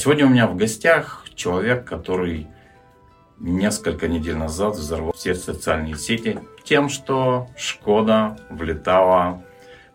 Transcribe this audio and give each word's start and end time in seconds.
Сегодня 0.00 0.24
у 0.24 0.30
меня 0.30 0.46
в 0.46 0.56
гостях 0.56 1.26
человек, 1.34 1.84
который 1.84 2.46
несколько 3.38 4.08
недель 4.08 4.34
назад 4.34 4.76
взорвал 4.76 5.12
все 5.12 5.34
социальные 5.34 5.96
сети 5.96 6.38
тем, 6.64 6.88
что 6.88 7.48
Шкода 7.54 8.38
влетала 8.48 9.44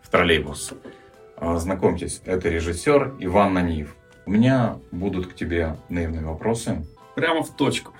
в 0.03 0.09
троллейбус. 0.09 0.73
А, 1.37 1.57
знакомьтесь, 1.57 2.21
это 2.23 2.49
режиссер 2.49 3.15
Иван 3.17 3.55
Наниев. 3.55 3.95
У 4.27 4.29
меня 4.29 4.77
будут 4.91 5.25
к 5.25 5.33
тебе 5.33 5.75
наивные 5.89 6.23
вопросы. 6.23 6.85
Прямо 7.15 7.41
в 7.41 7.55
точку. 7.55 7.91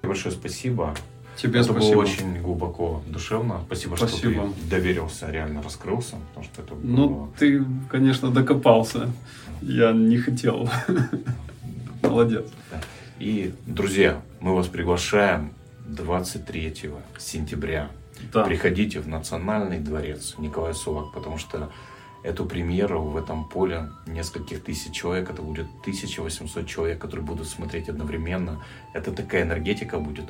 Большое 0.00 0.32
спасибо. 0.32 0.94
Тебе 1.36 1.60
это 1.60 1.72
спасибо. 1.72 1.94
было 1.94 2.02
очень 2.02 2.42
глубоко 2.42 3.02
душевно. 3.06 3.62
Спасибо, 3.66 3.96
Спасибо. 3.96 4.32
что 4.32 4.52
ты 4.52 4.68
доверился, 4.68 5.30
реально 5.30 5.62
раскрылся. 5.62 6.16
Потому 6.28 6.44
что 6.44 6.62
это 6.62 6.74
было... 6.74 6.96
Ну, 6.96 7.32
ты, 7.38 7.64
конечно, 7.90 8.30
докопался. 8.30 9.10
Я 9.60 9.92
не 9.92 10.18
хотел. 10.18 10.68
Молодец. 12.02 12.44
И, 13.18 13.54
друзья, 13.66 14.20
мы 14.40 14.54
вас 14.54 14.66
приглашаем 14.66 15.52
23 15.86 16.90
сентября. 17.18 17.90
Да. 18.32 18.44
Приходите 18.44 19.00
в 19.00 19.08
Национальный 19.08 19.78
дворец 19.78 20.34
Николай 20.38 20.74
Сувак, 20.74 21.12
потому 21.12 21.38
что 21.38 21.70
эту 22.22 22.46
премьеру 22.46 23.02
в 23.02 23.16
этом 23.16 23.48
поле 23.48 23.90
нескольких 24.06 24.62
тысяч 24.62 24.92
человек, 24.92 25.30
это 25.30 25.42
будет 25.42 25.66
1800 25.80 26.66
человек, 26.66 27.00
которые 27.00 27.26
будут 27.26 27.48
смотреть 27.48 27.88
одновременно. 27.88 28.64
Это 28.94 29.12
такая 29.12 29.42
энергетика 29.42 29.98
будет. 29.98 30.26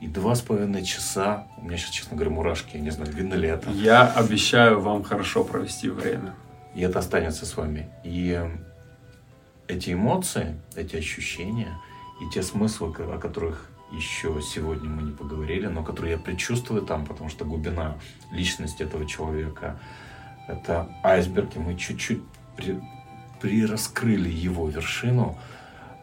И 0.00 0.06
два 0.06 0.34
с 0.34 0.40
половиной 0.40 0.82
часа, 0.82 1.46
у 1.58 1.64
меня 1.64 1.76
сейчас, 1.76 1.90
честно 1.90 2.16
говоря, 2.16 2.30
мурашки, 2.30 2.76
я 2.76 2.80
не 2.80 2.90
знаю, 2.90 3.12
видно 3.12 3.34
ли 3.34 3.48
это. 3.48 3.70
Я 3.70 4.06
обещаю 4.06 4.80
вам 4.80 5.02
хорошо 5.02 5.44
провести 5.44 5.90
время. 5.90 6.34
И 6.74 6.80
это 6.80 7.00
останется 7.00 7.44
с 7.44 7.56
вами. 7.56 7.90
И 8.02 8.40
эти 9.68 9.92
эмоции, 9.92 10.60
эти 10.74 10.96
ощущения 10.96 11.76
и 12.22 12.30
те 12.32 12.42
смыслы, 12.42 12.94
о 12.96 13.18
которых 13.18 13.70
еще 13.92 14.40
сегодня 14.42 14.88
мы 14.88 15.02
не 15.02 15.12
поговорили, 15.12 15.66
но 15.66 15.82
которые 15.82 16.12
я 16.12 16.18
предчувствую 16.18 16.82
там, 16.82 17.04
потому 17.04 17.28
что 17.28 17.44
глубина 17.44 17.96
личности 18.30 18.82
этого 18.82 19.06
человека– 19.06 19.78
это 20.48 20.88
айсберг, 21.02 21.56
и 21.56 21.58
мы 21.58 21.76
чуть-чуть 21.76 22.22
при, 22.56 22.80
прираскрыли 23.40 24.28
его 24.28 24.68
вершину, 24.68 25.38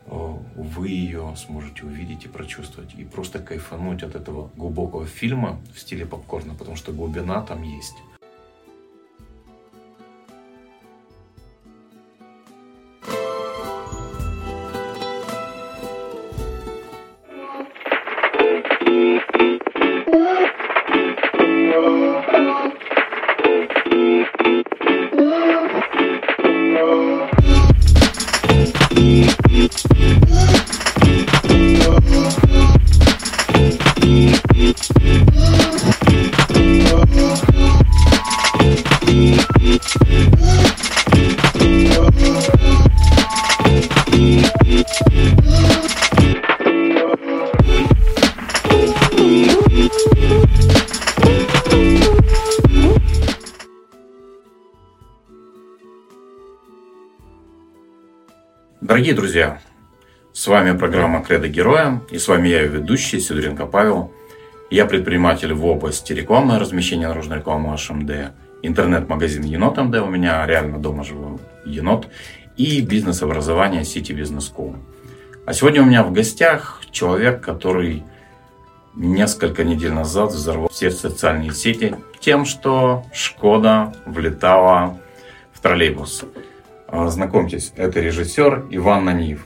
вы 0.08 0.89
ее 0.89 1.33
сможете 1.36 1.86
увидеть 1.86 2.25
и 2.25 2.30
прочувствовать, 2.30 2.94
и 2.95 3.03
просто 3.03 3.39
кайфануть 3.39 4.03
от 4.03 4.16
этого 4.16 4.50
глубокого 4.55 5.05
фильма 5.05 5.59
в 5.73 5.80
стиле 5.80 6.05
попкорна, 6.05 6.53
потому 6.55 6.77
что 6.77 6.94
глубина 6.94 7.41
там 7.41 7.63
есть. 7.63 7.95
Дорогие 58.97 59.13
друзья, 59.13 59.62
с 60.34 60.47
вами 60.47 60.75
программа 60.75 61.24
«Кредо 61.24 61.47
Героя» 61.47 62.02
и 62.09 62.18
с 62.18 62.28
вами 62.28 62.47
я, 62.47 62.63
ведущий 62.63 63.19
Сидоренко 63.19 63.68
Павел. 63.68 64.12
Я 64.72 64.88
предприниматель 64.88 65.53
в 65.53 65.68
области 65.68 66.13
рекламы, 66.13 66.58
размещения 66.58 67.07
наружной 67.07 67.38
рекламы 67.38 67.75
HMD, 67.75 68.31
интернет-магазин 68.63 69.44
Енот 69.44 69.78
МД, 69.78 69.97
у 69.97 70.07
меня 70.07 70.44
реально 70.47 70.80
дома 70.80 71.03
живу 71.03 71.40
енот, 71.63 72.07
и 72.56 72.81
бизнес-образование 72.81 73.84
City 73.84 74.19
Business 74.19 74.52
School. 74.52 74.75
А 75.46 75.53
сегодня 75.53 75.84
у 75.84 75.86
меня 75.86 76.02
в 76.02 76.12
гостях 76.12 76.81
человек, 76.90 77.41
который 77.41 78.03
несколько 78.96 79.63
недель 79.63 79.94
назад 79.94 80.31
взорвал 80.31 80.69
все 80.69 80.90
социальные 80.90 81.52
сети 81.52 81.96
тем, 82.19 82.46
что 82.46 83.06
Шкода 83.13 83.94
влетала 84.07 84.97
в 85.53 85.59
троллейбус. 85.59 86.25
А, 86.88 87.08
Знакомьтесь, 87.09 87.74
это 87.75 88.00
режиссер 88.00 88.68
Иван 88.72 89.06
Наниев. 89.06 89.46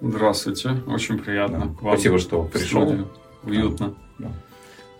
Здравствуйте, 0.00 0.70
очень 0.86 1.18
приятно. 1.18 1.74
Да. 1.80 1.88
Спасибо, 1.90 2.18
что 2.18 2.44
пришел. 2.44 3.06
Уютно. 3.42 3.94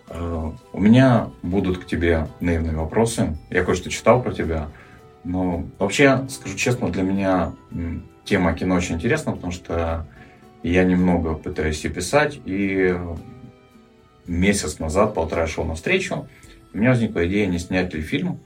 Э, 0.09 0.51
У 0.71 0.79
меня 0.79 1.29
будут 1.41 1.79
к 1.79 1.85
тебе 1.85 2.27
наивные 2.39 2.75
вопросы. 2.75 3.37
Я 3.49 3.63
кое-что 3.63 3.89
читал 3.89 4.21
про 4.21 4.33
тебя. 4.33 4.69
Но 5.23 5.65
вообще, 5.79 6.25
скажу 6.29 6.55
честно, 6.55 6.89
для 6.89 7.03
меня 7.03 7.53
тема 8.23 8.53
кино 8.53 8.75
очень 8.75 8.95
интересна, 8.95 9.33
потому 9.33 9.51
что 9.51 10.07
я 10.63 10.83
немного 10.83 11.33
пытаюсь 11.33 11.83
и 11.85 11.89
писать. 11.89 12.39
И 12.45 12.95
месяц 14.25 14.79
назад, 14.79 15.13
полтора 15.13 15.47
шел 15.47 15.65
на 15.65 15.75
встречу. 15.75 16.27
У 16.73 16.77
меня 16.77 16.91
возникла 16.91 17.27
идея, 17.27 17.47
не 17.47 17.59
снять 17.59 17.93
ли 17.93 18.01
фильм. 18.01 18.39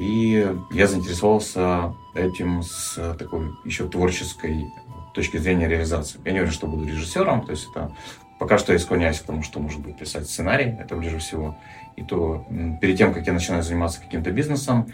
И 0.00 0.50
я 0.70 0.86
заинтересовался 0.86 1.94
этим 2.14 2.62
с 2.62 2.94
такой 3.18 3.50
еще 3.66 3.86
творческой 3.86 4.72
точки 5.12 5.36
зрения 5.36 5.68
реализации. 5.68 6.18
Я 6.24 6.32
не 6.32 6.38
уверен, 6.38 6.54
что 6.54 6.66
буду 6.66 6.86
режиссером, 6.86 7.44
то 7.44 7.50
есть 7.50 7.68
это 7.70 7.94
пока 8.38 8.56
что 8.56 8.72
я 8.72 8.78
склоняюсь 8.78 9.20
к 9.20 9.24
тому, 9.24 9.42
что 9.42 9.60
может 9.60 9.80
быть 9.80 9.98
писать 9.98 10.26
сценарий, 10.26 10.74
это 10.80 10.96
ближе 10.96 11.18
всего. 11.18 11.58
И 11.96 12.02
то 12.02 12.46
перед 12.80 12.96
тем, 12.96 13.12
как 13.12 13.26
я 13.26 13.34
начинаю 13.34 13.62
заниматься 13.62 14.00
каким-то 14.00 14.30
бизнесом, 14.30 14.90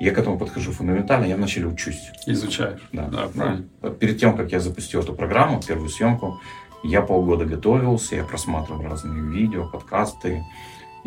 я 0.00 0.12
к 0.12 0.18
этому 0.18 0.38
подхожу 0.38 0.72
фундаментально, 0.72 1.24
я 1.24 1.36
вначале 1.36 1.68
учусь. 1.68 2.10
Изучаешь. 2.26 2.86
Да. 2.92 3.06
Да, 3.06 3.28
правильно. 3.28 3.64
Да. 3.80 3.88
Перед 3.88 4.20
тем, 4.20 4.36
как 4.36 4.52
я 4.52 4.60
запустил 4.60 5.00
эту 5.00 5.14
программу, 5.14 5.62
первую 5.62 5.88
съемку, 5.88 6.42
я 6.84 7.00
полгода 7.00 7.46
готовился, 7.46 8.16
я 8.16 8.24
просматривал 8.24 8.82
разные 8.82 9.22
видео, 9.32 9.66
подкасты, 9.66 10.44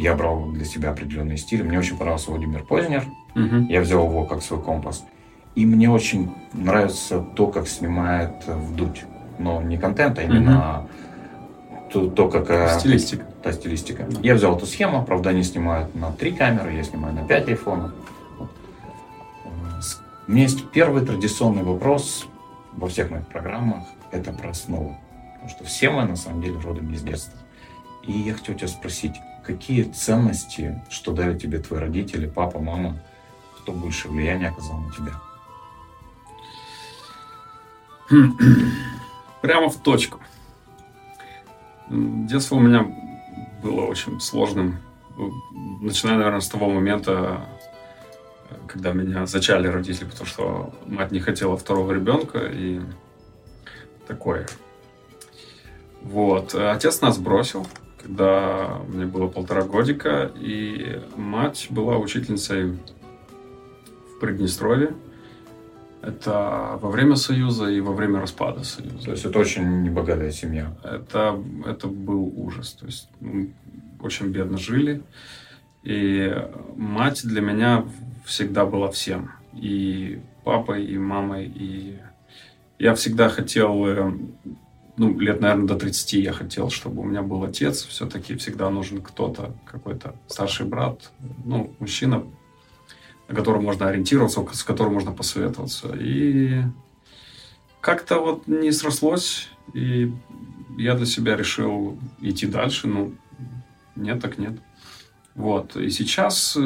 я 0.02 0.16
брал 0.16 0.46
для 0.52 0.66
себя 0.66 0.92
определенный 0.92 1.38
стиль. 1.38 1.64
Мне 1.64 1.78
очень 1.78 1.98
понравился 1.98 2.32
Владимир 2.32 2.64
Познер, 2.64 3.04
Мгм. 3.36 3.68
я 3.68 3.82
взял 3.82 4.06
его 4.08 4.26
как 4.26 4.42
свой 4.42 4.62
компас. 4.62 5.04
И 5.56 5.66
мне 5.66 5.90
очень 5.90 6.32
нравится 6.54 7.20
то, 7.36 7.48
как 7.48 7.68
снимает 7.68 8.32
Вдуть. 8.48 9.04
Но 9.40 9.62
не 9.62 9.78
контент, 9.78 10.18
а 10.20 10.24
именно 10.24 10.88
то, 11.92 12.08
то, 12.08 12.30
какая 12.30 12.78
Стилистика. 12.80 13.26
та 13.44 13.52
стилистика. 13.52 14.08
Я 14.22 14.36
взял 14.36 14.56
эту 14.56 14.66
схему, 14.66 15.04
правда, 15.06 15.30
они 15.32 15.44
снимают 15.44 15.94
на 15.96 16.12
три 16.12 16.32
камеры, 16.32 16.74
я 16.74 16.84
снимаю 16.84 17.14
на 17.16 17.26
пять 17.26 17.48
айфонов. 17.50 17.92
Э, 18.40 19.80
У 20.28 20.32
меня 20.32 20.44
есть 20.44 20.70
первый 20.72 21.06
традиционный 21.06 21.64
вопрос 21.64 22.28
во 22.74 22.88
всех 22.88 23.10
моих 23.12 23.28
программах, 23.28 23.84
это 24.12 24.32
про 24.32 24.50
основу. 24.52 24.98
Потому 25.34 25.50
что 25.50 25.64
все 25.66 25.90
мы, 25.90 26.04
на 26.06 26.16
самом 26.16 26.42
деле, 26.42 26.60
родом 26.60 26.94
из 26.94 27.02
детства. 27.02 27.40
И 28.06 28.12
я 28.12 28.34
хотел 28.34 28.56
тебя 28.56 28.68
спросить, 28.68 29.14
какие 29.46 29.84
ценности, 29.84 30.82
что 30.90 31.12
дали 31.12 31.38
тебе 31.38 31.60
твои 31.60 31.80
родители, 31.80 32.28
папа, 32.28 32.60
мама, 32.60 33.00
кто 33.58 33.72
больше 33.72 34.08
влияния 34.08 34.50
оказал 34.50 34.80
на 34.80 34.92
тебя? 34.92 35.14
Прямо 39.42 39.70
в 39.70 39.78
точку. 39.78 40.20
Детство 41.90 42.56
у 42.56 42.60
меня 42.60 42.86
было 43.64 43.82
очень 43.82 44.20
сложным. 44.20 44.80
Начиная, 45.82 46.18
наверное, 46.18 46.40
с 46.40 46.48
того 46.48 46.70
момента, 46.70 47.46
когда 48.68 48.94
меня 48.94 49.26
зачали 49.26 49.68
родители, 49.68 50.06
потому 50.06 50.26
что 50.26 50.74
мать 50.86 51.12
не 51.12 51.20
хотела 51.20 51.58
второго 51.58 51.92
ребенка 51.92 52.40
и 52.40 52.82
такое. 54.08 54.48
Вот. 56.02 56.56
Отец 56.56 57.02
нас 57.02 57.18
бросил, 57.18 57.68
когда 58.02 58.80
мне 58.88 59.06
было 59.06 59.28
полтора 59.28 59.64
годика, 59.64 60.32
и 60.36 61.02
мать 61.16 61.68
была 61.70 61.98
учительницей 61.98 62.72
в 62.72 64.20
Приднестровье. 64.20 64.94
Это 66.02 66.80
во 66.82 66.90
время 66.90 67.16
Союза 67.16 67.70
и 67.70 67.82
во 67.82 67.92
время 67.92 68.22
распада 68.22 68.64
Союза. 68.64 69.06
То 69.06 69.12
есть 69.12 69.26
это 69.26 69.38
очень 69.38 69.82
небогатая 69.84 70.32
семья. 70.32 70.74
Это, 70.84 71.44
это 71.66 71.88
был 71.88 72.32
ужас. 72.38 72.72
То 72.74 72.86
есть 72.86 73.10
мы 73.20 73.52
очень 74.02 74.28
бедно 74.28 74.58
жили. 74.58 75.04
И 75.84 76.34
мать 76.78 77.22
для 77.24 77.42
меня 77.42 77.86
всегда 78.26 78.66
была 78.66 78.90
всем. 78.92 79.32
И 79.54 80.22
папой, 80.44 80.86
и 80.86 80.98
мамой, 80.98 81.52
и, 81.54 82.00
Я 82.78 82.94
всегда 82.96 83.28
хотел, 83.28 83.86
э, 83.86 84.14
ну, 85.00 85.18
лет, 85.18 85.40
наверное, 85.40 85.66
до 85.66 85.76
30 85.76 86.14
я 86.14 86.34
хотел, 86.34 86.70
чтобы 86.70 87.02
у 87.02 87.06
меня 87.06 87.22
был 87.22 87.46
отец. 87.46 87.86
Все-таки 87.86 88.36
всегда 88.36 88.70
нужен 88.70 89.02
кто-то, 89.02 89.56
какой-то 89.66 90.14
старший 90.28 90.66
брат, 90.66 91.12
ну, 91.46 91.74
мужчина, 91.80 92.26
на 93.30 93.36
котором 93.36 93.64
можно 93.64 93.88
ориентироваться, 93.88 94.46
с 94.52 94.62
которым 94.62 94.96
можно 94.96 95.14
посоветоваться. 95.14 95.96
И 95.96 96.64
как-то 97.80 98.20
вот 98.20 98.48
не 98.48 98.74
срослось, 98.74 99.48
и 99.74 100.12
я 100.78 100.96
для 100.96 101.06
себя 101.06 101.38
решил 101.38 101.98
идти 102.20 102.46
дальше. 102.46 102.88
Ну, 102.90 103.14
нет, 103.96 104.22
так 104.22 104.38
нет. 104.38 104.60
Вот. 105.34 105.78
И 105.78 105.90
сейчас 105.92 106.58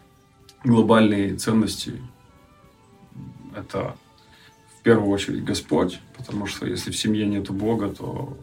глобальные 0.64 1.36
ценности– 1.36 2.00
это 3.54 3.96
первую 4.86 5.10
очередь 5.10 5.42
Господь, 5.42 6.00
потому 6.16 6.46
что 6.46 6.64
если 6.64 6.92
в 6.92 6.96
семье 6.96 7.26
нет 7.26 7.50
Бога, 7.50 7.88
то 7.88 8.38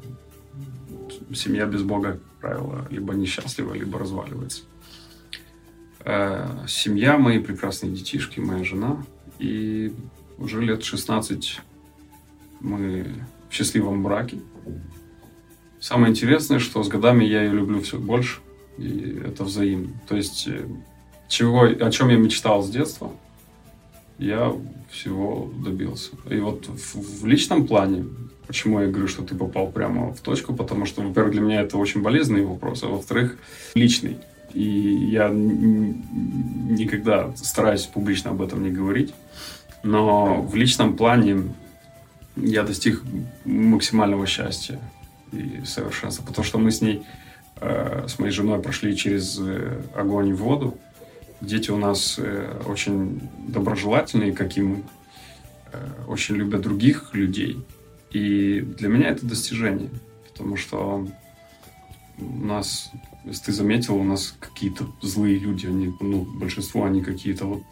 семья 1.34 1.66
без 1.66 1.84
Бога, 1.84 2.12
как 2.12 2.22
правило, 2.42 2.86
либо 2.90 3.14
несчастлива, 3.14 3.74
либо 3.74 3.98
разваливается. 3.98 4.64
Э, 6.02 6.66
семья, 6.68 7.18
мои 7.18 7.40
прекрасные 7.40 7.94
детишки, 7.94 8.42
моя 8.42 8.66
жена. 8.66 9.06
И 9.40 9.94
уже 10.38 10.62
лет 10.62 10.84
16 10.84 11.62
мы 12.60 13.06
в 13.50 13.54
счастливом 13.54 14.04
браке. 14.04 14.40
Самое 15.80 16.12
интересное, 16.12 16.60
что 16.60 16.84
с 16.84 16.90
годами 16.90 17.24
я 17.24 17.44
ее 17.44 17.54
люблю 17.54 17.80
все 17.80 17.98
больше, 17.98 18.42
и 18.78 19.18
это 19.26 19.46
взаимно. 19.46 19.94
То 20.10 20.18
есть, 20.18 20.46
э, 20.50 20.68
чего, 21.30 21.62
о 21.62 21.90
чем 21.90 22.10
я 22.10 22.18
мечтал 22.18 22.64
с 22.64 22.70
детства, 22.70 23.14
я 24.18 24.54
всего 24.92 25.52
добился. 25.64 26.12
И 26.30 26.40
вот 26.40 26.68
в, 26.68 27.22
в 27.22 27.26
личном 27.26 27.68
плане, 27.68 28.06
почему 28.48 28.80
я 28.80 28.88
говорю, 28.88 29.08
что 29.08 29.24
ты 29.24 29.36
попал 29.36 29.72
прямо 29.72 30.14
в 30.14 30.22
точку, 30.22 30.54
потому 30.54 30.86
что, 30.86 31.02
во-первых, 31.02 31.34
для 31.34 31.42
меня 31.42 31.62
это 31.62 31.78
очень 31.78 32.02
болезненный 32.02 32.46
вопрос, 32.46 32.84
а 32.84 32.88
во-вторых, 32.88 33.38
личный. 33.76 34.18
И 34.54 34.64
я 34.64 35.30
никогда 35.30 37.36
стараюсь 37.36 37.86
публично 37.86 38.32
об 38.32 38.42
этом 38.42 38.64
не 38.64 38.70
говорить. 38.70 39.14
Но 39.82 40.42
в 40.42 40.56
личном 40.56 40.96
плане 40.96 41.54
я 42.36 42.64
достиг 42.64 43.02
максимального 43.46 44.28
счастья 44.28 44.80
и 45.32 45.62
совершенства. 45.66 46.24
Потому 46.24 46.46
что 46.46 46.60
мы 46.60 46.72
с 46.72 46.82
ней, 46.82 47.04
э, 47.62 48.06
с 48.08 48.20
моей 48.20 48.32
женой 48.32 48.62
прошли 48.62 48.96
через 48.96 49.40
э, 49.40 49.82
огонь 49.96 50.30
и 50.30 50.34
воду. 50.34 50.78
Дети 51.44 51.72
у 51.72 51.78
нас 51.78 52.16
э, 52.18 52.62
очень 52.66 53.22
доброжелательные, 53.48 54.32
как 54.32 54.58
и 54.58 54.62
мы. 54.62 54.84
Очень 56.08 56.36
любят 56.36 56.62
других 56.62 57.14
людей. 57.14 57.66
И 58.12 58.62
для 58.62 58.88
меня 58.88 59.10
это 59.10 59.26
достижение. 59.26 59.90
Потому 60.32 60.56
что 60.56 61.08
у 62.18 62.46
нас, 62.46 62.92
если 63.26 63.46
ты 63.46 63.52
заметил, 63.52 63.96
у 63.96 64.04
нас 64.04 64.36
какие-то 64.40 64.86
злые 65.02 65.38
люди, 65.38 65.66
они, 65.66 65.94
ну, 66.00 66.26
большинство 66.40 66.86
они 66.86 67.02
какие-то 67.02 67.46
вот, 67.46 67.64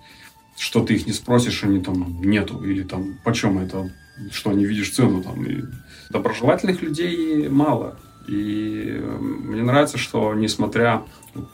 что 0.58 0.84
ты 0.84 0.96
их 0.96 1.08
не 1.08 1.14
спросишь, 1.14 1.64
они 1.64 1.80
там 1.80 2.22
нету, 2.22 2.64
или 2.64 2.84
там, 2.84 3.20
почем 3.24 3.58
это, 3.60 3.92
что 4.32 4.52
не 4.52 4.66
видишь 4.66 4.92
цену 4.92 5.24
там. 5.24 5.46
И 5.46 5.64
доброжелательных 6.10 6.82
людей 6.82 7.48
мало. 7.48 8.00
И 8.28 9.02
мне 9.20 9.64
нравится, 9.64 9.98
что 9.98 10.34
несмотря 10.34 11.04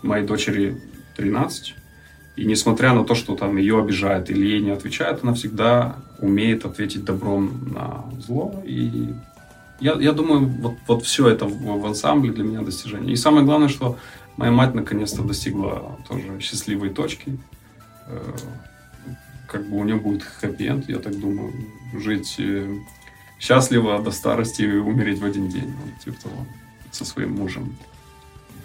моей 0.01 0.25
дочери 0.25 0.81
13, 1.15 1.75
и 2.37 2.45
несмотря 2.45 2.93
на 2.93 3.03
то, 3.03 3.15
что 3.15 3.35
там 3.35 3.57
ее 3.57 3.79
обижают 3.79 4.29
или 4.29 4.45
ей 4.45 4.61
не 4.61 4.69
отвечают, 4.69 5.23
она 5.23 5.33
всегда 5.33 5.95
умеет 6.19 6.65
ответить 6.65 7.03
добром 7.03 7.73
на 7.73 8.05
зло. 8.21 8.63
И 8.63 9.09
я, 9.79 9.93
я 9.93 10.11
думаю, 10.11 10.47
вот, 10.47 10.75
вот 10.87 11.03
все 11.03 11.27
это 11.27 11.45
в, 11.45 11.81
в 11.81 11.85
ансамбле 11.85 12.31
для 12.31 12.43
меня 12.43 12.61
достижение. 12.61 13.13
И 13.13 13.15
самое 13.15 13.43
главное, 13.43 13.69
что 13.69 13.97
моя 14.37 14.51
мать 14.51 14.75
наконец-то 14.75 15.23
достигла 15.23 15.97
тоже 16.07 16.39
счастливой 16.39 16.91
точки. 16.91 17.39
Э, 18.05 18.35
как 19.47 19.67
бы 19.67 19.77
у 19.77 19.83
нее 19.83 19.95
будет 19.95 20.21
хэппи 20.21 20.91
я 20.91 20.99
так 20.99 21.19
думаю, 21.19 21.53
жить 21.93 22.35
э, 22.37 22.71
счастливо 23.39 23.99
до 23.99 24.11
старости 24.11 24.61
и 24.61 24.77
умереть 24.77 25.19
в 25.19 25.25
один 25.25 25.49
день, 25.49 25.73
вот, 25.83 26.03
типа 26.03 26.21
того, 26.21 26.45
со 26.91 27.03
своим 27.03 27.35
мужем. 27.35 27.75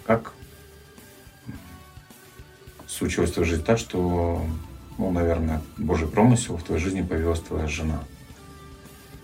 Как 0.05 0.33
случилось 2.97 3.31
в 3.31 3.33
твоей 3.33 3.49
жизни 3.49 3.63
так, 3.63 3.77
что, 3.77 4.45
ну, 4.97 5.11
наверное, 5.11 5.61
Божий 5.77 6.07
промысел 6.07 6.57
в 6.57 6.63
твоей 6.63 6.81
жизни 6.81 7.01
появилась 7.01 7.39
твоя 7.39 7.67
жена? 7.67 8.03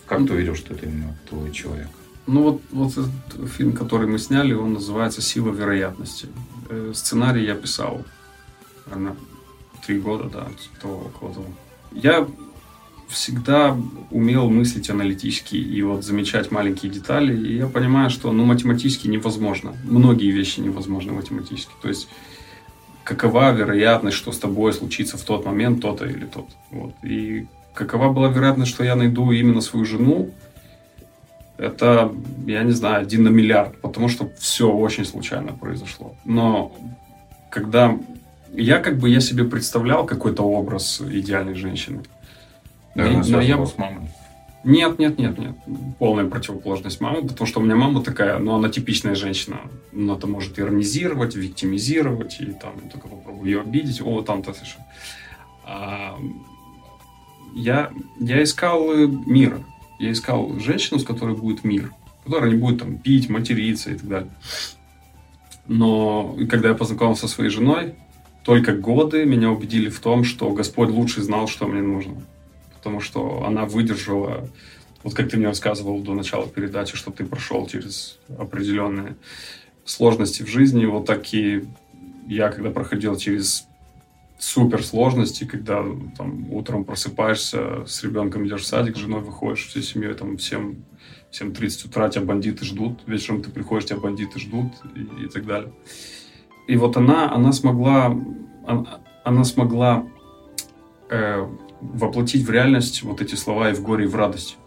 Как 0.06 0.26
ты 0.26 0.34
увидел, 0.34 0.56
что 0.56 0.74
это 0.74 0.88
именно 0.88 1.18
твой 1.30 1.52
человек? 1.52 1.88
Ну 2.26 2.44
вот, 2.44 2.62
вот 2.72 2.92
этот 2.92 3.52
фильм, 3.52 3.74
который 3.74 4.08
мы 4.08 4.20
сняли, 4.20 4.54
он 4.54 4.74
называется 4.74 5.22
«Сила 5.22 5.52
вероятности». 5.52 6.28
Э, 6.70 6.92
сценарий 6.96 7.46
я 7.46 7.56
писал, 7.56 8.04
наверное, 8.86 9.16
три 9.86 10.00
года, 10.00 10.30
да, 10.30 10.48
того, 10.82 11.12
около 11.14 11.34
того. 11.34 11.48
Я 11.92 12.28
всегда 13.08 13.76
умел 14.12 14.50
мыслить 14.50 14.90
аналитически 14.90 15.56
и 15.56 15.82
вот 15.82 16.06
замечать 16.06 16.52
маленькие 16.52 16.92
детали. 16.92 17.36
И 17.36 17.58
я 17.58 17.68
понимаю, 17.68 18.10
что 18.10 18.32
ну, 18.32 18.46
математически 18.46 19.08
невозможно. 19.08 19.76
Многие 19.84 20.30
вещи 20.30 20.60
невозможны 20.60 21.14
математически. 21.14 21.72
То 21.82 21.90
есть 21.90 22.08
какова 23.10 23.52
вероятность, 23.52 24.18
что 24.18 24.32
с 24.32 24.38
тобой 24.38 24.72
случится 24.72 25.18
в 25.18 25.24
тот 25.24 25.44
момент 25.44 25.82
то-то 25.82 26.06
или 26.06 26.26
тот. 26.26 26.46
Вот. 26.70 26.94
И 27.02 27.48
какова 27.74 28.14
была 28.14 28.28
вероятность, 28.30 28.72
что 28.72 28.84
я 28.84 28.96
найду 28.96 29.32
именно 29.32 29.62
свою 29.62 29.86
жену, 29.86 30.30
это, 31.58 32.12
я 32.46 32.62
не 32.64 32.72
знаю, 32.72 33.02
один 33.02 33.24
на 33.24 33.30
миллиард, 33.30 33.82
потому 33.82 34.10
что 34.10 34.30
все 34.38 34.72
очень 34.72 35.06
случайно 35.06 35.54
произошло. 35.54 36.16
Но 36.24 36.72
когда 37.50 37.98
я 38.54 38.78
как 38.80 38.98
бы 38.98 39.10
я 39.10 39.22
себе 39.22 39.44
представлял 39.44 40.06
какой-то 40.06 40.44
образ 40.44 41.02
идеальной 41.02 41.56
женщины, 41.56 42.02
Наверное, 42.94 43.28
но 43.28 43.42
я... 43.42 43.66
с 43.66 43.78
мамой. 43.78 44.10
Нет, 44.64 45.00
нет, 45.00 45.18
нет, 45.18 45.38
нет. 45.38 45.56
Полная 46.00 46.26
противоположность 46.26 47.00
мамы, 47.00 47.26
потому 47.26 47.48
что 47.48 47.62
у 47.62 47.64
меня 47.64 47.76
мама 47.76 48.04
такая, 48.04 48.40
ну, 48.40 48.56
она 48.56 48.70
типичная 48.70 49.16
женщина. 49.16 49.62
Она 49.94 50.16
это 50.16 50.28
может 50.28 50.60
иронизировать, 50.60 51.36
виктимизировать, 51.36 52.42
и 52.42 52.48
там 52.48 52.74
только 52.92 53.08
попробую 53.08 53.46
ее 53.50 53.62
обидеть. 53.62 54.02
О, 54.02 54.22
там-то 54.22 54.54
совершенно. 54.54 54.86
А, 55.66 56.20
я, 57.56 57.92
я 58.20 58.44
искал 58.44 58.92
э, 58.92 59.08
мира. 59.08 59.64
Я 59.98 60.12
искал 60.12 60.60
женщину, 60.60 61.00
с 61.00 61.06
которой 61.06 61.36
будет 61.36 61.64
мир. 61.64 61.94
Которая 62.26 62.52
не 62.52 62.58
будет 62.58 62.80
там 62.80 62.98
пить, 62.98 63.30
материться 63.30 63.92
и 63.92 63.96
так 63.96 64.08
далее. 64.08 64.32
Но 65.68 66.38
когда 66.50 66.70
я 66.70 66.76
познакомился 66.76 67.28
со 67.28 67.36
своей 67.36 67.50
женой, 67.50 67.96
только 68.44 68.74
годы 68.74 69.26
меня 69.26 69.52
убедили 69.52 69.90
в 69.90 70.00
том, 70.00 70.26
что 70.26 70.50
Господь 70.52 70.90
лучше 70.90 71.22
знал, 71.22 71.48
что 71.48 71.68
мне 71.68 71.82
нужно 71.82 72.16
потому 72.80 73.02
что 73.02 73.44
она 73.46 73.66
выдержала, 73.66 74.50
вот 75.04 75.14
как 75.14 75.30
ты 75.30 75.38
мне 75.38 75.48
рассказывал 75.48 76.00
до 76.00 76.14
начала 76.14 76.48
передачи, 76.48 76.96
что 76.96 77.12
ты 77.12 77.26
прошел 77.26 77.68
через 77.68 78.18
определенные 78.38 79.16
сложности 79.86 80.44
в 80.44 80.48
жизни, 80.48 80.86
вот 80.86 81.06
такие 81.06 81.66
я, 82.28 82.50
когда 82.50 82.70
проходил 82.72 83.18
через 83.18 83.68
супер 84.38 84.84
сложности, 84.84 85.44
когда 85.44 85.84
там 86.18 86.52
утром 86.54 86.86
просыпаешься, 86.86 87.86
с 87.86 88.02
ребенком 88.04 88.48
идешь 88.48 88.62
в 88.62 88.68
садик, 88.68 88.96
с 88.96 89.00
женой 89.00 89.22
выходишь, 89.22 89.68
всей 89.68 89.84
семьей 89.84 90.14
там 90.14 90.38
всем 90.38 90.86
7.30 91.32 91.88
утра 91.88 92.10
тебя 92.10 92.26
бандиты 92.26 92.66
ждут, 92.66 93.02
вечером 93.06 93.44
ты 93.44 93.52
приходишь, 93.52 93.90
тебя 93.90 94.00
бандиты 94.00 94.40
ждут 94.40 94.72
и, 94.96 95.26
и 95.26 95.28
так 95.28 95.46
далее. 95.46 95.74
И 96.68 96.78
вот 96.78 96.98
она, 96.98 97.32
она 97.32 97.52
смогла, 97.52 98.18
она, 98.66 99.00
она 99.24 99.44
смогла 99.44 100.08
э, 101.10 101.48
воплотить 101.82 102.46
в 102.46 102.52
реальность 102.52 103.04
вот 103.04 103.22
эти 103.22 103.36
слова 103.36 103.70
и 103.70 103.74
в 103.74 103.82
горе, 103.82 104.06
и 104.06 104.08
в 104.08 104.16
радость. 104.16 104.58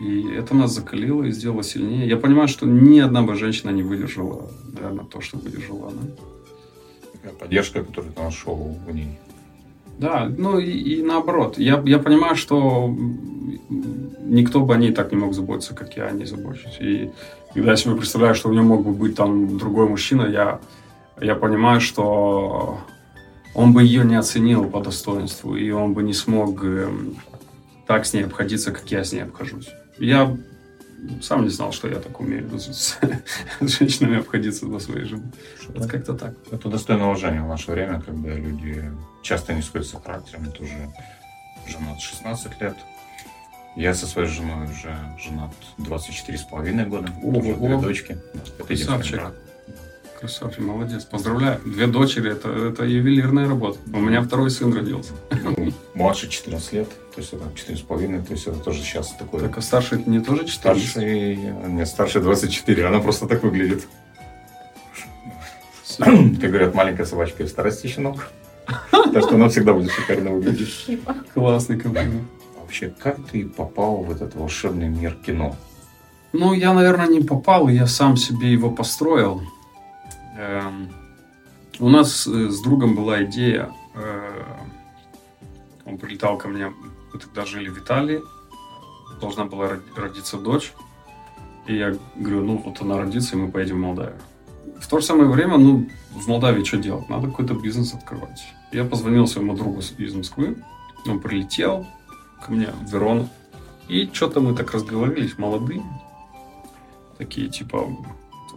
И 0.00 0.28
это 0.32 0.54
нас 0.54 0.72
закалило 0.72 1.24
и 1.24 1.32
сделало 1.32 1.64
сильнее. 1.64 2.08
Я 2.08 2.16
понимаю, 2.16 2.48
что 2.48 2.66
ни 2.66 3.00
одна 3.00 3.22
бы 3.22 3.34
женщина 3.34 3.70
не 3.70 3.82
выдержала, 3.82 4.48
наверное, 4.72 5.04
то, 5.04 5.20
что 5.20 5.38
выдержала 5.38 5.88
она. 5.88 7.32
Поддержка, 7.38 7.82
которую 7.84 8.12
ты 8.12 8.22
нашел 8.22 8.76
в 8.86 8.94
ней. 8.94 9.18
Да, 9.98 10.30
ну 10.38 10.58
и, 10.58 10.70
и 10.70 11.02
наоборот. 11.02 11.58
Я, 11.58 11.82
я 11.84 11.98
понимаю, 11.98 12.36
что 12.36 12.94
никто 14.20 14.60
бы 14.60 14.74
о 14.74 14.78
ней 14.78 14.92
так 14.92 15.10
не 15.10 15.18
мог 15.18 15.34
заботиться, 15.34 15.74
как 15.74 15.96
я 15.96 16.06
о 16.06 16.12
ней 16.12 16.26
забочусь. 16.26 16.78
И 16.80 17.10
когда 17.52 17.72
я 17.72 17.76
себе 17.76 17.96
представляю, 17.96 18.36
что 18.36 18.48
у 18.48 18.52
нее 18.52 18.62
мог 18.62 18.84
бы 18.84 18.92
быть 18.92 19.16
там 19.16 19.58
другой 19.58 19.88
мужчина, 19.88 20.22
я, 20.22 20.60
я 21.20 21.34
понимаю, 21.34 21.80
что 21.80 22.78
он 23.58 23.72
бы 23.72 23.82
ее 23.82 24.04
не 24.04 24.14
оценил 24.14 24.70
по 24.70 24.80
достоинству, 24.80 25.56
и 25.56 25.68
он 25.72 25.92
бы 25.92 26.04
не 26.04 26.14
смог 26.14 26.62
эм, 26.62 27.16
так 27.88 28.06
с 28.06 28.12
ней 28.12 28.24
обходиться, 28.24 28.70
как 28.70 28.88
я 28.92 29.02
с 29.02 29.12
ней 29.12 29.24
обхожусь. 29.24 29.68
Я 29.98 30.36
сам 31.20 31.42
не 31.42 31.48
знал, 31.48 31.72
что 31.72 31.88
я 31.88 31.96
так 31.96 32.20
умею 32.20 32.48
с, 32.60 32.96
с 33.60 33.78
женщинами 33.78 34.20
обходиться 34.20 34.66
до 34.66 34.78
своей 34.78 35.06
жены. 35.06 35.32
Это 35.74 35.88
как-то 35.88 36.14
так. 36.14 36.34
Это 36.52 36.68
достойно 36.68 37.08
уважения 37.08 37.42
в 37.42 37.48
наше 37.48 37.72
время, 37.72 38.00
когда 38.00 38.32
люди 38.32 38.92
часто 39.24 39.52
не 39.54 39.62
сходятся 39.62 39.98
характером. 39.98 40.44
Это 40.44 40.62
уже 40.62 40.92
жена 41.66 41.98
16 41.98 42.60
лет. 42.60 42.76
Я 43.74 43.92
со 43.92 44.06
своей 44.06 44.28
женой 44.28 44.66
уже 44.70 44.96
женат 45.18 45.50
24 45.78 46.38
с 46.38 46.42
половиной 46.42 46.86
года. 46.86 47.12
Ого. 47.24 47.40
Уже 47.40 47.54
две 47.54 47.76
дочки. 47.76 48.18
Это 48.60 48.72
единственный 48.72 49.18
брак. 49.18 49.34
Красавчик, 50.18 50.58
молодец. 50.60 51.04
Поздравляю. 51.04 51.60
Две 51.64 51.86
дочери, 51.86 52.32
это, 52.32 52.48
это 52.48 52.84
ювелирная 52.84 53.46
работа. 53.48 53.78
У 53.92 54.00
меня 54.00 54.20
второй 54.20 54.50
сын 54.50 54.74
родился. 54.74 55.12
Ну, 55.30 55.72
Младше 55.94 56.28
14 56.28 56.72
лет, 56.72 56.88
то 56.88 57.20
есть 57.20 57.32
это 57.32 57.44
4 57.54 57.78
с 57.78 57.80
половиной, 57.82 58.22
то 58.22 58.32
есть 58.32 58.48
это 58.48 58.58
тоже 58.58 58.80
сейчас 58.80 59.12
такой... 59.12 59.40
Так, 59.40 59.58
а 59.58 59.60
старший 59.60 60.02
не 60.06 60.18
тоже 60.18 60.44
14? 60.44 60.90
Старший, 60.90 61.36
нет, 61.36 61.86
старший 61.86 62.20
24, 62.20 62.86
она 62.86 62.98
просто 62.98 63.28
так 63.28 63.44
выглядит. 63.44 63.86
Как 65.98 66.50
говорят, 66.50 66.74
маленькая 66.74 67.06
собачка 67.06 67.44
в 67.44 67.48
старости 67.48 67.86
щенок. 67.86 68.28
Так 68.90 69.22
что 69.22 69.36
она 69.36 69.48
всегда 69.48 69.72
будет 69.72 69.92
шикарно 69.92 70.32
выглядеть. 70.32 70.98
Классный 71.32 71.78
комплимент. 71.78 72.28
Вообще, 72.60 72.92
как 72.98 73.18
ты 73.30 73.46
попал 73.46 73.98
в 73.98 74.10
этот 74.10 74.34
волшебный 74.34 74.88
мир 74.88 75.16
кино? 75.24 75.56
Ну, 76.32 76.52
я, 76.52 76.74
наверное, 76.74 77.06
не 77.06 77.20
попал, 77.20 77.68
я 77.68 77.86
сам 77.86 78.16
себе 78.16 78.52
его 78.52 78.70
построил. 78.70 79.42
Эм, 80.38 80.88
У 81.80 81.88
нас 81.88 82.26
э, 82.28 82.48
с 82.48 82.60
другом 82.60 82.94
была 82.94 83.24
идея, 83.24 83.72
э, 83.94 84.44
он 85.84 85.98
прилетал 85.98 86.38
ко 86.38 86.46
мне, 86.48 86.72
мы 87.12 87.18
тогда 87.18 87.44
жили 87.44 87.68
в 87.68 87.78
Италии, 87.78 88.20
должна 89.20 89.44
была 89.44 89.68
род- 89.68 89.96
родиться 89.96 90.38
дочь, 90.38 90.72
и 91.66 91.74
я 91.76 91.96
говорю, 92.16 92.44
ну 92.44 92.62
вот 92.64 92.80
она 92.80 92.98
родится, 92.98 93.34
и 93.34 93.38
мы 93.38 93.50
поедем 93.50 93.76
в 93.76 93.80
Молдавию. 93.80 94.18
В 94.80 94.86
то 94.86 95.00
же 95.00 95.06
самое 95.06 95.28
время, 95.28 95.58
ну, 95.58 95.88
в 96.12 96.28
Молдавии 96.28 96.62
что 96.62 96.76
делать? 96.76 97.08
Надо 97.08 97.28
какой-то 97.28 97.54
бизнес 97.54 97.94
открывать. 97.94 98.40
Я 98.72 98.84
позвонил 98.84 99.26
своему 99.26 99.56
другу 99.56 99.80
из 99.98 100.14
Москвы, 100.14 100.56
он 101.06 101.18
прилетел 101.18 101.84
ко 102.44 102.52
мне 102.52 102.68
в 102.68 102.92
Верону, 102.92 103.28
и 103.88 104.08
что-то 104.12 104.40
мы 104.40 104.54
так 104.54 104.72
разговорились, 104.72 105.36
молодые, 105.38 105.82
такие, 107.18 107.48
типа, 107.48 107.88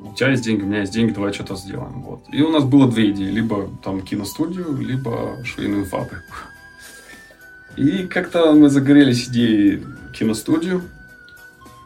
у 0.01 0.13
тебя 0.13 0.31
есть 0.31 0.43
деньги, 0.43 0.63
у 0.63 0.65
меня 0.65 0.79
есть 0.79 0.93
деньги, 0.93 1.11
давай 1.13 1.31
что-то 1.31 1.55
сделаем. 1.55 2.01
Вот. 2.01 2.23
И 2.31 2.41
у 2.41 2.49
нас 2.49 2.63
было 2.63 2.89
две 2.89 3.11
идеи. 3.11 3.29
Либо 3.29 3.69
там 3.83 4.01
киностудию, 4.01 4.77
либо 4.77 5.37
швейную 5.45 5.85
фабрику. 5.85 6.33
И 7.77 8.07
как-то 8.07 8.51
мы 8.53 8.69
загорелись 8.69 9.29
идеей 9.29 9.83
киностудию. 10.13 10.81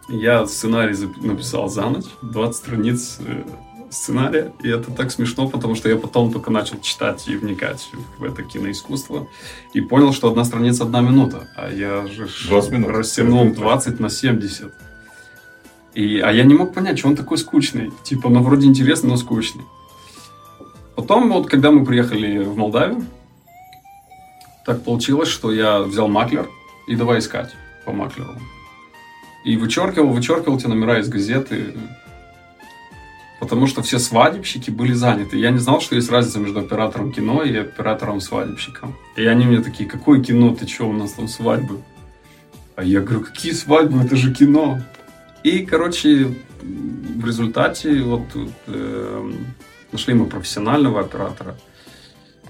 Я 0.08 0.46
сценарий 0.46 0.96
написал 1.22 1.68
за 1.68 1.90
ночь, 1.90 2.06
20 2.22 2.56
страниц 2.56 3.18
э, 3.20 3.44
сценария. 3.90 4.54
И 4.64 4.70
это 4.70 4.92
так 4.92 5.12
смешно, 5.12 5.48
потому 5.50 5.76
что 5.76 5.90
я 5.90 5.96
потом 5.96 6.32
только 6.32 6.52
начал 6.52 6.80
читать 6.80 7.28
и 7.28 7.36
вникать 7.36 7.90
в 8.18 8.24
это 8.24 8.44
киноискусство. 8.44 9.28
И 9.74 9.82
понял, 9.82 10.14
что 10.14 10.30
одна 10.30 10.46
страница 10.46 10.84
одна 10.84 11.02
минута. 11.02 11.50
А 11.56 11.70
я 11.70 12.08
же 12.08 12.28
ж 12.28 12.48
20 12.48 12.72
минут. 12.72 12.90
растянул 12.92 13.52
20 13.52 14.00
на 14.00 14.10
70. 14.10 14.74
И, 15.96 16.20
а 16.20 16.32
я 16.32 16.44
не 16.44 16.54
мог 16.54 16.74
понять, 16.74 17.00
что 17.00 17.08
он 17.08 17.16
такой 17.16 17.38
скучный. 17.38 17.92
Типа, 18.04 18.30
ну, 18.30 18.44
вроде 18.44 18.68
интересный, 18.68 19.10
но 19.10 19.18
скучный. 19.18 19.64
Потом, 20.96 21.32
вот, 21.32 21.48
когда 21.48 21.72
мы 21.72 21.86
приехали 21.86 22.40
в 22.40 22.58
Молдавию, 22.58 23.06
так 24.66 24.84
получилось, 24.84 25.30
что 25.30 25.52
я 25.52 25.80
взял 25.80 26.08
маклер 26.08 26.50
и 26.88 26.96
давай 26.96 27.20
искать 27.20 27.56
по 27.86 27.94
маклеру. 27.94 28.36
И 29.46 29.58
вычеркивал, 29.58 30.10
вычеркивал 30.10 30.58
те 30.58 30.68
номера 30.68 31.00
из 31.00 31.08
газеты, 31.08 31.76
потому 33.40 33.68
что 33.68 33.84
все 33.84 34.00
свадебщики 34.00 34.72
были 34.72 34.94
заняты. 34.94 35.38
Я 35.38 35.52
не 35.52 35.60
знал, 35.60 35.82
что 35.82 35.96
есть 35.96 36.10
разница 36.10 36.40
между 36.40 36.60
оператором 36.60 37.12
кино 37.12 37.44
и 37.44 37.56
оператором-свадебщиком. 37.56 38.96
И 39.16 39.26
они 39.26 39.46
мне 39.46 39.62
такие, 39.62 39.88
какое 39.88 40.22
кино, 40.22 40.56
ты 40.56 40.68
что, 40.68 40.90
у 40.90 40.94
нас 40.94 41.14
там 41.14 41.28
свадьбы? 41.28 41.80
А 42.76 42.84
я 42.84 43.02
говорю, 43.02 43.22
какие 43.22 43.52
свадьбы, 43.52 44.02
это 44.04 44.16
же 44.16 44.34
кино. 44.34 44.82
И, 45.46 45.64
короче, 45.64 46.34
в 46.64 47.24
результате 47.24 48.02
вот 48.02 48.24
э, 48.66 49.32
нашли 49.92 50.16
мы 50.16 50.26
профессионального 50.26 51.02
оператора. 51.02 51.56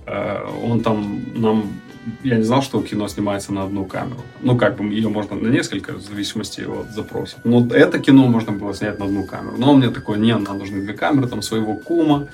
Э, 0.06 0.48
он 0.64 0.80
там 0.80 1.22
нам... 1.36 1.82
Я 2.24 2.38
не 2.38 2.44
знал, 2.44 2.62
что 2.62 2.82
кино 2.82 3.10
снимается 3.10 3.52
на 3.52 3.64
одну 3.64 3.84
камеру. 3.84 4.22
Ну, 4.42 4.58
как 4.58 4.78
бы 4.78 4.86
ее 4.86 5.10
можно 5.10 5.36
на 5.36 5.50
несколько, 5.50 5.92
в 5.92 6.02
зависимости 6.02 6.62
от 6.62 6.92
запроса. 6.92 7.36
Но 7.44 7.68
это 7.68 8.00
кино 8.00 8.28
можно 8.28 8.54
было 8.54 8.74
снять 8.74 8.98
на 8.98 9.06
одну 9.06 9.26
камеру. 9.26 9.56
Но 9.58 9.72
он 9.72 9.80
мне 9.80 9.90
такой, 9.90 10.18
не, 10.18 10.34
нам 10.34 10.58
нужны 10.58 10.80
две 10.82 10.94
камеры, 10.94 11.28
там 11.28 11.42
своего 11.42 11.76
кума. 11.76 12.30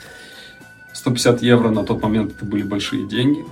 150 0.94 1.41
евро 1.41 1.72
на 1.72 1.84
тот 1.84 2.03
момент 2.03 2.34
это 2.38 2.46
были 2.46 2.62
большие 2.62 3.08
деньги. 3.08 3.44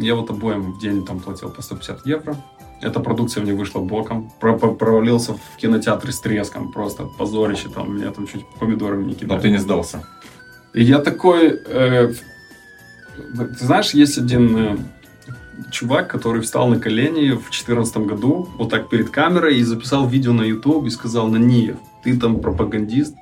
Я 0.00 0.16
вот 0.16 0.30
обоим 0.30 0.72
в 0.72 0.80
день 0.80 1.06
там 1.06 1.20
платил 1.20 1.50
по 1.50 1.62
150 1.62 2.06
евро. 2.06 2.36
Эта 2.82 3.00
продукция 3.00 3.42
мне 3.42 3.54
вышла 3.54 3.80
боком. 3.80 4.30
Про- 4.40 4.58
про- 4.58 4.74
провалился 4.74 5.34
в 5.34 5.56
кинотеатре 5.56 6.12
с 6.12 6.20
треском. 6.20 6.72
Просто 6.72 7.04
позорище 7.18 7.68
там. 7.68 7.96
Меня 7.96 8.10
там 8.10 8.26
чуть 8.26 8.44
помидорами 8.60 9.04
не 9.04 9.14
кидали. 9.14 9.36
Но 9.38 9.42
ты 9.42 9.50
не 9.50 9.58
сдался. 9.58 10.04
И 10.74 10.82
я 10.82 10.98
такой... 10.98 11.58
э, 11.66 12.12
ты 13.16 13.64
знаешь, 13.64 13.94
есть 13.94 14.18
один 14.18 14.56
э, 14.56 14.76
чувак, 15.70 16.08
который 16.08 16.42
встал 16.42 16.68
на 16.68 16.78
колени 16.78 17.30
в 17.30 17.42
2014 17.44 17.96
году, 17.98 18.48
вот 18.58 18.68
так 18.70 18.90
перед 18.90 19.08
камерой, 19.10 19.56
и 19.58 19.62
записал 19.62 20.06
видео 20.06 20.32
на 20.32 20.42
YouTube 20.42 20.86
и 20.86 20.90
сказал, 20.90 21.28
Наниев, 21.28 21.76
ты 22.04 22.18
там 22.18 22.40
пропагандист, 22.40 23.14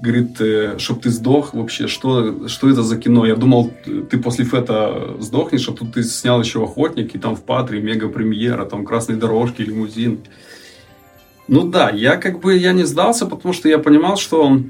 говорит, 0.00 0.40
э, 0.40 0.78
чтоб 0.78 1.00
ты 1.00 1.10
сдох 1.10 1.54
вообще, 1.54 1.86
что, 1.86 2.48
что 2.48 2.70
это 2.70 2.82
за 2.82 2.96
кино? 2.96 3.26
Я 3.26 3.36
думал, 3.36 3.70
ты 3.84 4.18
после 4.18 4.44
фета 4.44 5.16
сдохнешь, 5.20 5.68
а 5.68 5.72
тут 5.72 5.92
ты 5.92 6.02
снял 6.02 6.40
еще 6.40 6.64
«Охотник», 6.64 7.14
и 7.14 7.18
там 7.18 7.36
в 7.36 7.42
Патре 7.42 7.80
мега-премьера, 7.80 8.64
там 8.64 8.86
«Красные 8.86 9.16
дорожки», 9.16 9.62
лимузин. 9.62 10.20
Ну 11.48 11.68
да, 11.68 11.90
я 11.90 12.16
как 12.16 12.40
бы, 12.40 12.56
я 12.56 12.72
не 12.72 12.84
сдался, 12.84 13.26
потому 13.26 13.52
что 13.52 13.68
я 13.68 13.78
понимал, 13.78 14.16
что 14.16 14.60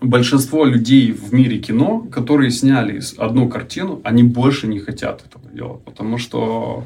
большинство 0.00 0.64
людей 0.64 1.12
в 1.12 1.32
мире 1.32 1.58
кино, 1.58 2.06
которые 2.10 2.50
сняли 2.50 3.00
одну 3.16 3.48
картину, 3.48 4.00
они 4.04 4.22
больше 4.22 4.66
не 4.66 4.80
хотят 4.80 5.24
этого 5.24 5.48
делать, 5.50 5.82
потому 5.84 6.18
что, 6.18 6.84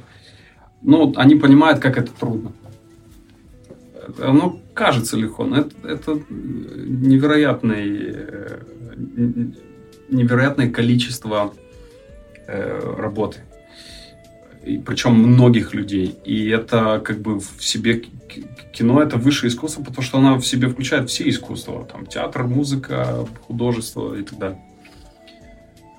ну, 0.82 1.12
они 1.16 1.36
понимают, 1.36 1.78
как 1.78 1.98
это 1.98 2.10
трудно. 2.12 2.52
Оно 4.18 4.58
кажется 4.74 5.16
но 5.44 5.58
это, 5.58 5.70
это 5.84 6.18
э, 8.14 8.58
н- 9.16 9.56
невероятное 10.08 10.70
количество 10.70 11.54
э, 12.46 12.94
работы. 12.98 13.40
И 14.64 14.78
причем 14.78 15.14
многих 15.14 15.74
людей. 15.74 16.16
И 16.24 16.48
это 16.48 17.00
как 17.04 17.20
бы 17.20 17.40
в 17.40 17.64
себе 17.64 18.04
кино 18.72 19.02
это 19.02 19.16
высшее 19.16 19.50
искусство, 19.50 19.82
потому 19.82 20.02
что 20.02 20.18
оно 20.18 20.38
в 20.38 20.46
себе 20.46 20.68
включает 20.68 21.10
все 21.10 21.28
искусства. 21.28 21.84
Там 21.90 22.06
театр, 22.06 22.44
музыка, 22.44 23.26
художество 23.46 24.14
и 24.14 24.22
так 24.22 24.38
далее. 24.38 24.62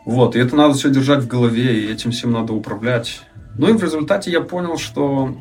Вот, 0.05 0.35
и 0.35 0.39
это 0.39 0.55
надо 0.55 0.73
все 0.73 0.89
держать 0.89 1.23
в 1.23 1.27
голове, 1.27 1.79
и 1.79 1.91
этим 1.91 2.11
всем 2.11 2.31
надо 2.31 2.53
управлять. 2.53 3.21
Ну 3.57 3.69
и 3.69 3.73
в 3.73 3.83
результате 3.83 4.31
я 4.31 4.41
понял, 4.41 4.77
что 4.77 5.37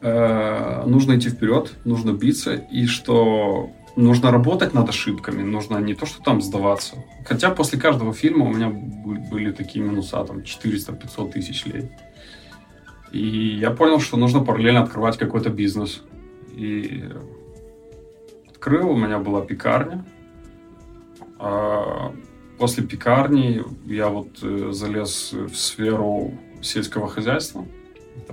э, 0.00 0.82
нужно 0.86 1.16
идти 1.16 1.28
вперед, 1.30 1.72
нужно 1.84 2.12
биться, 2.12 2.54
и 2.54 2.86
что 2.86 3.70
нужно 3.96 4.30
работать 4.30 4.74
над 4.74 4.88
ошибками, 4.88 5.42
нужно 5.42 5.78
не 5.78 5.94
то, 5.94 6.06
что 6.06 6.22
там 6.22 6.40
сдаваться. 6.42 6.96
Хотя 7.24 7.50
после 7.50 7.78
каждого 7.78 8.12
фильма 8.12 8.46
у 8.46 8.52
меня 8.52 8.68
были 8.68 9.52
такие 9.52 9.84
минуса, 9.84 10.24
там 10.24 10.38
400-500 10.38 11.32
тысяч 11.32 11.66
лей. 11.66 11.90
И 13.12 13.56
я 13.60 13.70
понял, 13.70 14.00
что 14.00 14.16
нужно 14.16 14.44
параллельно 14.44 14.82
открывать 14.82 15.18
какой-то 15.18 15.50
бизнес. 15.50 16.02
И 16.54 17.04
открыл, 18.48 18.90
у 18.90 18.96
меня 18.96 19.18
была 19.18 19.40
пекарня. 19.44 20.04
А 21.38 22.12
после 22.58 22.84
пекарни 22.84 23.62
я 23.86 24.08
вот 24.08 24.38
э, 24.42 24.68
залез 24.72 25.32
в 25.32 25.54
сферу 25.54 26.34
сельского 26.62 27.08
хозяйства. 27.08 27.64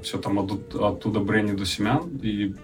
Все 0.01 0.17
там 0.17 0.39
от, 0.39 0.75
от 0.75 1.05
удобрений 1.05 1.53
до 1.53 1.65
семян. 1.65 2.19
И 2.21 2.55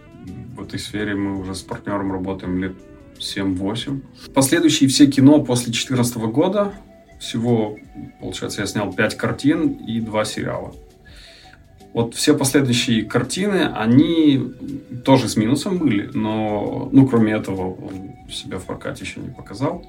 в 0.56 0.62
этой 0.62 0.80
сфере 0.80 1.15
мы 1.15 1.39
уже 1.39 1.56
с 1.56 1.62
партнером 1.62 2.12
работаем 2.12 2.58
лет 2.60 2.74
7-8. 3.20 4.01
Последующие 4.34 4.89
все 4.89 5.08
кино 5.08 5.44
после 5.44 5.65
2014 5.65 6.18
года. 6.18 6.74
Всего, 7.20 7.77
получается, 8.20 8.62
я 8.62 8.68
снял 8.68 8.94
5 8.94 9.15
картин 9.15 9.70
и 9.88 10.00
2 10.01 10.25
сериала. 10.25 10.74
Вот 11.94 12.15
все 12.15 12.36
последующие 12.36 13.03
картины, 13.03 13.72
они 13.75 14.51
тоже 15.06 15.30
с 15.30 15.38
минусом 15.38 15.77
были, 15.77 16.10
но, 16.13 16.89
ну, 16.92 17.08
кроме 17.08 17.34
этого, 17.34 17.75
он 17.75 18.32
себя 18.32 18.58
в 18.58 18.65
прокате 18.65 19.06
еще 19.06 19.20
не 19.20 19.30
показал. 19.30 19.86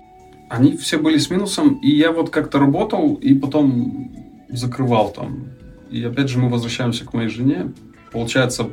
Они 0.50 0.76
все 0.76 0.98
были 0.98 1.16
с 1.16 1.30
минусом, 1.30 1.80
и 1.82 1.90
я 1.90 2.12
вот 2.12 2.28
как-то 2.28 2.58
работал, 2.58 3.14
и 3.14 3.34
потом 3.34 4.12
закрывал 4.50 5.10
там. 5.12 5.46
И 5.90 6.02
опять 6.04 6.28
же 6.28 6.38
мы 6.38 6.48
возвращаемся 6.48 7.04
к 7.04 7.12
моей 7.12 7.28
жене. 7.28 7.72
Получается, 8.12 8.70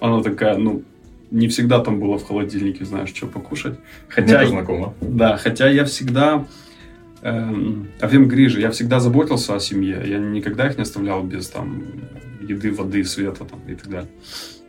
она 0.00 0.22
такая, 0.22 0.56
ну, 0.56 0.82
не 1.30 1.48
всегда 1.48 1.80
там 1.80 2.00
было 2.00 2.18
в 2.18 2.26
холодильнике, 2.26 2.84
знаешь, 2.84 3.10
что 3.10 3.26
покушать. 3.26 3.78
Хотя 4.08 4.38
Хотя, 4.38 4.50
знакомо. 4.50 4.94
да, 5.00 5.36
хотя 5.36 5.68
я 5.68 5.84
всегда, 5.84 6.46
эм, 7.22 7.88
Авем 8.00 8.28
Грижи, 8.28 8.60
я 8.60 8.70
всегда 8.70 9.00
заботился 9.00 9.54
о 9.54 9.60
семье. 9.60 10.02
Я 10.04 10.18
никогда 10.18 10.66
их 10.66 10.76
не 10.76 10.82
оставлял 10.82 11.22
без 11.22 11.48
там 11.48 11.84
еды, 12.40 12.72
воды, 12.72 13.04
света 13.04 13.44
там, 13.44 13.60
и 13.68 13.74
так 13.74 13.88
далее. 13.88 14.10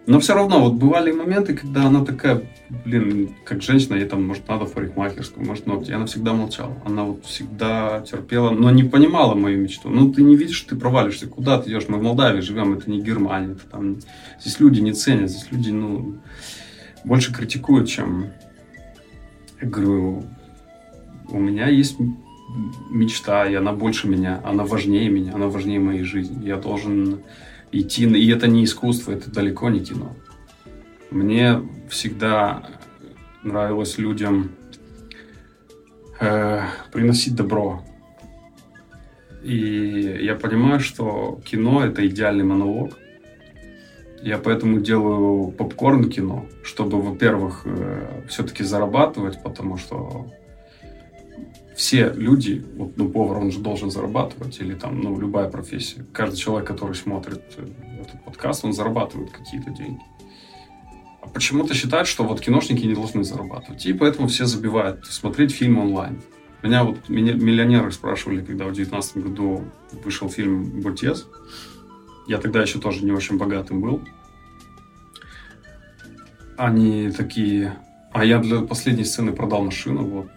Но 0.07 0.19
все 0.19 0.33
равно, 0.33 0.59
вот 0.59 0.73
бывали 0.73 1.11
моменты, 1.11 1.53
когда 1.53 1.83
она 1.85 2.03
такая, 2.03 2.41
блин, 2.85 3.35
как 3.45 3.61
женщина, 3.61 3.95
ей 3.95 4.05
там, 4.05 4.25
может, 4.25 4.47
надо 4.47 4.65
в 4.65 4.75
может, 4.95 5.67
ногти. 5.67 5.91
Она 5.91 6.07
всегда 6.07 6.33
молчала. 6.33 6.75
Она 6.85 7.03
вот 7.03 7.25
всегда 7.25 8.01
терпела, 8.01 8.49
но 8.49 8.71
не 8.71 8.83
понимала 8.83 9.35
мою 9.35 9.59
мечту. 9.59 9.89
Ну, 9.89 10.11
ты 10.11 10.23
не 10.23 10.35
видишь, 10.35 10.61
ты 10.61 10.75
провалишься. 10.75 11.27
Куда 11.27 11.61
ты 11.61 11.69
идешь? 11.69 11.87
Мы 11.87 11.99
в 11.99 12.03
Молдавии 12.03 12.41
живем, 12.41 12.73
это 12.73 12.89
не 12.89 13.01
Германия. 13.01 13.51
Это 13.51 13.67
там... 13.67 13.97
Здесь 14.39 14.59
люди 14.59 14.79
не 14.79 14.93
ценят, 14.93 15.29
здесь 15.29 15.51
люди, 15.51 15.69
ну, 15.69 16.17
больше 17.03 17.33
критикуют, 17.33 17.87
чем... 17.87 18.31
Я 19.61 19.67
говорю, 19.67 20.23
у 21.29 21.39
меня 21.39 21.67
есть 21.67 21.97
мечта, 22.89 23.45
и 23.45 23.53
она 23.53 23.71
больше 23.71 24.07
меня, 24.07 24.41
она 24.43 24.65
важнее 24.65 25.09
меня, 25.09 25.35
она 25.35 25.47
важнее 25.47 25.79
моей 25.79 26.03
жизни. 26.03 26.43
Я 26.45 26.57
должен 26.57 27.19
идти, 27.71 28.05
и 28.05 28.31
это 28.31 28.47
не 28.47 28.63
искусство, 28.63 29.11
это 29.11 29.31
далеко 29.31 29.69
не 29.69 29.79
кино. 29.79 30.15
Мне 31.09 31.61
всегда 31.89 32.67
нравилось 33.43 33.97
людям 33.97 34.51
э, 36.19 36.61
приносить 36.91 37.35
добро. 37.35 37.83
И 39.43 40.19
я 40.21 40.35
понимаю, 40.35 40.79
что 40.79 41.41
кино 41.45 41.83
это 41.83 42.05
идеальный 42.07 42.43
монолог. 42.43 42.97
Я 44.21 44.37
поэтому 44.37 44.79
делаю 44.79 45.51
попкорн 45.51 46.09
кино, 46.09 46.45
чтобы, 46.63 47.01
во-первых, 47.01 47.63
э, 47.65 48.23
все-таки 48.29 48.63
зарабатывать, 48.63 49.41
потому 49.41 49.77
что 49.77 50.27
все 51.81 52.13
люди, 52.15 52.63
вот, 52.75 52.95
ну, 52.95 53.09
повар, 53.09 53.39
он 53.39 53.51
же 53.51 53.57
должен 53.57 53.89
зарабатывать, 53.89 54.59
или 54.59 54.75
там, 54.75 55.01
ну, 55.01 55.19
любая 55.19 55.49
профессия. 55.49 56.05
Каждый 56.13 56.37
человек, 56.37 56.67
который 56.67 56.93
смотрит 56.93 57.41
э, 57.57 57.67
этот 57.99 58.23
подкаст, 58.23 58.63
он 58.63 58.71
зарабатывает 58.71 59.31
какие-то 59.31 59.71
деньги. 59.71 59.99
А 61.23 61.27
почему-то 61.27 61.73
считают, 61.73 62.07
что 62.07 62.23
вот 62.23 62.39
киношники 62.39 62.85
не 62.85 62.93
должны 62.93 63.23
зарабатывать. 63.23 63.83
И 63.87 63.93
поэтому 63.93 64.27
все 64.27 64.45
забивают 64.45 65.07
смотреть 65.07 65.53
фильм 65.53 65.79
онлайн. 65.79 66.21
Меня 66.61 66.83
вот 66.83 67.09
миллионеры 67.09 67.91
спрашивали, 67.91 68.45
когда 68.45 68.65
в 68.65 68.73
2019 68.73 69.17
году 69.17 69.63
вышел 70.03 70.29
фильм 70.29 70.81
«Бутес». 70.81 71.25
Я 72.27 72.37
тогда 72.37 72.61
еще 72.61 72.79
тоже 72.79 73.03
не 73.03 73.11
очень 73.11 73.39
богатым 73.39 73.81
был. 73.81 74.03
Они 76.57 77.09
такие... 77.09 77.79
А 78.13 78.23
я 78.23 78.37
для 78.37 78.61
последней 78.61 79.05
сцены 79.05 79.31
продал 79.31 79.63
машину, 79.63 80.05
вот. 80.05 80.27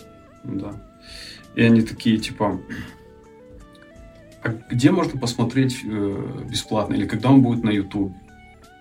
Да. 0.45 0.94
И 1.55 1.63
они 1.63 1.83
такие, 1.83 2.19
типа, 2.19 2.61
а 4.43 4.49
где 4.71 4.91
можно 4.91 5.19
посмотреть 5.19 5.81
э, 5.85 6.45
бесплатно? 6.51 6.95
Или 6.95 7.07
когда 7.07 7.31
он 7.31 7.43
будет 7.43 7.65
на 7.65 7.71
YouTube? 7.71 8.13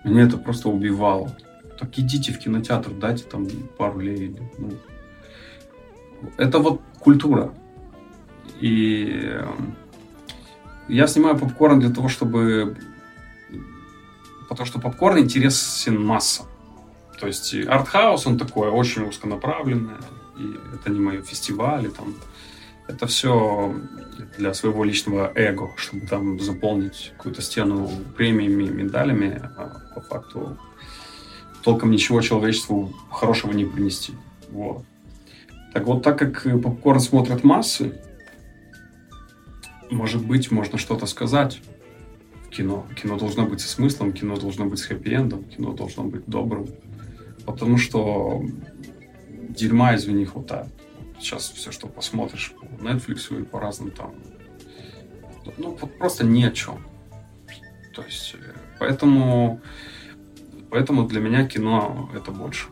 Меня 0.04 0.24
это 0.24 0.36
просто 0.36 0.68
убивало. 0.68 1.34
Так 1.78 1.98
идите 1.98 2.32
в 2.32 2.38
кинотеатр, 2.38 2.90
дайте 2.90 3.24
там 3.24 3.46
пару 3.78 4.00
лей. 4.00 4.36
Ну, 4.58 4.72
это 6.36 6.58
вот 6.58 6.82
культура. 7.00 7.54
И 8.60 9.20
э, 9.22 9.46
я 10.88 11.06
снимаю 11.06 11.38
попкорн 11.38 11.80
для 11.80 11.90
того, 11.90 12.08
чтобы... 12.08 12.76
Потому 14.48 14.66
что 14.66 14.80
попкорн 14.80 15.18
интересен 15.18 16.04
массам. 16.04 16.46
То 17.18 17.26
есть 17.26 17.54
артхаус, 17.54 18.26
он 18.26 18.38
такой 18.38 18.68
очень 18.68 19.08
узконаправленный. 19.08 19.94
И 20.38 20.56
это 20.74 20.90
не 20.90 21.00
мои 21.00 21.22
фестивали, 21.22 21.88
там, 21.88 22.14
это 22.86 23.06
все 23.06 23.74
для 24.38 24.54
своего 24.54 24.84
личного 24.84 25.32
эго, 25.34 25.70
чтобы 25.76 26.06
там 26.06 26.40
заполнить 26.40 27.12
какую-то 27.16 27.42
стену 27.42 27.90
премиями, 28.16 28.64
медалями, 28.64 29.40
а 29.56 29.80
по 29.94 30.00
факту 30.00 30.56
толком 31.62 31.90
ничего 31.90 32.20
человечеству 32.20 32.92
хорошего 33.10 33.52
не 33.52 33.64
принести. 33.64 34.12
Вот. 34.50 34.84
Так 35.72 35.86
вот, 35.86 36.02
так 36.02 36.18
как 36.18 36.42
попкорн 36.62 37.00
смотрят 37.00 37.42
массы, 37.42 38.00
может 39.90 40.24
быть, 40.24 40.50
можно 40.50 40.78
что-то 40.78 41.06
сказать 41.06 41.60
в 42.46 42.50
кино. 42.50 42.86
Кино 43.00 43.18
должно 43.18 43.46
быть 43.46 43.60
со 43.60 43.68
смыслом, 43.68 44.12
кино 44.12 44.36
должно 44.36 44.66
быть 44.66 44.78
с 44.78 44.90
хэппи-эндом, 44.90 45.44
кино 45.44 45.72
должно 45.72 46.04
быть 46.04 46.26
добрым. 46.26 46.68
Потому 47.46 47.78
что 47.78 48.44
дерьма, 49.48 49.96
извини, 49.96 50.24
хватает 50.24 50.68
сейчас 51.18 51.50
все, 51.50 51.72
что 51.72 51.88
посмотришь 51.88 52.52
по 52.52 52.64
Netflix 52.82 53.40
и 53.40 53.44
по 53.44 53.60
разным 53.60 53.90
там, 53.90 54.14
ну, 55.56 55.76
вот 55.80 55.98
просто 55.98 56.24
ни 56.24 56.42
о 56.44 56.50
чем. 56.50 56.84
То 57.94 58.02
есть, 58.02 58.34
э, 58.34 58.54
поэтому, 58.78 59.60
поэтому 60.70 61.06
для 61.06 61.20
меня 61.20 61.46
кино 61.46 62.10
это 62.14 62.30
больше. 62.30 62.68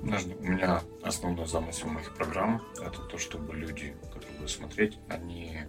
Подожди, 0.00 0.36
у 0.38 0.44
меня 0.44 0.82
основной 1.02 1.46
замысел 1.46 1.88
моих 1.88 2.14
программ 2.14 2.62
это 2.78 3.00
то, 3.00 3.16
чтобы 3.16 3.54
люди, 3.54 3.94
которые 4.02 4.32
будут 4.34 4.50
смотреть, 4.50 4.98
они 5.08 5.60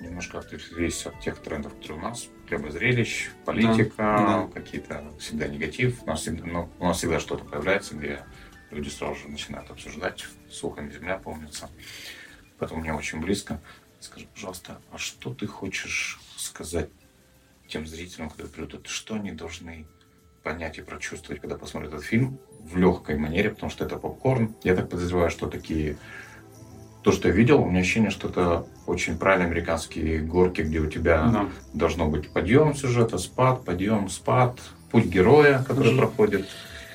немножко 0.00 0.38
отвлеклись 0.38 1.06
от 1.06 1.18
тех 1.20 1.38
трендов, 1.38 1.74
которые 1.74 1.98
у 1.98 2.02
нас, 2.02 2.28
либо 2.48 2.70
зрелищ, 2.70 3.30
политика, 3.44 3.94
да, 3.98 4.46
да. 4.46 4.48
какие-то 4.52 5.12
всегда 5.18 5.48
негатив. 5.48 6.02
У 6.04 6.06
нас 6.06 6.20
всегда, 6.20 6.46
ну, 6.46 6.68
у 6.78 6.86
нас 6.86 6.98
всегда 6.98 7.18
что-то 7.20 7.44
появляется, 7.44 7.96
где 7.96 8.24
люди 8.70 8.88
сразу 8.88 9.16
же 9.16 9.28
начинают 9.28 9.70
обсуждать, 9.70 10.26
сухом 10.50 10.90
земля 10.90 11.18
помнится. 11.18 11.70
Поэтому 12.58 12.80
мне 12.80 12.92
очень 12.92 13.20
близко. 13.20 13.60
Скажи, 14.00 14.26
пожалуйста, 14.32 14.80
а 14.92 14.98
что 14.98 15.34
ты 15.34 15.46
хочешь 15.46 16.20
сказать 16.36 16.88
тем 17.68 17.86
зрителям, 17.86 18.30
которые 18.30 18.52
придут, 18.52 18.88
что 18.88 19.14
они 19.14 19.32
должны 19.32 19.86
понять 20.42 20.78
и 20.78 20.82
прочувствовать, 20.82 21.40
когда 21.40 21.56
посмотрят 21.56 21.92
этот 21.92 22.04
фильм 22.04 22.38
в 22.58 22.76
легкой 22.76 23.18
манере, 23.18 23.50
потому 23.50 23.70
что 23.70 23.84
это 23.84 23.96
попкорн. 23.96 24.54
Я 24.62 24.74
так 24.74 24.88
подозреваю, 24.88 25.30
что 25.30 25.46
такие... 25.46 25.96
То, 27.02 27.12
что 27.12 27.28
я 27.28 27.34
видел, 27.34 27.62
у 27.62 27.66
меня 27.66 27.80
ощущение, 27.80 28.10
что 28.10 28.28
это 28.28 28.66
очень 28.86 29.16
правильные 29.16 29.46
американские 29.46 30.20
горки, 30.20 30.60
где 30.60 30.80
у 30.80 30.86
тебя 30.86 31.24
да. 31.32 31.48
должно 31.72 32.06
быть 32.06 32.30
подъем 32.30 32.74
сюжета, 32.74 33.16
спад, 33.16 33.64
подъем, 33.64 34.10
спад, 34.10 34.60
путь 34.90 35.06
героя, 35.06 35.64
который 35.66 35.94
mm 35.94 35.96
проходит 35.96 36.46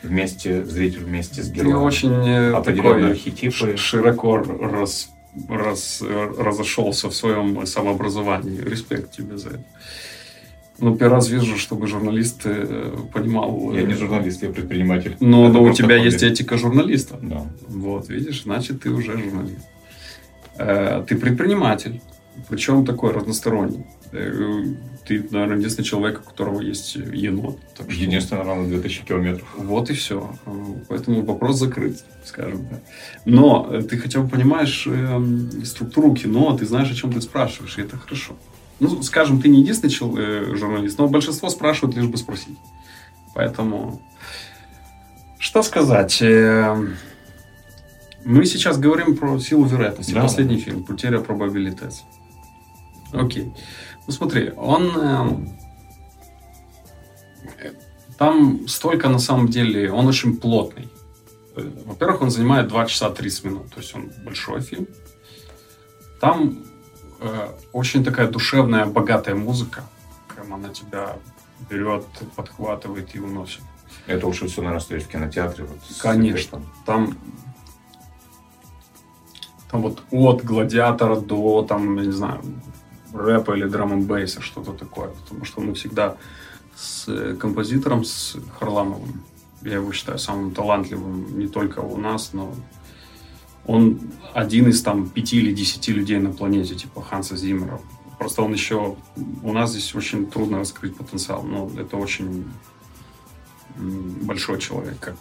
вместе, 0.03 0.63
зритель 0.65 1.03
вместе 1.03 1.41
с 1.43 1.49
героем. 1.49 1.75
Ты 1.75 1.77
очень 1.77 2.27
э, 2.27 2.62
такой 2.63 3.12
архетипы. 3.12 3.77
широко 3.77 4.38
раз, 4.38 5.10
раз, 5.49 6.01
разошелся 6.01 7.10
в 7.10 7.15
своем 7.15 7.65
самообразовании. 7.65 8.60
Респект 8.62 9.12
тебе 9.12 9.38
за 9.38 9.49
это. 9.49 9.63
Ну, 10.77 10.95
первый 10.97 11.15
раз 11.15 11.29
вижу, 11.29 11.58
чтобы 11.58 11.88
журналист 11.88 12.41
э, 12.45 12.95
понимал... 13.13 13.71
Я 13.73 13.84
не 13.84 13.93
э, 13.93 13.97
журналист, 13.97 14.43
я 14.43 14.49
предприниматель. 14.49 15.15
Но, 15.19 15.47
но 15.49 15.63
у 15.63 15.73
тебя 15.73 15.95
есть 15.95 16.21
этика 16.21 16.58
журналиста. 16.58 17.17
Да. 17.21 17.45
Вот, 17.67 18.10
видишь, 18.10 18.43
значит, 18.43 18.81
ты 18.81 18.89
уже 18.89 19.17
журналист. 19.17 19.67
Ты 20.58 21.17
предприниматель. 21.17 22.01
Причем 22.49 22.85
такой 22.85 23.11
разносторонний 23.11 23.85
ты, 25.05 25.25
наверное, 25.29 25.57
единственный 25.57 25.85
человек, 25.85 26.21
у 26.21 26.29
которого 26.29 26.61
есть 26.61 26.95
енот. 26.95 27.59
Так 27.77 27.91
что... 27.91 28.01
Единственный, 28.01 28.43
наверное, 28.43 28.67
2000 28.67 29.05
километров. 29.05 29.47
Вот 29.55 29.89
и 29.89 29.93
все. 29.93 30.35
Поэтому 30.89 31.23
вопрос 31.23 31.57
закрыт, 31.57 32.03
скажем 32.25 32.65
так. 32.67 32.79
Но 33.25 33.81
ты 33.81 33.97
хотя 33.97 34.19
бы 34.19 34.27
понимаешь 34.27 34.87
э, 34.87 35.21
структуру 35.63 36.13
кино, 36.15 36.57
ты 36.57 36.65
знаешь, 36.65 36.91
о 36.91 36.95
чем 36.95 37.13
ты 37.13 37.21
спрашиваешь, 37.21 37.77
и 37.77 37.81
это 37.81 37.97
хорошо. 37.97 38.35
Ну, 38.79 39.01
скажем, 39.03 39.41
ты 39.41 39.47
не 39.47 39.61
единственный 39.61 39.91
чел, 39.91 40.17
э, 40.17 40.55
журналист, 40.55 40.97
но 40.97 41.07
большинство 41.07 41.49
спрашивают 41.49 41.95
лишь 41.95 42.07
бы 42.07 42.17
спросить. 42.17 42.57
Поэтому, 43.35 44.01
что 45.37 45.61
сказать? 45.61 46.19
Э, 46.21 46.75
мы 48.23 48.45
сейчас 48.45 48.79
говорим 48.79 49.15
про 49.15 49.39
силу 49.39 49.65
вероятности. 49.65 50.13
Да, 50.13 50.23
Последний 50.23 50.57
да. 50.57 50.63
фильм 50.63 50.83
«Потеря 50.83 51.19
probability». 51.19 51.93
Окей. 53.19 53.54
Ну 54.08 54.13
смотри, 54.13 54.51
он... 54.56 54.91
Э, 54.97 55.28
там 58.17 58.67
столько 58.67 59.10
на 59.10 59.19
самом 59.19 59.47
деле, 59.47 59.91
он 59.91 60.08
очень 60.08 60.38
плотный. 60.38 60.89
Э, 61.56 61.69
во-первых, 61.86 62.21
он 62.21 62.32
занимает 62.32 62.67
2 62.67 62.86
часа 62.86 63.10
30 63.10 63.43
минут, 63.43 63.73
то 63.73 63.80
есть 63.80 63.95
он 63.95 64.12
большой 64.23 64.62
фильм. 64.62 64.88
Там 66.21 66.65
э, 67.19 67.49
очень 67.73 68.04
такая 68.04 68.28
душевная, 68.28 68.86
богатая 68.86 69.36
музыка. 69.36 69.84
Прям 70.34 70.54
она 70.54 70.69
тебя 70.69 71.17
берет, 71.69 72.06
подхватывает 72.36 73.15
и 73.15 73.19
уносит. 73.19 73.62
Это 74.08 74.28
лучше 74.28 74.47
все, 74.47 74.62
наверное, 74.62 74.82
стоит 74.82 75.04
в 75.04 75.08
кинотеатре. 75.08 75.63
Вот, 75.63 75.80
Конечно. 76.01 76.62
Там 76.86 77.17
там 79.75 79.82
вот 79.82 80.04
от 80.12 80.43
гладиатора 80.43 81.17
до, 81.17 81.63
там, 81.63 81.97
я 81.97 82.06
не 82.06 82.12
знаю, 82.12 82.41
рэпа 83.15 83.54
или 83.54 83.65
драм 83.65 84.01
бейса 84.04 84.41
что-то 84.41 84.73
такое. 84.73 85.10
Потому 85.10 85.45
что 85.45 85.62
мы 85.62 85.73
всегда 85.73 86.17
с 86.75 87.06
э, 87.08 87.36
композитором, 87.36 88.04
с 88.04 88.38
Харламовым, 88.60 89.23
я 89.62 89.75
его 89.75 89.91
считаю 89.91 90.19
самым 90.19 90.54
талантливым 90.54 91.39
не 91.39 91.47
только 91.47 91.80
у 91.80 91.97
нас, 91.97 92.34
но 92.34 92.54
он 93.65 93.99
один 94.34 94.69
из 94.69 94.82
там 94.84 95.10
пяти 95.10 95.38
или 95.38 95.54
десяти 95.54 95.91
людей 95.91 96.19
на 96.19 96.32
планете, 96.32 96.75
типа 96.75 97.01
Ханса 97.01 97.36
Зиммера. 97.36 97.80
Просто 98.19 98.43
он 98.43 98.54
еще... 98.54 98.95
У 99.43 99.54
нас 99.54 99.71
здесь 99.71 99.95
очень 99.95 100.28
трудно 100.28 100.60
раскрыть 100.60 100.95
потенциал, 100.95 101.43
но 101.43 101.69
это 101.78 101.97
очень 101.97 102.45
большой 103.78 104.60
человек, 104.60 104.99
как 104.99 105.15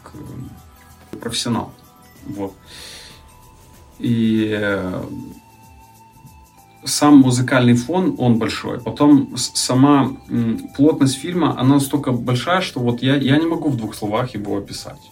э, 1.12 1.16
профессионал. 1.16 1.72
Вот. 2.26 2.54
И 3.98 4.50
э, 4.52 5.04
сам 6.84 7.18
музыкальный 7.18 7.74
фон, 7.74 8.14
он 8.18 8.38
большой. 8.38 8.80
Потом 8.80 9.36
сама 9.36 10.16
плотность 10.76 11.16
фильма, 11.16 11.58
она 11.58 11.74
настолько 11.74 12.12
большая, 12.12 12.60
что 12.60 12.80
вот 12.80 13.02
я, 13.02 13.16
я 13.16 13.36
не 13.38 13.46
могу 13.46 13.70
в 13.70 13.76
двух 13.76 13.94
словах 13.94 14.34
его 14.34 14.58
описать. 14.58 15.10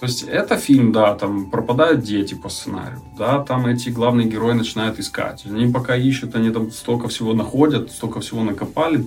То 0.00 0.06
есть 0.06 0.22
это 0.22 0.56
фильм, 0.56 0.92
да, 0.92 1.14
там 1.14 1.50
пропадают 1.50 2.02
дети 2.02 2.34
по 2.34 2.48
сценарию, 2.48 3.02
да, 3.18 3.42
там 3.42 3.66
эти 3.66 3.90
главные 3.90 4.26
герои 4.26 4.54
начинают 4.54 4.98
искать. 4.98 5.44
Они 5.44 5.70
пока 5.70 5.94
ищут, 5.94 6.34
они 6.34 6.50
там 6.50 6.70
столько 6.70 7.08
всего 7.08 7.34
находят, 7.34 7.92
столько 7.92 8.20
всего 8.20 8.42
накопали, 8.42 9.06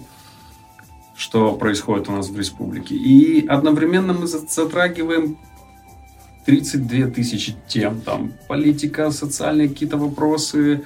что 1.15 1.53
происходит 1.53 2.09
у 2.09 2.11
нас 2.11 2.29
в 2.29 2.37
республике. 2.37 2.95
И 2.95 3.47
одновременно 3.47 4.13
мы 4.13 4.27
затрагиваем 4.27 5.37
32 6.45 7.07
тысячи 7.07 7.55
тем, 7.67 8.01
там 8.01 8.33
политика, 8.47 9.09
социальные 9.11 9.69
какие-то 9.69 9.97
вопросы. 9.97 10.83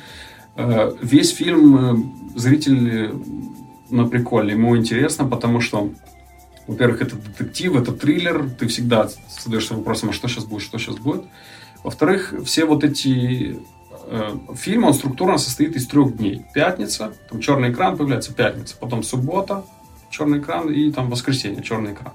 Э, 0.58 0.92
весь 1.02 1.34
фильм 1.34 1.78
э, 1.78 2.40
зритель 2.40 3.14
на 3.90 4.08
приколе, 4.08 4.54
ему 4.54 4.76
интересно, 4.76 5.26
потому 5.26 5.62
что 5.62 5.92
во-первых, 6.68 7.02
это 7.02 7.16
детектив, 7.16 7.76
это 7.78 7.94
триллер, 7.94 8.50
ты 8.50 8.68
всегда 8.68 9.08
задаешься 9.42 9.74
вопросом, 9.74 10.10
а 10.10 10.14
что 10.14 10.28
сейчас 10.28 10.44
будет, 10.44 10.64
что 10.64 10.78
сейчас 10.78 10.98
будет. 10.98 11.24
Во-вторых, 11.84 12.34
все 12.44 12.66
вот 12.66 12.84
эти 12.84 13.58
э, 14.08 14.38
фильмы, 14.56 14.88
он 14.88 14.94
структурно 14.94 15.38
состоит 15.38 15.76
из 15.78 15.88
трех 15.88 16.18
дней. 16.18 16.46
Пятница, 16.54 17.14
там 17.30 17.40
черный 17.40 17.72
экран 17.72 17.96
появляется, 17.96 18.34
пятница, 18.34 18.76
потом 18.78 19.04
суббота, 19.04 19.64
черный 20.10 20.40
экран 20.40 20.70
и 20.70 20.92
там 20.92 21.10
воскресенье, 21.10 21.64
черный 21.64 21.94
экран. 21.94 22.14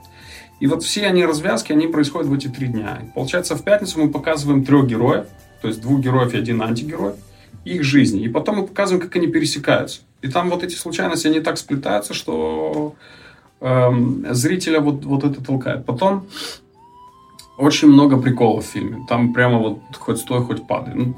И 0.60 0.66
вот 0.66 0.82
все 0.82 1.06
они 1.06 1.24
развязки, 1.24 1.72
они 1.72 1.86
происходят 1.86 2.28
в 2.28 2.34
эти 2.34 2.48
три 2.48 2.66
дня. 2.66 3.00
И 3.02 3.10
получается, 3.10 3.56
в 3.56 3.62
пятницу 3.62 4.00
мы 4.00 4.10
показываем 4.10 4.64
трех 4.64 4.86
героев, 4.86 5.26
то 5.62 5.68
есть 5.68 5.80
двух 5.80 6.00
героев 6.00 6.34
и 6.34 6.38
один 6.38 6.60
антигерой, 6.60 7.14
их 7.64 7.82
жизни. 7.82 8.22
И 8.22 8.28
потом 8.28 8.56
мы 8.56 8.66
показываем, 8.66 9.02
как 9.02 9.16
они 9.16 9.26
пересекаются. 9.26 10.00
И 10.22 10.28
там 10.28 10.50
вот 10.50 10.62
эти 10.62 10.74
случайности, 10.74 11.28
они 11.28 11.40
так 11.40 11.58
сплетаются, 11.58 12.14
что 12.14 12.94
эм, 13.60 14.26
зрителя 14.30 14.80
вот, 14.80 15.04
вот 15.04 15.24
это 15.24 15.42
толкает. 15.42 15.84
Потом 15.84 16.26
очень 17.58 17.88
много 17.88 18.16
приколов 18.16 18.64
в 18.64 18.68
фильме. 18.68 19.04
Там 19.08 19.32
прямо 19.32 19.58
вот 19.58 19.78
хоть 19.98 20.18
стой, 20.18 20.42
хоть 20.42 20.66
падай. 20.66 20.94
Ну, 20.94 21.14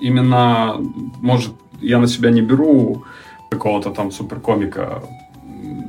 именно, 0.00 0.76
может, 1.20 1.54
я 1.80 1.98
на 1.98 2.06
себя 2.06 2.30
не 2.30 2.42
беру 2.42 3.04
какого-то 3.50 3.90
там 3.90 4.10
суперкомика 4.10 5.02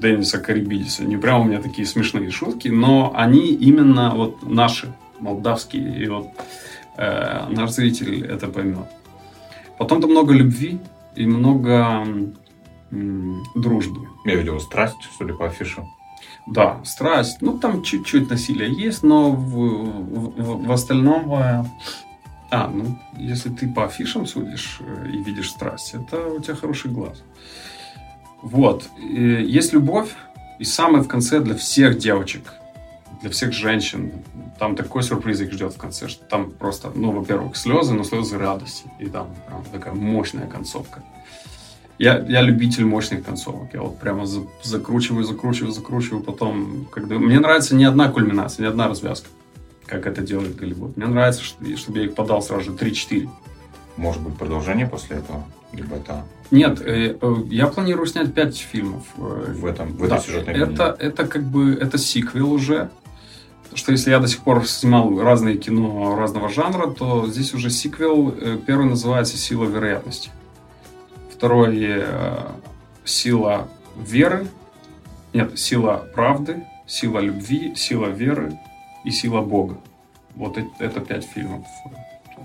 Денниса 0.01 0.39
Карибидиса. 0.39 1.03
Не 1.03 1.17
прямо 1.17 1.39
у 1.39 1.43
меня 1.45 1.62
такие 1.62 1.88
смешные 1.88 2.31
шутки, 2.31 2.67
но 2.67 3.12
они 3.15 3.53
именно 3.53 4.12
вот 4.15 4.43
наши, 4.43 4.93
молдавские. 5.19 6.03
И 6.03 6.07
вот 6.07 6.27
э, 6.97 7.47
наш 7.49 7.71
зритель 7.71 8.25
это 8.25 8.47
поймет. 8.47 8.88
Потом 9.77 10.01
там 10.01 10.11
много 10.11 10.33
любви 10.33 10.79
и 11.15 11.25
много 11.25 12.05
м, 12.91 13.43
дружбы. 13.55 14.07
Я 14.25 14.35
видел 14.35 14.59
страсть, 14.59 14.97
судя 15.17 15.33
по 15.33 15.45
афише. 15.45 15.83
Да, 16.47 16.81
страсть. 16.83 17.41
Ну, 17.41 17.57
там 17.57 17.83
чуть-чуть 17.83 18.29
насилия 18.29 18.69
есть, 18.69 19.03
но 19.03 19.31
в, 19.31 19.51
в, 19.51 20.65
в 20.67 20.71
остальном... 20.71 21.33
А, 22.49 22.69
ну, 22.69 22.97
если 23.17 23.49
ты 23.49 23.67
по 23.67 23.85
афишам 23.85 24.25
судишь 24.25 24.77
э, 24.79 25.09
и 25.13 25.21
видишь 25.21 25.49
страсть, 25.49 25.93
это 25.93 26.29
у 26.29 26.39
тебя 26.39 26.55
хороший 26.55 26.89
глаз. 26.89 27.21
Вот. 28.41 28.89
Есть 28.97 29.73
любовь, 29.73 30.15
и 30.57 30.63
самое 30.63 31.03
в 31.03 31.09
конце 31.09 31.41
для 31.41 31.55
всех 31.55 31.97
девочек, 31.97 32.53
для 33.21 33.30
всех 33.30 33.53
женщин. 33.53 34.12
Там 34.60 34.75
такой 34.75 35.03
сюрприз 35.03 35.41
их 35.41 35.51
ждет 35.51 35.73
в 35.73 35.77
конце, 35.77 36.08
что 36.08 36.23
там 36.25 36.51
просто, 36.51 36.91
ну, 36.93 37.12
во-первых, 37.12 37.56
слезы, 37.56 37.93
но 37.93 38.03
слезы 38.03 38.38
радости. 38.38 38.89
И 38.99 39.08
там 39.08 39.36
прям 39.47 39.63
такая 39.65 39.93
мощная 39.93 40.47
концовка. 40.47 41.03
Я, 41.99 42.19
я 42.19 42.41
любитель 42.41 42.86
мощных 42.86 43.25
концовок. 43.25 43.73
Я 43.73 43.82
вот 43.82 43.99
прямо 43.99 44.25
за, 44.27 44.41
закручиваю, 44.63 45.23
закручиваю, 45.23 45.71
закручиваю. 45.71 46.23
Потом, 46.23 46.86
когда... 46.91 47.15
Мне 47.15 47.39
нравится 47.39 47.75
не 47.75 47.86
одна 47.86 48.10
кульминация, 48.10 48.63
не 48.63 48.69
одна 48.69 48.88
развязка, 48.88 49.30
как 49.86 50.06
это 50.06 50.21
делает 50.21 50.56
Голливуд. 50.56 50.95
Мне 50.95 51.08
нравится, 51.08 51.43
чтобы 51.43 51.99
я 51.99 52.06
их 52.06 52.15
подал 52.15 52.41
сразу 52.43 52.65
же 52.65 52.71
3-4. 52.71 53.30
Может 53.97 54.21
быть, 54.21 54.38
продолжение 54.38 54.86
после 54.86 55.17
этого? 55.17 55.43
Либо 55.73 55.95
это... 55.95 56.23
Нет, 56.51 56.80
э, 56.82 57.17
э, 57.19 57.36
я 57.49 57.67
планирую 57.67 58.06
снять 58.06 58.34
5 58.34 58.58
фильмов. 58.58 59.03
Э, 59.17 59.53
в 59.53 59.65
этом, 59.65 59.93
в 59.93 60.03
этой 60.03 60.10
да, 60.10 60.19
сюжетной 60.19 60.53
это, 60.53 60.95
это 60.99 61.27
как 61.27 61.43
бы, 61.43 61.73
это 61.73 61.97
сиквел 61.97 62.53
уже. 62.53 62.89
Что 63.73 63.91
если 63.91 64.12
я 64.12 64.19
до 64.19 64.27
сих 64.27 64.41
пор 64.41 64.65
снимал 64.65 65.19
разные 65.21 65.58
кино 65.58 66.15
разного 66.15 66.49
жанра, 66.49 66.88
то 66.88 67.27
здесь 67.27 67.53
уже 67.53 67.69
сиквел. 67.69 68.32
Первый 68.65 68.89
называется 68.89 69.38
«Сила 69.38 69.65
вероятности». 69.65 70.32
Второй 71.32 71.77
э, 71.80 72.39
сила 73.06 73.67
веры. 73.95 74.47
Нет, 75.34 75.60
сила 75.60 76.08
правды, 76.15 76.65
сила 76.88 77.19
любви, 77.19 77.75
сила 77.75 78.08
веры 78.08 78.58
и 79.03 79.12
сила 79.12 79.41
Бога. 79.41 79.77
Вот 80.36 80.58
это 80.80 80.99
пять 80.99 81.25
фильмов, 81.25 81.65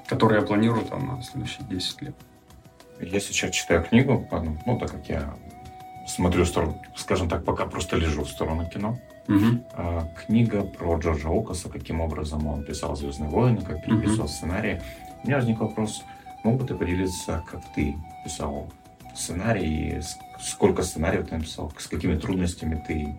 которые 0.07 0.41
я 0.41 0.47
планирую 0.47 0.85
там 0.85 1.07
на 1.07 1.23
следующие 1.23 1.67
10 1.69 2.03
лет. 2.03 2.15
Я 3.01 3.21
сейчас 3.21 3.51
читаю 3.51 3.83
книгу, 3.83 4.29
ну, 4.67 4.79
так 4.79 4.91
как 4.91 5.09
я 5.09 5.35
смотрю 6.07 6.45
в 6.45 6.49
сторону, 6.49 6.81
скажем 6.97 7.29
так, 7.29 7.45
пока 7.45 7.67
просто 7.67 7.97
лежу 7.97 8.25
в 8.25 8.29
сторону 8.29 8.69
кино. 8.69 8.99
Угу. 9.29 9.65
А, 9.75 10.09
книга 10.27 10.63
про 10.63 10.99
Джорджа 10.99 11.29
Лукаса, 11.29 11.69
каким 11.69 12.01
образом 12.01 12.47
он 12.47 12.65
писал 12.65 12.97
«Звездные 12.97 13.31
войны», 13.31 13.63
как 13.63 13.85
переписывал 13.85 14.25
угу. 14.25 14.33
сценарии. 14.33 14.83
У 15.23 15.27
меня 15.27 15.37
возник 15.37 15.61
вопрос, 15.61 16.03
мог 16.43 16.61
бы 16.61 16.67
ты 16.67 16.75
поделиться, 16.75 17.45
как 17.51 17.61
ты 17.75 17.97
писал 18.25 18.71
сценарий, 19.15 20.01
сколько 20.41 20.83
сценариев 20.83 21.29
ты 21.29 21.37
написал, 21.37 21.73
с 21.79 21.87
какими 21.87 22.17
трудностями 22.17 22.83
ты 22.87 23.19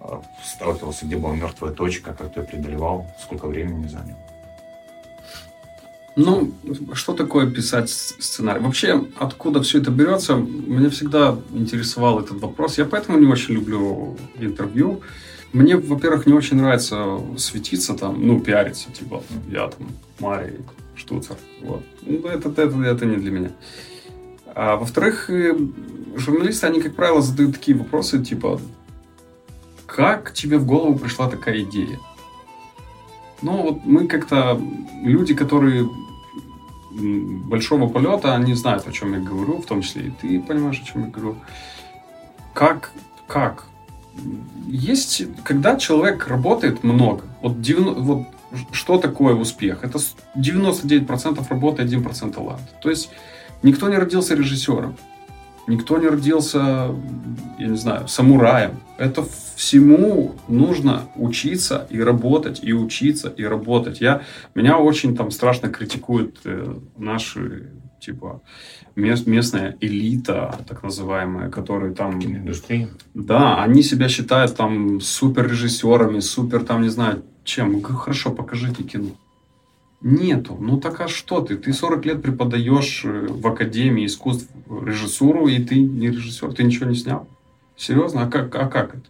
а, 0.00 0.22
сталкивался, 0.42 1.06
где 1.06 1.16
была 1.16 1.34
мертвая 1.34 1.72
точка, 1.72 2.12
как 2.12 2.32
ты 2.34 2.42
преодолевал, 2.42 3.06
сколько 3.18 3.46
времени 3.46 3.86
занял? 3.86 4.16
Ну, 6.16 6.52
что 6.92 7.14
такое 7.14 7.50
писать 7.50 7.88
сценарий? 7.90 8.60
Вообще, 8.60 9.04
откуда 9.16 9.62
все 9.62 9.78
это 9.78 9.90
берется, 9.90 10.34
меня 10.34 10.90
всегда 10.90 11.38
интересовал 11.52 12.20
этот 12.20 12.40
вопрос. 12.40 12.78
Я 12.78 12.84
поэтому 12.84 13.18
не 13.18 13.26
очень 13.26 13.54
люблю 13.54 14.16
интервью. 14.38 15.02
Мне, 15.52 15.76
во-первых, 15.76 16.26
не 16.26 16.32
очень 16.32 16.56
нравится 16.56 17.20
светиться 17.36 17.94
там, 17.94 18.24
ну, 18.24 18.40
пиариться, 18.40 18.90
типа, 18.92 19.22
я 19.50 19.68
там 19.68 19.88
Марий 20.20 20.58
Штуцер. 20.94 21.36
Вот. 21.62 21.82
Ну, 22.02 22.26
это, 22.28 22.48
это, 22.48 22.62
это 22.62 23.06
не 23.06 23.16
для 23.16 23.30
меня. 23.30 23.50
А 24.54 24.76
во-вторых, 24.76 25.30
э, 25.30 25.56
журналисты, 26.16 26.66
они, 26.66 26.80
как 26.80 26.94
правило, 26.94 27.22
задают 27.22 27.54
такие 27.54 27.76
вопросы, 27.76 28.22
типа, 28.22 28.60
как 29.86 30.32
тебе 30.32 30.58
в 30.58 30.66
голову 30.66 30.98
пришла 30.98 31.28
такая 31.28 31.62
идея? 31.62 31.98
Ну, 33.42 33.62
вот 33.62 33.84
мы 33.84 34.06
как-то, 34.06 34.60
люди, 35.02 35.34
которые 35.34 35.88
большого 36.90 37.88
полета, 37.88 38.34
они 38.34 38.54
знают, 38.54 38.86
о 38.86 38.92
чем 38.92 39.12
я 39.12 39.20
говорю, 39.20 39.62
в 39.62 39.66
том 39.66 39.82
числе 39.82 40.08
и 40.08 40.10
ты 40.10 40.40
понимаешь, 40.40 40.80
о 40.82 40.84
чем 40.84 41.04
я 41.04 41.10
говорю. 41.10 41.36
Как, 42.52 42.90
как? 43.28 43.64
Есть, 44.66 45.22
когда 45.44 45.76
человек 45.76 46.26
работает 46.26 46.82
много, 46.82 47.24
вот, 47.42 47.60
90, 47.60 48.00
вот 48.00 48.26
что 48.72 48.98
такое 48.98 49.34
успех? 49.34 49.84
Это 49.84 49.98
99% 50.36 51.48
работы, 51.48 51.82
1% 51.82 52.32
таланта. 52.32 52.68
То 52.82 52.90
есть 52.90 53.10
Никто 53.62 53.88
не 53.88 53.96
родился 53.96 54.34
режиссером. 54.34 54.96
Никто 55.70 55.98
не 55.98 56.08
родился, 56.08 56.58
я 57.58 57.66
не 57.68 57.76
знаю, 57.76 58.08
самураем. 58.08 58.72
Это 58.98 59.24
всему 59.54 60.34
нужно 60.48 61.02
учиться 61.14 61.86
и 61.90 62.00
работать, 62.00 62.60
и 62.64 62.72
учиться, 62.72 63.28
и 63.28 63.44
работать. 63.44 64.00
Я, 64.00 64.22
меня 64.56 64.78
очень 64.78 65.16
там 65.16 65.30
страшно 65.30 65.68
критикуют 65.68 66.40
э, 66.44 66.74
наши, 66.98 67.70
типа, 68.00 68.42
мест, 68.96 69.28
местная 69.28 69.76
элита, 69.80 70.58
так 70.66 70.82
называемая, 70.82 71.50
которые 71.50 71.94
там... 71.94 72.20
Индустрия. 72.20 72.88
Да, 73.14 73.62
они 73.62 73.84
себя 73.84 74.08
считают 74.08 74.56
там 74.56 75.00
супер 75.00 75.48
режиссерами, 75.48 76.18
супер 76.18 76.64
там, 76.64 76.82
не 76.82 76.88
знаю, 76.88 77.22
чем. 77.44 77.80
Хорошо, 77.80 78.32
покажите 78.32 78.82
кино. 78.82 79.10
Нету. 80.02 80.56
Ну 80.58 80.78
так 80.80 81.00
а 81.00 81.08
что 81.08 81.42
ты? 81.42 81.56
Ты 81.56 81.72
40 81.72 82.06
лет 82.06 82.22
преподаешь 82.22 83.02
э, 83.04 83.26
в 83.28 83.46
Академии 83.46 84.06
искусств 84.06 84.48
режиссуру, 84.68 85.46
и 85.46 85.62
ты 85.62 85.78
не 85.78 86.08
режиссер, 86.08 86.54
ты 86.54 86.62
ничего 86.64 86.88
не 86.88 86.96
снял? 86.96 87.28
Серьезно? 87.76 88.22
А 88.22 88.26
как, 88.30 88.54
а 88.54 88.66
как 88.66 88.94
это? 88.94 89.04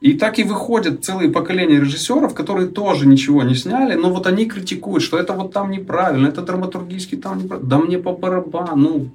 И 0.00 0.14
так 0.14 0.38
и 0.38 0.44
выходят 0.44 1.04
целые 1.04 1.30
поколения 1.30 1.78
режиссеров, 1.78 2.34
которые 2.34 2.68
тоже 2.68 3.06
ничего 3.06 3.42
не 3.42 3.54
сняли, 3.54 3.94
но 3.94 4.10
вот 4.10 4.26
они 4.26 4.46
критикуют, 4.46 5.02
что 5.02 5.18
это 5.18 5.34
вот 5.34 5.52
там 5.52 5.70
неправильно, 5.70 6.26
это 6.26 6.42
драматургически 6.42 7.16
там 7.16 7.38
неправильно. 7.38 7.68
Да 7.68 7.78
мне 7.78 7.98
по 7.98 8.12
барабану. 8.12 9.10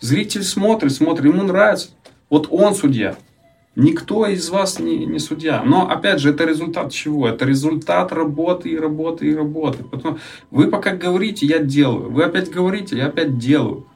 Зритель 0.00 0.42
смотрит, 0.42 0.92
смотрит, 0.92 1.26
ему 1.26 1.42
нравится. 1.42 1.90
Вот 2.30 2.48
он 2.50 2.74
судья. 2.74 3.16
Никто 3.76 4.26
из 4.26 4.50
вас 4.50 4.80
не, 4.80 5.06
не 5.06 5.20
судья. 5.20 5.62
Но, 5.64 5.88
опять 5.88 6.18
же, 6.18 6.30
это 6.30 6.44
результат 6.44 6.92
чего? 6.92 7.28
Это 7.28 7.44
результат 7.44 8.12
работы 8.12 8.70
и 8.70 8.76
работы 8.76 9.28
и 9.28 9.34
работы. 9.34 9.84
Потом 9.84 10.18
вы 10.50 10.68
пока 10.68 10.94
говорите, 10.96 11.46
я 11.46 11.60
делаю. 11.60 12.10
Вы 12.10 12.24
опять 12.24 12.50
говорите, 12.50 12.96
я 12.96 13.06
опять 13.06 13.38
делаю. 13.38 13.86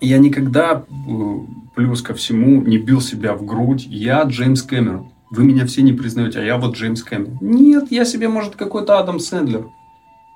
Я 0.00 0.18
никогда, 0.18 0.84
э, 0.88 1.38
плюс 1.74 2.02
ко 2.02 2.14
всему, 2.14 2.62
не 2.62 2.78
бил 2.78 3.00
себя 3.00 3.34
в 3.34 3.44
грудь. 3.44 3.84
Я 3.86 4.22
Джеймс 4.22 4.62
Кэмерон. 4.62 5.10
Вы 5.30 5.44
меня 5.44 5.66
все 5.66 5.82
не 5.82 5.92
признаете, 5.92 6.38
а 6.40 6.44
я 6.44 6.56
вот 6.56 6.76
Джеймс 6.76 7.02
Кэмерон. 7.02 7.38
Нет, 7.40 7.90
я 7.90 8.04
себе, 8.04 8.28
может, 8.28 8.54
какой-то 8.54 8.98
Адам 8.98 9.18
Сэндлер. 9.18 9.66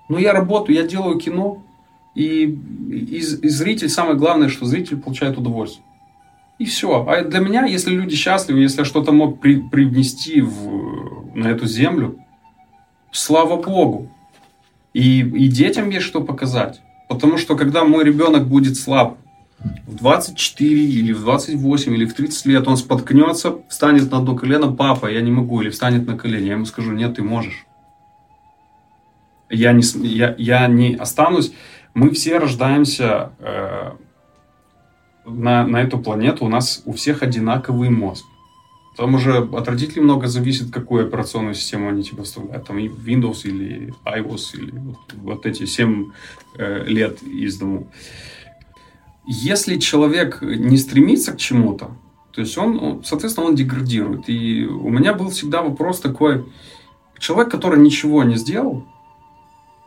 Но 0.08 0.18
я 0.18 0.32
работаю, 0.32 0.76
я 0.76 0.86
делаю 0.86 1.18
кино. 1.18 1.62
И, 2.14 2.44
и, 2.44 3.18
и 3.18 3.48
зритель, 3.48 3.88
самое 3.88 4.16
главное, 4.16 4.48
что 4.48 4.66
зритель 4.66 4.98
получает 4.98 5.38
удовольствие. 5.38 5.84
И 6.58 6.66
все. 6.66 7.06
А 7.06 7.22
для 7.22 7.40
меня, 7.40 7.64
если 7.64 7.92
люди 7.92 8.14
счастливы, 8.14 8.60
если 8.60 8.80
я 8.80 8.84
что-то 8.84 9.12
мог 9.12 9.40
при, 9.40 9.60
привнести 9.60 10.40
в, 10.40 11.34
на 11.34 11.48
эту 11.48 11.66
землю, 11.66 12.18
слава 13.10 13.60
Богу. 13.60 14.10
И, 14.92 15.20
и 15.20 15.48
детям 15.48 15.90
есть 15.90 16.06
что 16.06 16.20
показать. 16.20 16.80
Потому 17.08 17.38
что 17.38 17.56
когда 17.56 17.84
мой 17.84 18.04
ребенок 18.04 18.46
будет 18.46 18.76
слаб 18.76 19.18
в 19.86 19.96
24 19.96 20.84
или 20.84 21.12
в 21.12 21.20
28 21.22 21.94
или 21.94 22.04
в 22.04 22.14
30 22.14 22.46
лет, 22.46 22.68
он 22.68 22.76
споткнется, 22.76 23.58
встанет 23.68 24.10
на 24.10 24.18
одно 24.18 24.36
колено, 24.36 24.70
папа, 24.70 25.10
я 25.10 25.20
не 25.20 25.32
могу, 25.32 25.60
или 25.60 25.70
встанет 25.70 26.06
на 26.06 26.16
колени. 26.16 26.46
Я 26.46 26.52
ему 26.52 26.66
скажу, 26.66 26.92
нет, 26.92 27.16
ты 27.16 27.22
можешь. 27.22 27.66
Я 29.50 29.72
не, 29.72 29.82
я, 30.06 30.34
я 30.38 30.66
не 30.68 30.94
останусь. 30.94 31.52
Мы 31.94 32.10
все 32.10 32.38
рождаемся 32.38 33.32
э, 33.38 33.92
на, 35.26 35.66
на 35.66 35.82
эту 35.82 35.98
планету 35.98 36.44
у 36.44 36.48
нас 36.48 36.82
у 36.84 36.92
всех 36.92 37.22
одинаковый 37.22 37.90
мозг. 37.90 38.24
Там 38.96 39.14
уже 39.14 39.38
от 39.38 39.68
родителей 39.68 40.02
много 40.02 40.28
зависит, 40.28 40.70
какую 40.70 41.06
операционную 41.06 41.54
систему 41.54 41.88
они 41.88 42.04
тебе 42.04 42.22
вставляют. 42.22 42.66
Там 42.66 42.78
Windows 42.78 43.40
или 43.44 43.92
iOS, 44.04 44.54
или 44.54 44.70
вот, 44.70 44.98
вот 45.14 45.46
эти 45.46 45.66
7 45.66 46.12
э, 46.56 46.84
лет 46.86 47.22
из 47.22 47.58
дому. 47.58 47.88
Если 49.26 49.78
человек 49.78 50.42
не 50.42 50.76
стремится 50.76 51.32
к 51.32 51.38
чему-то, 51.38 51.96
то 52.32 52.40
есть 52.40 52.56
он, 52.58 53.02
соответственно, 53.04 53.48
он 53.48 53.54
деградирует. 53.54 54.28
И 54.28 54.66
у 54.66 54.90
меня 54.90 55.14
был 55.14 55.30
всегда 55.30 55.62
вопрос 55.62 56.00
такой, 56.00 56.44
человек, 57.18 57.50
который 57.50 57.80
ничего 57.80 58.22
не 58.22 58.36
сделал, 58.36 58.84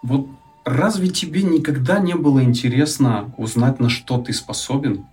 вот 0.02 0.28
разве 0.66 1.08
тебе 1.08 1.44
никогда 1.44 2.00
не 2.00 2.16
было 2.16 2.44
интересно 2.44 3.34
узнать, 3.38 3.80
на 3.80 3.90
что 3.90 4.18
ты 4.18 4.34
способен? 4.34 5.06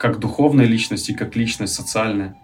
Как 0.00 0.18
духовная 0.18 0.64
личность 0.64 1.10
и 1.10 1.14
как 1.14 1.36
личность 1.36 1.74
социальная. 1.74 2.34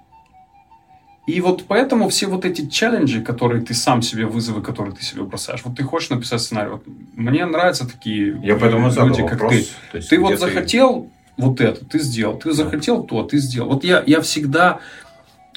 И 1.27 1.41
вот 1.41 1.65
поэтому 1.67 2.11
все 2.11 2.27
вот 2.27 2.45
эти 2.45 2.69
челленджи, 2.69 3.23
которые 3.23 3.63
ты 3.63 3.73
сам 3.73 4.03
себе, 4.03 4.27
вызовы, 4.27 4.61
которые 4.61 4.95
ты 4.95 5.03
себе 5.03 5.23
бросаешь, 5.23 5.63
вот 5.65 5.75
ты 5.75 5.83
хочешь 5.83 6.11
написать 6.11 6.43
сценарий, 6.43 6.71
вот 6.71 6.85
мне 7.15 7.47
нравятся 7.47 7.89
такие 7.89 8.39
Я 8.45 8.57
поэтому 8.57 8.89
люди, 8.89 9.23
как 9.23 9.41
вопрос, 9.41 9.53
ты. 9.53 9.67
То 9.91 9.97
есть 9.97 10.11
ты 10.11 10.21
вот 10.21 10.33
ты... 10.33 10.37
захотел 10.37 11.11
вот 11.39 11.63
это, 11.63 11.83
ты 11.87 11.99
сделал, 11.99 12.39
ты 12.39 12.53
захотел 12.53 13.03
то, 13.03 13.23
ты 13.23 13.39
сделал. 13.39 13.71
Вот 13.71 13.85
я, 13.85 14.05
я 14.07 14.21
всегда 14.21 14.81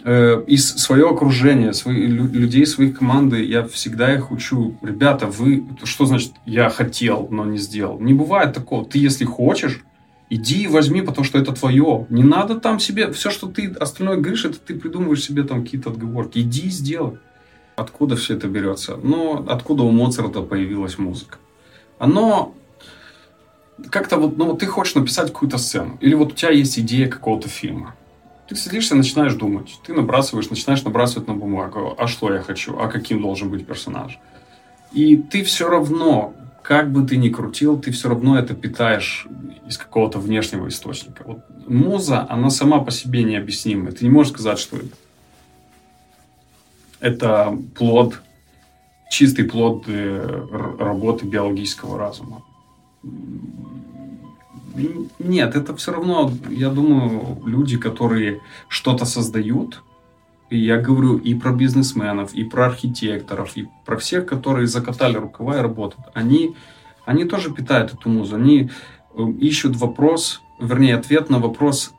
э, 0.01 0.41
из 0.47 0.69
своего 0.77 1.09
окружения, 1.09 1.73
свои, 1.73 2.07
людей 2.07 2.65
своих 2.65 2.97
команды, 2.97 3.43
я 3.43 3.67
всегда 3.67 4.15
их 4.15 4.31
учу. 4.31 4.77
Ребята, 4.81 5.27
вы, 5.27 5.65
что 5.83 6.05
значит 6.05 6.31
я 6.45 6.69
хотел, 6.69 7.27
но 7.29 7.43
не 7.43 7.57
сделал? 7.57 7.99
Не 7.99 8.13
бывает 8.13 8.53
такого. 8.53 8.85
Ты 8.85 8.99
если 8.99 9.25
хочешь, 9.25 9.83
Иди 10.29 10.63
и 10.63 10.67
возьми, 10.67 11.01
потому 11.01 11.25
что 11.25 11.39
это 11.39 11.53
твое. 11.53 12.05
Не 12.09 12.23
надо 12.23 12.59
там 12.59 12.79
себе... 12.79 13.11
Все, 13.11 13.31
что 13.31 13.47
ты 13.47 13.71
остальное 13.71 14.17
говоришь, 14.17 14.45
это 14.45 14.59
ты 14.59 14.75
придумываешь 14.75 15.23
себе 15.23 15.43
там 15.43 15.63
какие-то 15.63 15.89
отговорки. 15.89 16.39
Иди 16.39 16.67
и 16.67 16.69
сделай. 16.69 17.17
Откуда 17.75 18.15
все 18.15 18.35
это 18.35 18.47
берется? 18.47 18.97
Ну, 19.01 19.45
откуда 19.47 19.83
у 19.83 19.91
Моцарта 19.91 20.41
появилась 20.41 20.97
музыка? 20.97 21.37
Оно 21.97 22.53
как-то 23.89 24.17
вот, 24.17 24.37
ну, 24.37 24.55
ты 24.55 24.67
хочешь 24.67 24.95
написать 24.95 25.31
какую-то 25.31 25.57
сцену, 25.57 25.97
или 26.01 26.13
вот 26.13 26.33
у 26.33 26.35
тебя 26.35 26.51
есть 26.51 26.77
идея 26.77 27.07
какого-то 27.07 27.47
фильма. 27.47 27.95
Ты 28.47 28.55
садишься 28.55 28.95
начинаешь 28.95 29.35
думать. 29.35 29.79
Ты 29.85 29.93
набрасываешь, 29.93 30.49
начинаешь 30.49 30.83
набрасывать 30.83 31.27
на 31.27 31.35
бумагу. 31.35 31.93
А 31.97 32.07
что 32.07 32.33
я 32.33 32.41
хочу? 32.41 32.77
А 32.79 32.87
каким 32.87 33.21
должен 33.21 33.49
быть 33.49 33.65
персонаж? 33.65 34.19
И 34.91 35.17
ты 35.17 35.43
все 35.43 35.69
равно 35.69 36.33
как 36.63 36.91
бы 36.91 37.05
ты 37.05 37.17
ни 37.17 37.29
крутил, 37.29 37.79
ты 37.79 37.91
все 37.91 38.09
равно 38.09 38.37
это 38.37 38.53
питаешь 38.53 39.27
из 39.67 39.77
какого-то 39.77 40.19
внешнего 40.19 40.67
источника. 40.67 41.23
Вот 41.25 41.39
муза, 41.67 42.25
она 42.29 42.49
сама 42.49 42.79
по 42.79 42.91
себе 42.91 43.23
необъяснимая. 43.23 43.91
Ты 43.91 44.05
не 44.05 44.11
можешь 44.11 44.33
сказать, 44.33 44.59
что 44.59 44.77
это. 44.77 44.95
Это 46.99 47.57
плод, 47.75 48.21
чистый 49.09 49.43
плод 49.43 49.85
э, 49.87 50.45
работы 50.79 51.25
биологического 51.25 51.97
разума. 51.97 52.43
Нет, 55.19 55.55
это 55.55 55.75
все 55.75 55.91
равно, 55.91 56.31
я 56.49 56.69
думаю, 56.69 57.41
люди, 57.45 57.77
которые 57.77 58.41
что-то 58.67 59.05
создают, 59.05 59.81
я 60.57 60.77
говорю 60.77 61.17
и 61.17 61.33
про 61.35 61.51
бизнесменов, 61.51 62.33
и 62.33 62.43
про 62.43 62.67
архитекторов, 62.67 63.55
и 63.55 63.67
про 63.85 63.97
всех, 63.97 64.25
которые 64.25 64.67
закатали 64.67 65.17
рукава 65.17 65.57
и 65.57 65.61
работают. 65.61 66.07
Они, 66.13 66.55
они 67.05 67.25
тоже 67.25 67.51
питают 67.51 67.93
эту 67.93 68.09
музу. 68.09 68.35
Они 68.35 68.69
э, 69.15 69.23
ищут 69.39 69.75
вопрос, 69.75 70.41
вернее, 70.59 70.95
ответ 70.95 71.29
на 71.29 71.39
вопрос 71.39 71.93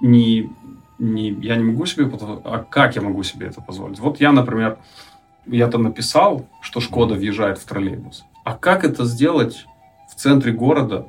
не, 0.00 0.50
не 0.98 1.30
я 1.30 1.56
не 1.56 1.64
могу 1.64 1.86
себе, 1.86 2.10
а 2.44 2.66
как 2.68 2.96
я 2.96 3.02
могу 3.02 3.22
себе 3.22 3.46
это 3.46 3.60
позволить. 3.60 4.00
Вот 4.00 4.20
я, 4.20 4.32
например, 4.32 4.78
я 5.46 5.68
там 5.68 5.82
написал, 5.82 6.46
что 6.60 6.80
Шкода 6.80 7.14
въезжает 7.14 7.58
в 7.58 7.64
троллейбус. 7.64 8.24
А 8.44 8.56
как 8.56 8.84
это 8.84 9.04
сделать 9.04 9.66
в 10.10 10.14
центре 10.16 10.52
города 10.52 11.06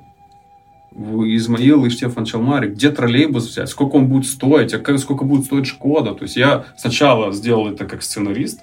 Измаил 0.96 1.86
и 1.86 1.90
Штефан 1.90 2.24
Чалмари, 2.24 2.70
где 2.70 2.90
троллейбус 2.90 3.48
взять, 3.50 3.70
сколько 3.70 3.96
он 3.96 4.08
будет 4.08 4.26
стоить, 4.26 4.74
а 4.74 4.80
как, 4.80 4.98
сколько 5.00 5.26
будет 5.26 5.46
стоить 5.46 5.68
Шкода. 5.68 6.14
То 6.14 6.24
есть 6.24 6.38
я 6.38 6.66
сначала 6.78 7.34
сделал 7.34 7.68
это 7.68 7.86
как 7.86 8.02
сценарист, 8.02 8.62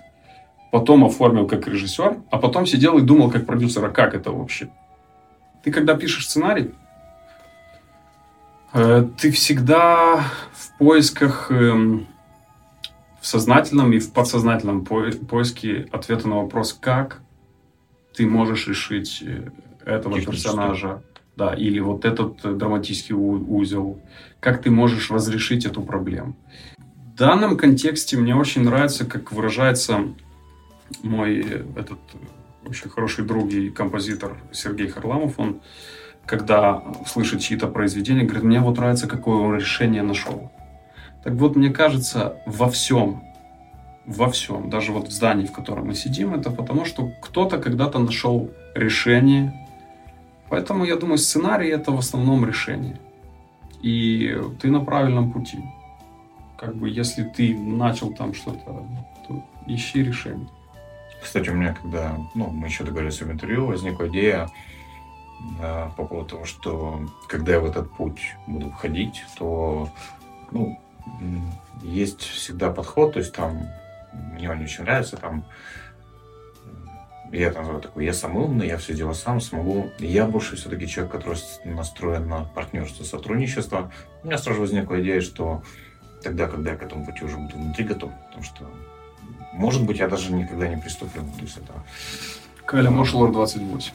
потом 0.71 1.05
оформил 1.05 1.47
как 1.47 1.68
режиссер, 1.68 2.16
а 2.31 2.38
потом 2.38 2.66
сидел 2.66 2.97
и 2.97 3.03
думал 3.03 3.31
как 3.31 3.45
продюсер, 3.45 3.85
а 3.85 3.90
как 3.90 4.14
это 4.14 4.33
вообще? 4.33 4.71
Ты 5.62 5.71
когда 5.71 5.95
пишешь 5.95 6.27
сценарий, 6.27 6.71
э, 8.73 9.07
ты 9.18 9.31
всегда 9.31 10.25
в 10.55 10.79
поисках, 10.79 11.51
эм, 11.51 12.07
в 13.21 13.27
сознательном 13.27 13.92
и 13.92 13.99
в 13.99 14.11
подсознательном 14.12 14.85
поиске 14.85 15.87
ответа 15.92 16.29
на 16.29 16.37
вопрос, 16.37 16.73
как 16.73 17.21
ты 18.16 18.27
можешь 18.27 18.66
решить 18.66 19.23
э, 19.25 19.51
этого 19.85 20.18
персонажа 20.21 21.03
да, 21.37 21.55
или 21.55 21.81
вот 21.81 22.05
этот 22.05 22.45
э, 22.45 22.53
драматический 22.53 23.14
узел, 23.14 23.99
как 24.40 24.62
ты 24.62 24.71
можешь 24.71 25.11
разрешить 25.11 25.64
эту 25.64 25.83
проблему. 25.83 26.37
В 26.79 27.16
данном 27.16 27.57
контексте 27.57 28.16
мне 28.16 28.35
очень 28.35 28.62
нравится, 28.62 29.05
как 29.05 29.33
выражается 29.33 30.01
мой 31.03 31.40
э, 31.40 31.64
этот 31.77 31.99
э, 32.14 32.68
очень 32.68 32.90
хороший 32.90 33.25
друг 33.25 33.51
и 33.51 33.71
композитор 33.71 34.37
Сергей 34.53 34.88
Харламов, 34.88 35.38
он 35.38 35.61
когда 36.27 36.83
слышит 37.07 37.40
чьи-то 37.40 37.66
произведения, 37.66 38.23
говорит, 38.23 38.45
мне 38.45 38.61
вот 38.61 38.77
нравится, 38.77 39.09
какое 39.09 39.38
он 39.38 39.57
решение 39.57 40.03
нашел. 40.03 40.53
Так 41.25 41.35
вот, 41.35 41.57
мне 41.57 41.71
кажется, 41.71 42.37
во 42.47 42.71
всем, 42.71 43.23
во 44.07 44.31
всем, 44.31 44.71
даже 44.71 44.92
вот 44.92 45.09
в 45.09 45.12
здании, 45.12 45.47
в 45.47 45.53
котором 45.53 45.88
мы 45.88 45.95
сидим, 45.95 46.35
это 46.35 46.51
потому, 46.51 46.85
что 46.85 47.11
кто-то 47.21 47.59
когда-то 47.59 47.99
нашел 47.99 48.51
решение, 48.75 49.53
Поэтому, 50.53 50.85
я 50.85 50.97
думаю, 50.97 51.17
сценарий 51.17 51.71
это 51.71 51.93
в 51.93 51.99
основном 51.99 52.45
решение. 52.45 53.01
И 53.81 54.38
ты 54.61 54.71
на 54.71 54.85
правильном 54.85 55.33
пути. 55.33 55.59
Как 56.59 56.77
бы, 56.77 56.91
если 56.91 57.23
ты 57.23 57.57
начал 57.57 58.12
там 58.12 58.35
что-то, 58.35 58.87
то 59.27 59.43
ищи 59.67 60.05
решение. 60.05 60.47
Кстати, 61.23 61.49
у 61.49 61.55
меня, 61.55 61.73
когда 61.73 62.19
ну, 62.35 62.49
мы 62.51 62.67
еще 62.67 62.85
договорились 62.85 63.23
об 63.23 63.31
интервью, 63.31 63.65
возникла 63.65 64.09
идея 64.09 64.51
да, 65.59 65.91
по 65.97 66.05
поводу 66.05 66.29
того, 66.29 66.45
что 66.45 67.01
когда 67.29 67.53
я 67.53 67.61
в 67.61 67.65
этот 67.65 67.91
путь 67.91 68.37
буду 68.47 68.69
входить, 68.69 69.25
то 69.38 69.88
ну, 70.51 70.79
есть 71.83 72.21
всегда 72.21 72.71
подход, 72.71 73.15
то 73.15 73.21
есть 73.21 73.33
там 73.35 73.69
мне 74.35 74.51
он 74.51 74.61
очень 74.61 74.85
нравится, 74.85 75.17
там 75.17 75.47
я 77.33 77.49
это 77.49 77.61
называю 77.61 77.81
такой, 77.81 78.05
я 78.05 78.12
сам 78.12 78.37
умный, 78.37 78.68
я 78.68 78.77
все 78.77 78.95
делаю 78.95 79.14
сам, 79.14 79.40
смогу. 79.40 79.90
Я 79.99 80.27
больше 80.27 80.57
все-таки 80.57 80.87
человек, 80.87 81.12
который 81.12 81.38
настроен 81.64 82.29
на 82.29 82.45
партнерство, 82.45 83.05
сотрудничество. 83.05 83.90
У 84.23 84.27
меня 84.27 84.37
сразу 84.37 84.61
возникла 84.61 85.01
идея, 85.01 85.23
что 85.23 85.62
тогда, 86.23 86.47
когда 86.47 86.73
я 86.73 86.77
к 86.77 86.83
этому 86.83 87.07
пути 87.07 87.25
уже 87.25 87.38
буду 87.38 87.57
внутри 87.57 87.85
готов, 87.85 88.12
потому 88.27 88.45
что, 88.45 88.71
может 89.55 89.85
быть, 89.85 89.99
я 89.99 90.09
даже 90.09 90.33
никогда 90.33 90.68
не 90.68 90.77
приступлю. 90.77 91.23
То 91.23 91.42
есть 91.42 91.57
это... 91.57 91.73
Каля 92.66 92.90
Мошлор 92.90 93.33
28. 93.33 93.92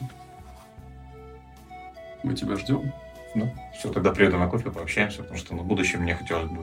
Мы 2.24 2.34
тебя 2.34 2.56
ждем. 2.56 2.92
Ну, 3.36 3.54
все, 3.78 3.92
тогда 3.92 4.10
приеду 4.10 4.36
на 4.36 4.48
кофе, 4.48 4.70
пообщаемся, 4.70 5.22
потому 5.22 5.38
что 5.38 5.54
на 5.54 5.62
будущее 5.62 6.00
мне 6.00 6.16
хотелось 6.16 6.50
бы 6.50 6.62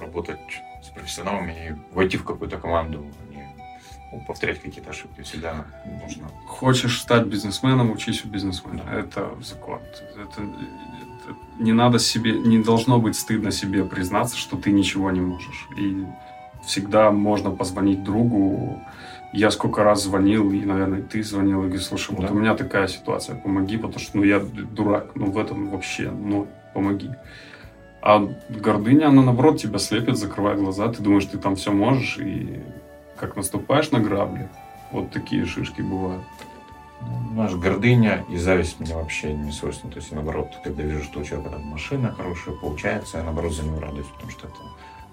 работать 0.00 0.40
с 0.82 0.88
профессионалами 0.88 1.52
и 1.52 1.94
войти 1.94 2.16
в 2.16 2.24
какую-то 2.24 2.58
команду, 2.58 3.06
ну, 3.25 3.25
повторять 4.26 4.60
какие-то 4.60 4.90
ошибки. 4.90 5.22
Всегда 5.22 5.66
нужно. 6.02 6.28
Хочешь 6.46 7.00
стать 7.00 7.26
бизнесменом, 7.26 7.90
учись 7.90 8.24
у 8.24 8.28
бизнесмена. 8.28 8.82
Да. 8.84 8.94
Это 8.98 9.30
закон. 9.42 9.80
Это, 10.14 10.22
это 10.22 10.42
не 11.58 11.72
надо 11.72 11.98
себе, 11.98 12.32
не 12.32 12.58
должно 12.58 12.98
быть 12.98 13.16
стыдно 13.16 13.50
себе 13.50 13.84
признаться, 13.84 14.36
что 14.36 14.56
ты 14.56 14.72
ничего 14.72 15.10
не 15.10 15.20
можешь. 15.20 15.68
И 15.76 16.06
всегда 16.64 17.10
можно 17.10 17.50
позвонить 17.50 18.04
другу. 18.04 18.80
Я 19.32 19.50
сколько 19.50 19.82
раз 19.82 20.04
звонил, 20.04 20.50
и, 20.52 20.64
наверное, 20.64 21.02
ты 21.02 21.22
звонил, 21.22 21.62
и 21.62 21.66
говоришь, 21.66 21.86
слушай, 21.86 22.14
вот 22.14 22.26
да. 22.26 22.32
у 22.32 22.34
меня 22.34 22.54
такая 22.54 22.88
ситуация, 22.88 23.36
помоги, 23.36 23.76
потому 23.76 23.98
что, 23.98 24.16
ну, 24.18 24.24
я 24.24 24.40
дурак, 24.40 25.10
ну, 25.14 25.30
в 25.30 25.38
этом 25.38 25.68
вообще, 25.70 26.10
ну, 26.10 26.46
помоги. 26.72 27.10
А 28.00 28.26
гордыня, 28.48 29.08
она, 29.08 29.22
наоборот, 29.22 29.60
тебя 29.60 29.78
слепит, 29.78 30.16
закрывает 30.16 30.60
глаза, 30.60 30.88
ты 30.92 31.02
думаешь, 31.02 31.24
ты 31.26 31.38
там 31.38 31.56
все 31.56 31.72
можешь, 31.72 32.18
и 32.18 32.62
как 33.18 33.36
наступаешь 33.36 33.90
на 33.90 34.00
грабли, 34.00 34.48
вот 34.92 35.10
такие 35.10 35.44
шишки 35.46 35.82
бывают. 35.82 36.22
Ну, 37.02 37.32
знаешь, 37.34 37.52
гордыня 37.52 38.24
и 38.30 38.36
зависть 38.36 38.80
мне 38.80 38.94
вообще 38.94 39.34
не 39.34 39.52
свойственны. 39.52 39.92
То 39.92 39.98
есть, 39.98 40.12
наоборот, 40.12 40.48
когда 40.64 40.82
вижу, 40.82 41.04
что 41.04 41.20
у 41.20 41.24
человека 41.24 41.50
там 41.50 41.62
машина 41.62 42.14
хорошая 42.16 42.54
получается, 42.54 43.18
я, 43.18 43.24
наоборот, 43.24 43.52
за 43.52 43.64
него 43.64 43.80
радуюсь, 43.80 44.06
потому 44.06 44.30
что 44.30 44.46
это 44.46 44.56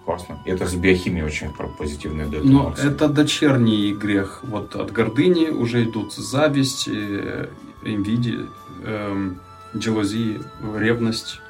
классно. 0.05 0.39
И 0.45 0.49
это 0.49 0.65
с 0.65 0.75
биохимией 0.75 1.25
очень 1.25 1.49
позитивные 1.77 2.27
дает 2.27 2.45
Но 2.45 2.67
эмоции. 2.67 2.89
это 2.89 3.09
дочерний 3.09 3.93
грех. 3.93 4.39
Вот 4.43 4.75
от 4.75 4.91
гордыни 4.91 5.49
уже 5.49 5.83
идут 5.83 6.13
зависть, 6.13 6.87
э, 6.87 7.49
инвидия, 7.83 8.47
эм, 8.85 9.39
джелозия, 9.75 10.39
ревность 10.75 11.41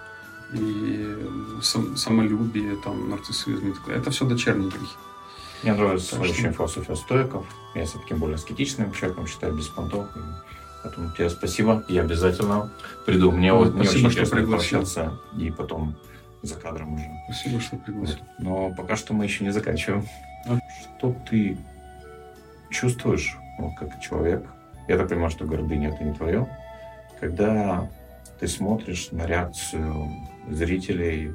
и 0.54 1.16
сам, 1.62 1.96
самолюбие, 1.96 2.76
там, 2.78 3.10
нарциссизм. 3.10 3.76
Это 3.88 4.12
все 4.12 4.26
дочерние 4.26 4.70
грехи. 4.70 4.96
Мне 5.64 5.74
нравится 5.74 6.12
так 6.12 6.22
очень 6.22 6.36
что... 6.36 6.52
философия 6.52 6.96
стоиков. 6.96 7.46
Я 7.74 7.86
все 7.86 7.98
таким 8.00 8.20
более 8.20 8.36
аскетичным 8.36 8.92
человеком 8.92 9.28
считаю, 9.28 9.56
без 9.56 9.68
понтов. 9.68 10.08
Поэтому 10.84 11.12
тебе 11.12 11.30
спасибо. 11.30 11.84
Я 11.88 12.02
обязательно 12.02 12.72
приду. 13.06 13.32
Мне, 13.32 13.54
вот, 13.54 13.74
мне 13.74 13.90
очень 13.90 14.06
интересно 14.06 14.46
пообщаться 14.46 15.20
и 15.38 15.50
потом 15.50 15.96
за 16.42 16.56
кадром 16.56 16.96
уже. 16.96 17.06
Спасибо, 17.26 17.62
что 17.62 17.78
пригласил. 17.78 18.18
Но 18.40 18.74
пока 18.76 18.98
что 18.98 19.14
мы 19.14 19.24
еще 19.24 19.46
не 19.46 19.52
заканчиваем. 19.52 20.06
А? 20.46 20.60
Что 20.98 21.16
ты 21.30 21.58
чувствуешь, 22.70 23.38
вот, 23.58 23.72
как 23.80 24.02
человек? 24.02 24.46
Я 24.90 24.98
так 24.98 25.08
понимаю, 25.08 25.32
что 25.32 25.46
гордыня 25.46 25.90
это 25.90 26.04
не 26.04 26.14
твое. 26.14 26.48
Когда 27.22 27.90
ты 28.42 28.50
смотришь 28.50 29.10
на 29.12 29.26
реакцию 29.26 30.12
зрителей, 30.50 31.34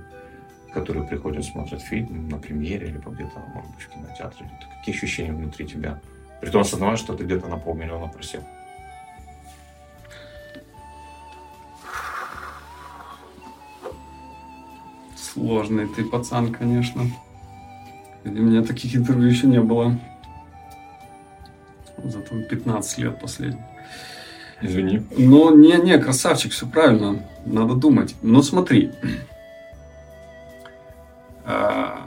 которые 0.78 1.06
приходят, 1.06 1.44
смотрят 1.44 1.80
фильм 1.82 2.28
на 2.28 2.38
премьере, 2.38 2.86
либо 2.86 3.10
где-то, 3.10 3.38
может 3.54 3.70
быть, 3.70 3.82
в 3.82 3.88
кинотеатре, 3.88 4.50
какие 4.78 4.94
ощущения 4.94 5.32
внутри 5.32 5.66
тебя? 5.66 6.00
При 6.40 6.50
том 6.50 6.60
осознавая, 6.60 6.96
что 6.96 7.14
ты 7.14 7.24
где-то 7.24 7.48
на 7.48 7.56
полмиллиона 7.56 8.06
просел. 8.08 8.42
Сложный 15.16 15.88
ты 15.88 16.04
пацан, 16.04 16.52
конечно. 16.52 17.02
У 18.24 18.28
меня 18.30 18.62
таких 18.62 18.94
интервью 18.94 19.28
еще 19.28 19.46
не 19.46 19.60
было. 19.60 19.98
За 22.02 22.20
там 22.20 22.44
15 22.44 22.98
лет 22.98 23.20
последних. 23.20 23.60
Извини. 24.60 25.02
Ну, 25.16 25.56
не-не, 25.56 25.98
красавчик, 25.98 26.52
все 26.52 26.66
правильно. 26.66 27.22
Надо 27.46 27.74
думать. 27.74 28.14
Но 28.22 28.42
смотри. 28.42 28.92
А, 31.50 32.06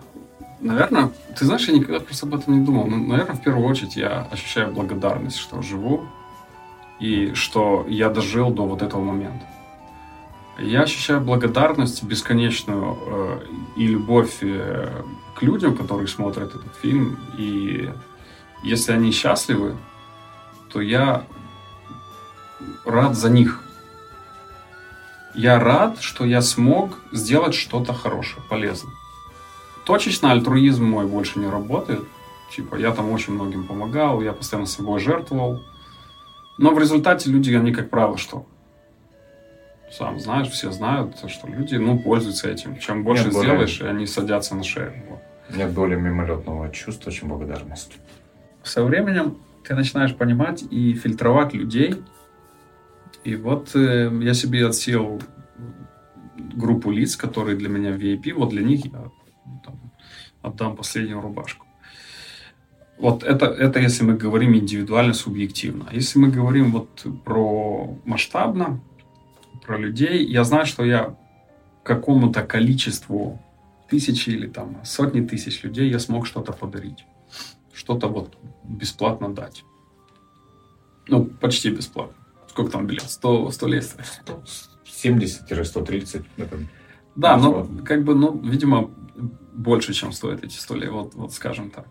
наверное, 0.60 1.12
ты 1.36 1.45
знаешь, 1.45 1.67
я 1.67 1.73
никогда 1.73 1.99
просто 1.99 2.27
об 2.27 2.36
этом 2.36 2.60
не 2.60 2.63
думал. 2.63 2.86
Но, 2.86 2.97
наверное, 2.97 3.36
в 3.36 3.41
первую 3.41 3.67
очередь 3.67 3.95
я 3.95 4.27
ощущаю 4.30 4.71
благодарность, 4.71 5.38
что 5.38 5.63
живу. 5.63 6.06
И 6.99 7.34
что 7.34 7.84
я 7.89 8.10
дожил 8.10 8.51
до 8.51 8.67
вот 8.67 8.84
этого 8.84 9.04
момента. 9.04 9.43
Я 10.60 10.84
ощущаю 10.84 11.21
благодарность 11.21 12.04
бесконечную 12.04 12.95
э, 12.95 13.39
и 13.77 13.88
любовь 13.88 14.38
э, 14.41 15.01
к 15.36 15.41
людям, 15.41 15.75
которые 15.75 16.08
смотрят 16.08 16.54
этот 16.54 16.75
фильм. 16.80 17.17
И 17.39 17.89
если 18.62 18.91
они 18.91 19.12
счастливы, 19.12 19.75
то 20.71 20.80
я 20.80 21.25
рад 22.86 23.15
за 23.15 23.32
них. 23.32 23.63
Я 25.34 25.60
рад, 25.60 25.99
что 26.01 26.25
я 26.25 26.43
смог 26.43 26.99
сделать 27.12 27.56
что-то 27.56 27.93
хорошее, 27.93 28.43
полезное. 28.47 28.93
Точечно 29.85 30.31
альтруизм 30.31 30.85
мой 30.85 31.07
больше 31.07 31.39
не 31.39 31.47
работает. 31.47 32.03
Типа, 32.55 32.75
я 32.75 32.91
там 32.91 33.11
очень 33.11 33.33
многим 33.33 33.65
помогал, 33.65 34.21
я 34.21 34.33
постоянно 34.33 34.67
собой 34.67 34.99
жертвовал. 34.99 35.61
Но 36.57 36.73
в 36.73 36.79
результате 36.79 37.29
люди, 37.29 37.53
они, 37.53 37.71
как 37.71 37.89
правило, 37.89 38.17
что? 38.17 38.45
Сам 39.91 40.19
знаешь, 40.19 40.49
все 40.49 40.71
знают, 40.71 41.17
что 41.27 41.47
люди, 41.47 41.75
ну, 41.75 41.99
пользуются 41.99 42.49
этим. 42.49 42.77
Чем 42.77 43.03
больше 43.03 43.25
Нет, 43.25 43.33
сделаешь, 43.33 43.79
более... 43.79 43.95
они 43.95 44.05
садятся 44.05 44.55
на 44.55 44.63
шею. 44.63 44.93
Вот. 45.09 45.19
Нет 45.55 45.71
более 45.71 45.99
мимолетного 45.99 46.69
чувства, 46.69 47.11
чем 47.11 47.29
благодарность. 47.29 47.97
Со 48.63 48.83
временем 48.83 49.37
ты 49.63 49.75
начинаешь 49.75 50.15
понимать 50.15 50.63
и 50.69 50.93
фильтровать 50.93 51.53
людей, 51.53 51.95
и 53.23 53.35
вот 53.35 53.75
э, 53.75 54.09
я 54.21 54.33
себе 54.33 54.65
отсел 54.65 55.21
группу 56.53 56.91
лиц, 56.91 57.15
которые 57.15 57.57
для 57.57 57.69
меня 57.69 57.91
VIP, 57.91 58.33
вот 58.33 58.49
для 58.49 58.63
них 58.63 58.85
я 58.85 59.11
там, 59.63 59.79
отдам 60.41 60.75
последнюю 60.75 61.21
рубашку. 61.21 61.65
Вот 62.97 63.23
это, 63.23 63.47
это 63.47 63.79
если 63.79 64.03
мы 64.03 64.13
говорим 64.13 64.55
индивидуально, 64.55 65.13
субъективно. 65.13 65.87
А 65.89 65.95
если 65.95 66.19
мы 66.19 66.29
говорим 66.29 66.71
вот 66.71 67.05
про 67.25 67.97
масштабно, 68.05 68.79
про 69.65 69.77
людей, 69.77 70.25
я 70.25 70.43
знаю, 70.43 70.65
что 70.65 70.85
я 70.85 71.15
какому-то 71.83 72.43
количеству 72.43 73.39
тысячи 73.89 74.29
или 74.29 74.47
там 74.47 74.77
сотни 74.83 75.21
тысяч 75.21 75.63
людей 75.63 75.89
я 75.89 75.99
смог 75.99 76.27
что-то 76.27 76.53
подарить. 76.53 77.05
Что-то 77.73 78.07
вот 78.07 78.37
бесплатно 78.63 79.33
дать. 79.33 79.63
Ну, 81.07 81.25
почти 81.25 81.71
бесплатно. 81.71 82.15
Сколько 82.47 82.71
там 82.71 82.85
билет? 82.85 83.09
100, 83.09 83.51
100 83.51 83.67
лет? 83.67 83.95
70-130. 84.85 86.25
Да, 87.15 87.38
но 87.38 87.67
как 87.86 88.04
бы, 88.04 88.15
ну, 88.15 88.39
видимо, 88.39 88.89
больше, 89.54 89.93
чем 89.93 90.12
стоят 90.12 90.43
эти 90.43 90.58
100 90.58 90.76
лет, 90.76 90.91
вот, 90.91 91.15
вот 91.15 91.34
скажем 91.34 91.69
так. 91.69 91.88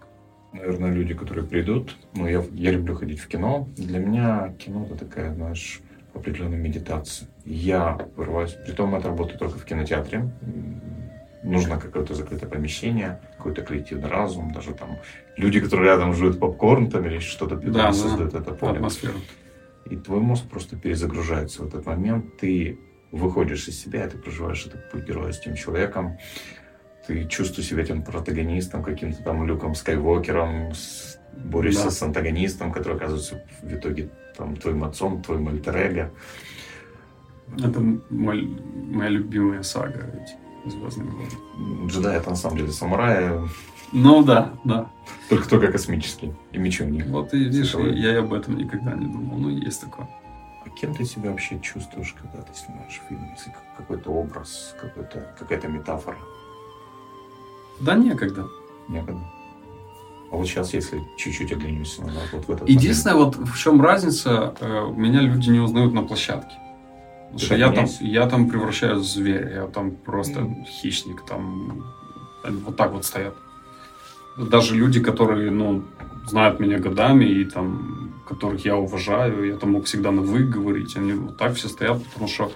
Наверное, 0.53 0.91
люди, 0.91 1.15
которые 1.15 1.47
придут, 1.47 1.97
ну, 2.15 2.27
я, 2.27 2.45
я 2.53 2.73
люблю 2.73 2.95
ходить 2.95 3.21
в 3.21 3.29
кино. 3.29 3.69
Для 3.77 4.01
меня 4.01 4.55
кино 4.59 4.85
это 4.87 5.05
такая, 5.05 5.33
знаешь, 5.33 5.81
определенная 6.15 6.59
медитация. 6.59 7.29
Я 7.45 7.99
вырываюсь, 8.17 8.57
притом 8.67 8.95
это 8.95 9.09
работает 9.09 9.39
только 9.39 9.59
в 9.59 9.65
кинотеатре. 9.65 10.33
Нужно 11.45 11.79
какое-то 11.79 12.15
закрытое 12.15 12.51
помещение, 12.51 13.21
какой-то 13.37 13.63
коллективный 13.63 14.09
разум, 14.09 14.53
даже 14.53 14.75
там 14.75 14.99
люди, 15.37 15.61
которые 15.61 15.93
рядом 15.93 16.13
жуют 16.13 16.39
попкорн 16.39 16.91
там 16.91 17.07
или 17.07 17.19
что-то 17.19 17.57
да, 17.57 17.93
создают 17.93 18.33
да, 18.33 18.41
это 18.41 18.53
поле. 18.53 18.73
Атмосферу 18.73 19.15
и 19.91 19.97
твой 19.97 20.21
мозг 20.21 20.45
просто 20.49 20.77
перезагружается 20.77 21.63
в 21.63 21.67
этот 21.67 21.85
момент. 21.85 22.37
Ты 22.39 22.79
выходишь 23.12 23.68
из 23.68 23.81
себя, 23.81 24.09
ты 24.09 24.16
проживаешь 24.18 24.66
этот 24.66 24.90
путь 24.90 25.05
героя 25.05 25.33
с 25.33 25.40
тем 25.40 25.55
человеком, 25.55 26.18
ты 27.07 27.27
чувствуешь 27.27 27.68
себя 27.68 27.83
этим 27.83 28.03
протагонистом, 28.03 28.83
каким-то 28.83 29.23
там 29.23 29.46
Люком 29.46 29.75
Скайуокером, 29.75 30.73
с, 30.73 31.18
борешься 31.37 31.85
да. 31.85 31.90
с 31.90 32.03
антагонистом, 32.03 32.73
который 32.73 32.96
оказывается 32.96 33.43
в 33.62 33.72
итоге 33.72 34.11
там 34.37 34.57
твоим 34.57 34.85
отцом, 34.85 35.22
твоим 35.22 35.49
альтер 35.49 36.11
Это 37.59 37.80
мой, 38.11 38.47
моя 38.91 39.11
любимая 39.11 39.62
сага 39.62 40.11
ведь, 40.14 40.72
«Звездные 40.72 41.09
войны». 41.09 41.89
Джедай 41.89 42.16
это 42.16 42.30
на 42.30 42.37
самом 42.37 42.59
деле 42.59 42.70
самурай. 42.70 43.41
Ну 43.93 44.22
да, 44.22 44.55
да. 44.64 44.91
Только 45.28 45.49
только 45.49 45.72
космический. 45.72 46.32
И 46.53 46.59
мечи 46.59 46.85
у 46.85 46.89
них. 46.89 47.07
Вот 47.07 47.35
и 47.35 47.39
видишь, 47.39 47.74
я, 47.74 48.12
я 48.12 48.18
об 48.20 48.32
этом 48.32 48.57
никогда 48.57 48.95
не 48.95 49.07
думал. 49.07 49.39
Ну, 49.39 49.49
есть 49.51 49.80
такое. 49.80 50.09
А 50.65 50.69
кем 50.69 50.95
ты 50.95 51.05
себя 51.05 51.31
вообще 51.31 51.59
чувствуешь, 51.61 52.15
когда 52.21 52.43
ты 52.43 52.55
снимаешь 52.55 53.01
фильм? 53.09 53.31
Если 53.37 53.55
какой-то 53.77 54.11
образ, 54.11 54.75
какой-то, 54.81 55.35
какая-то 55.39 55.69
метафора? 55.69 56.19
Да 57.81 57.95
некогда. 57.95 58.47
Некогда. 58.89 59.25
А 60.31 60.37
вот 60.37 60.47
сейчас, 60.47 60.75
если 60.75 61.01
чуть-чуть 61.17 61.53
оглянемся 61.53 62.03
назад, 62.03 62.29
вот 62.33 62.45
в 62.47 62.51
этот 62.51 62.69
Единственное, 62.69 63.17
момент... 63.17 63.37
вот 63.37 63.49
в 63.49 63.59
чем 63.59 63.83
разница, 63.83 64.55
э, 64.61 64.93
меня 64.95 65.21
люди 65.23 65.51
не 65.51 65.61
узнают 65.61 65.93
на 65.93 66.03
площадке. 66.03 66.55
Потому 67.33 67.39
что 67.41 67.57
я 67.57 67.73
там, 67.73 67.87
я 68.01 68.27
там 68.29 68.49
превращаюсь 68.49 69.03
в 69.03 69.11
зверя, 69.11 69.55
я 69.55 69.67
там 69.67 69.93
просто 69.93 70.41
mm. 70.41 70.65
хищник, 70.65 71.25
там 71.25 71.85
вот 72.45 72.77
так 72.77 72.93
вот 72.93 73.05
стоят 73.05 73.35
даже 74.49 74.77
люди, 74.77 75.01
которые, 75.01 75.51
ну, 75.51 75.85
знают 76.27 76.61
меня 76.61 76.79
годами 76.79 77.25
и 77.25 77.45
там, 77.45 78.10
которых 78.31 78.64
я 78.64 78.76
уважаю, 78.76 79.45
я 79.45 79.57
там 79.57 79.72
мог 79.72 79.85
всегда 79.85 80.12
на 80.12 80.22
«вы» 80.22 80.45
говорить, 80.45 80.97
они 80.97 81.12
вот 81.12 81.37
так 81.37 81.55
все 81.55 81.68
стоят, 81.68 82.03
потому 82.05 82.28
что, 82.28 82.53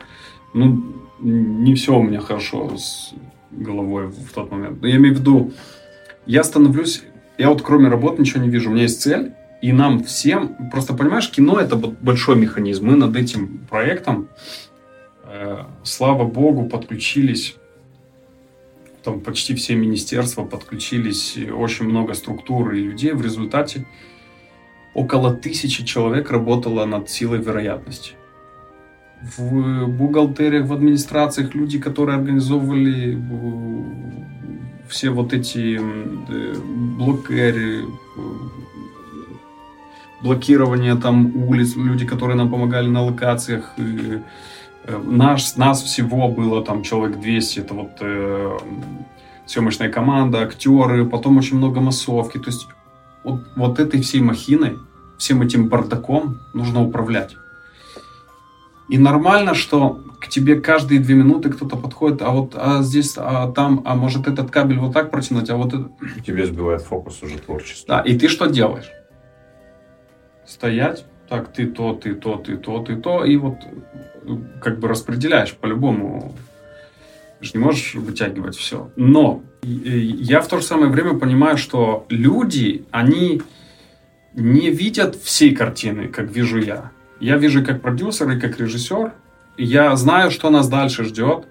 ну, 0.55 0.95
не 1.20 1.75
все 1.75 1.99
у 1.99 2.03
меня 2.03 2.20
хорошо 2.20 2.77
с 2.77 3.12
головой 3.51 4.07
в 4.07 4.33
тот 4.33 4.53
момент. 4.53 4.81
Но 4.81 4.89
я 4.89 4.97
имею 4.97 5.16
в 5.16 5.18
виду, 5.18 5.53
я 6.27 6.45
становлюсь, 6.45 7.03
я 7.39 7.49
вот 7.49 7.62
кроме 7.62 7.89
работы 7.89 8.22
ничего 8.22 8.43
не 8.43 8.49
вижу, 8.49 8.70
у 8.70 8.72
меня 8.72 8.83
есть 8.83 9.03
цель, 9.03 9.33
и 9.62 9.72
нам 9.72 10.05
всем, 10.05 10.70
просто 10.70 10.95
понимаешь, 10.95 11.29
кино 11.31 11.59
это 11.59 11.77
большой 11.77 12.37
механизм. 12.37 12.87
Мы 12.87 12.97
над 12.97 13.16
этим 13.16 13.66
проектом, 13.68 14.29
э, 15.25 15.64
слава 15.83 16.25
богу, 16.25 16.68
подключились, 16.68 17.57
там 19.03 19.20
почти 19.20 19.55
все 19.55 19.75
министерства 19.75 20.45
подключились, 20.45 21.37
очень 21.53 21.87
много 21.87 22.14
структур 22.14 22.75
и 22.75 22.81
людей. 22.81 23.12
В 23.12 23.22
результате 23.22 23.87
около 24.95 25.34
тысячи 25.34 25.84
человек 25.84 26.30
работало 26.30 26.84
над 26.86 27.11
силой 27.11 27.38
вероятности 27.38 28.14
в 29.36 29.86
бухгалтериях, 29.86 30.66
в 30.66 30.72
администрациях 30.72 31.55
люди, 31.55 31.78
которые 31.78 32.18
организовывали 32.18 33.16
э, 33.16 33.84
все 34.88 35.11
вот 35.11 35.32
эти 35.32 35.80
э, 35.80 36.55
блокеры, 36.99 37.84
э, 37.84 37.86
блокирование 40.22 40.95
там 40.97 41.34
улиц, 41.36 41.76
люди, 41.76 42.07
которые 42.07 42.36
нам 42.36 42.51
помогали 42.51 42.88
на 42.88 43.03
локациях. 43.03 43.74
Наш, 44.86 45.57
нас 45.57 45.82
всего 45.82 46.28
было 46.28 46.62
там 46.62 46.82
человек 46.82 47.18
200, 47.18 47.61
это 47.61 47.74
вот 47.74 47.90
э, 48.01 48.59
съемочная 49.47 49.88
команда, 49.88 50.42
актеры, 50.42 51.07
потом 51.07 51.38
очень 51.38 51.57
много 51.57 51.80
массовки. 51.80 52.38
То 52.38 52.51
есть 52.51 52.66
вот, 53.25 53.41
вот 53.57 53.81
этой 53.81 54.01
всей 54.01 54.20
махиной, 54.20 54.79
всем 55.18 55.43
этим 55.43 55.68
бардаком 55.68 56.41
нужно 56.53 56.83
управлять. 56.83 57.37
И 58.89 58.99
нормально, 58.99 59.55
что 59.55 60.01
к 60.20 60.29
тебе 60.29 60.61
каждые 60.61 61.01
две 61.01 61.14
минуты 61.14 61.51
кто-то 61.51 61.77
подходит, 61.77 62.22
а 62.22 62.31
вот 62.31 62.55
а 62.55 62.83
здесь, 62.83 63.14
а 63.16 63.51
там, 63.53 63.83
а 63.85 63.95
может 63.95 64.27
этот 64.27 64.51
кабель 64.51 64.79
вот 64.79 64.93
так 64.93 65.11
протянуть, 65.11 65.51
а 65.51 65.57
вот 65.57 65.75
это... 65.75 65.91
Тебе 66.27 66.47
сбивает 66.47 66.83
фокус 66.83 67.22
уже 67.22 67.39
творчество. 67.39 67.97
Да, 67.97 68.01
и 68.03 68.18
ты 68.18 68.29
что 68.29 68.47
делаешь? 68.47 68.91
Стоять, 70.47 71.07
так, 71.29 71.53
ты 71.53 71.66
то, 71.66 71.95
ты 71.95 72.14
то, 72.14 72.37
ты 72.37 72.57
то, 72.57 72.83
ты 72.83 72.97
то, 72.97 73.25
и 73.25 73.37
вот 73.37 73.57
как 74.61 74.79
бы 74.79 74.89
распределяешь 74.89 75.55
по-любому. 75.55 76.35
Ты 77.45 77.49
же 77.49 77.59
не 77.59 77.64
можешь 77.64 77.95
вытягивать 77.95 78.57
все. 78.57 78.90
Но 78.97 79.42
я 79.62 80.40
в 80.40 80.49
то 80.49 80.59
же 80.59 80.64
самое 80.64 80.90
время 80.90 81.18
понимаю, 81.18 81.59
что 81.59 82.07
люди, 82.09 82.86
они 82.90 83.42
не 84.34 84.70
видят 84.70 85.16
всей 85.22 85.55
картины, 85.55 86.09
как 86.09 86.30
вижу 86.30 86.59
я. 86.59 86.90
Я 87.20 87.36
вижу 87.36 87.62
как 87.62 87.82
продюсер 87.82 88.30
и 88.30 88.40
как 88.40 88.59
режиссер. 88.59 89.12
Я 89.59 89.95
знаю, 89.97 90.30
что 90.30 90.49
нас 90.49 90.68
дальше 90.68 91.05
ждет. 91.05 91.45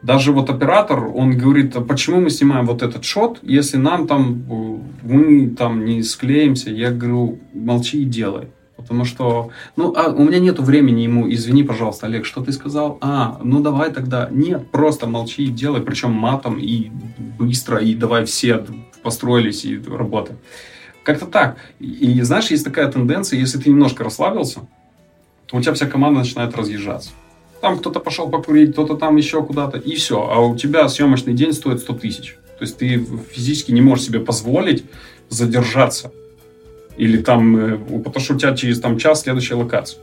Даже 0.00 0.32
вот 0.32 0.48
оператор, 0.48 1.04
он 1.04 1.36
говорит, 1.36 1.76
а 1.76 1.82
почему 1.82 2.20
мы 2.20 2.30
снимаем 2.30 2.66
вот 2.66 2.82
этот 2.82 3.04
шот, 3.04 3.38
если 3.42 3.76
нам 3.76 4.08
там, 4.08 4.42
э, 4.50 4.78
мы 5.02 5.50
там 5.50 5.84
не 5.84 6.02
склеимся. 6.02 6.70
Я 6.70 6.90
говорю, 6.90 7.38
молчи 7.52 8.02
и 8.02 8.04
делай. 8.04 8.48
Потому 8.82 9.04
что, 9.04 9.50
ну, 9.76 9.94
а 9.96 10.10
у 10.10 10.24
меня 10.24 10.38
нет 10.38 10.58
времени 10.58 11.02
ему, 11.02 11.30
извини, 11.32 11.62
пожалуйста, 11.62 12.06
Олег, 12.06 12.26
что 12.26 12.42
ты 12.42 12.52
сказал? 12.52 12.98
А, 13.00 13.40
ну 13.42 13.60
давай 13.60 13.92
тогда. 13.92 14.28
Нет, 14.30 14.70
просто 14.70 15.06
молчи 15.06 15.44
и 15.44 15.48
делай, 15.48 15.80
причем 15.80 16.12
матом 16.12 16.58
и 16.58 16.90
быстро, 17.38 17.78
и 17.78 17.94
давай 17.94 18.24
все 18.24 18.64
построились 19.02 19.64
и 19.64 19.78
работаем. 19.78 20.38
Как-то 21.02 21.26
так. 21.26 21.56
И 21.80 22.20
знаешь, 22.22 22.50
есть 22.50 22.64
такая 22.64 22.90
тенденция, 22.90 23.38
если 23.38 23.58
ты 23.58 23.70
немножко 23.70 24.04
расслабился, 24.04 24.60
то 25.46 25.56
у 25.56 25.60
тебя 25.60 25.74
вся 25.74 25.86
команда 25.86 26.20
начинает 26.20 26.56
разъезжаться. 26.56 27.10
Там 27.60 27.78
кто-то 27.78 28.00
пошел 28.00 28.28
покурить, 28.28 28.72
кто-то 28.72 28.96
там 28.96 29.16
еще 29.16 29.42
куда-то, 29.42 29.78
и 29.78 29.94
все. 29.94 30.28
А 30.28 30.40
у 30.40 30.56
тебя 30.56 30.88
съемочный 30.88 31.34
день 31.34 31.52
стоит 31.52 31.80
100 31.80 31.94
тысяч. 31.94 32.36
То 32.58 32.64
есть 32.64 32.76
ты 32.76 33.04
физически 33.32 33.72
не 33.72 33.80
можешь 33.80 34.06
себе 34.06 34.20
позволить 34.20 34.84
задержаться. 35.28 36.12
Или 36.96 37.22
там, 37.22 37.56
э, 37.56 37.78
потому 38.02 38.20
что 38.20 38.34
у 38.34 38.38
тебя 38.38 38.54
через 38.54 38.80
там, 38.80 38.98
час 38.98 39.22
следующая 39.22 39.54
локация. 39.54 40.00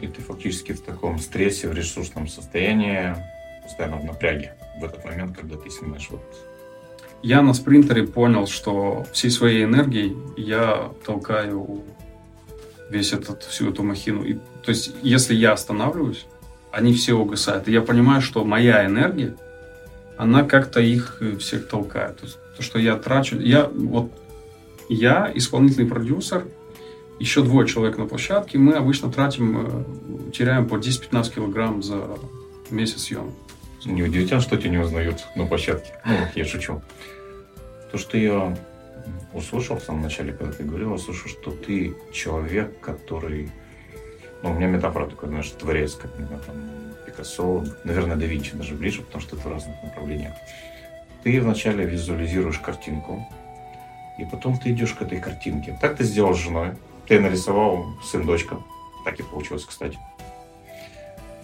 И 0.00 0.06
ты 0.06 0.22
фактически 0.22 0.72
в 0.72 0.80
таком 0.80 1.18
стрессе, 1.18 1.68
в 1.68 1.74
ресурсном 1.74 2.28
состоянии, 2.28 3.14
постоянно 3.62 3.96
в 3.96 4.04
напряге 4.04 4.54
в 4.80 4.84
этот 4.84 5.04
момент, 5.04 5.36
когда 5.36 5.56
ты 5.56 5.70
снимаешь 5.70 6.06
вот 6.10 6.22
я 7.22 7.42
на 7.42 7.52
спринтере 7.52 8.06
понял, 8.06 8.46
что 8.46 9.06
всей 9.12 9.30
своей 9.30 9.64
энергией 9.64 10.16
я 10.36 10.90
толкаю 11.04 11.82
весь 12.90 13.12
этот, 13.12 13.42
всю 13.42 13.70
эту 13.70 13.82
махину. 13.82 14.22
И, 14.24 14.34
то 14.34 14.68
есть, 14.68 14.92
если 15.02 15.34
я 15.34 15.52
останавливаюсь, 15.52 16.26
они 16.70 16.94
все 16.94 17.14
угасают. 17.14 17.68
И 17.68 17.72
я 17.72 17.82
понимаю, 17.82 18.22
что 18.22 18.44
моя 18.44 18.86
энергия, 18.86 19.36
она 20.16 20.44
как-то 20.44 20.80
их 20.80 21.18
э, 21.20 21.36
всех 21.36 21.68
толкает. 21.68 22.18
То, 22.18 22.24
есть, 22.26 22.38
то 22.56 22.62
что 22.62 22.78
я 22.78 22.96
трачу... 22.96 23.38
Я, 23.38 23.66
вот, 23.66 24.12
я, 24.88 25.30
исполнительный 25.34 25.88
продюсер, 25.88 26.46
еще 27.18 27.42
двое 27.42 27.66
человек 27.66 27.98
на 27.98 28.06
площадке, 28.06 28.58
мы 28.58 28.74
обычно 28.74 29.10
тратим, 29.10 29.66
э, 30.28 30.30
теряем 30.32 30.68
по 30.68 30.76
10-15 30.76 31.34
килограмм 31.34 31.82
за 31.82 32.18
месяц 32.70 33.02
съемок. 33.02 33.34
Неудивительно, 33.84 34.40
что 34.40 34.56
тебя 34.56 34.70
не 34.70 34.78
узнают 34.78 35.24
на 35.34 35.46
площадке. 35.46 35.92
Ну, 36.04 36.14
я 36.34 36.44
шучу. 36.44 36.82
То, 37.90 37.98
что 37.98 38.18
я 38.18 38.56
услышал 39.32 39.78
в 39.78 39.82
самом 39.82 40.02
начале, 40.02 40.32
когда 40.32 40.52
ты 40.52 40.64
говорил, 40.64 40.92
услышал, 40.92 41.28
что 41.28 41.50
ты 41.50 41.94
человек, 42.12 42.80
который... 42.80 43.50
Ну, 44.42 44.50
у 44.50 44.54
меня 44.54 44.66
метафора 44.68 45.06
такой, 45.06 45.28
знаешь, 45.28 45.50
творец, 45.50 45.94
как, 45.94 46.16
например, 46.18 46.42
там, 46.44 46.56
Пикассо, 47.06 47.64
наверное, 47.84 48.16
да 48.16 48.26
Винчи 48.26 48.56
даже 48.56 48.74
ближе, 48.74 49.02
потому 49.02 49.22
что 49.22 49.36
это 49.36 49.48
в 49.48 49.50
разных 49.50 49.74
направлениях. 49.82 50.34
Ты 51.24 51.40
вначале 51.40 51.84
визуализируешь 51.84 52.58
картинку, 52.58 53.26
и 54.18 54.24
потом 54.24 54.58
ты 54.58 54.70
идешь 54.70 54.92
к 54.92 55.02
этой 55.02 55.20
картинке. 55.20 55.78
Так 55.80 55.96
ты 55.96 56.04
сделал 56.04 56.34
с 56.34 56.38
женой. 56.38 56.72
Ты 57.06 57.20
нарисовал 57.20 57.86
сын-дочка. 58.04 58.58
Так 59.04 59.18
и 59.20 59.22
получилось, 59.22 59.64
кстати. 59.64 59.98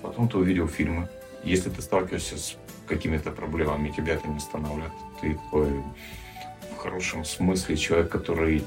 Потом 0.03 0.29
ты 0.29 0.37
увидел 0.37 0.69
фильмы. 0.69 1.09
Если 1.45 1.71
ты 1.71 1.81
сталкиваешься 1.81 2.37
с 2.37 2.57
какими-то 2.87 3.31
проблемами, 3.31 3.91
тебя 3.91 4.15
это 4.15 4.29
не 4.29 4.37
останавливает. 4.37 4.93
Ты 5.21 5.35
такой 5.35 5.83
в 6.75 6.77
хорошем 6.77 7.25
смысле 7.25 7.77
человек, 7.77 8.11
который 8.11 8.65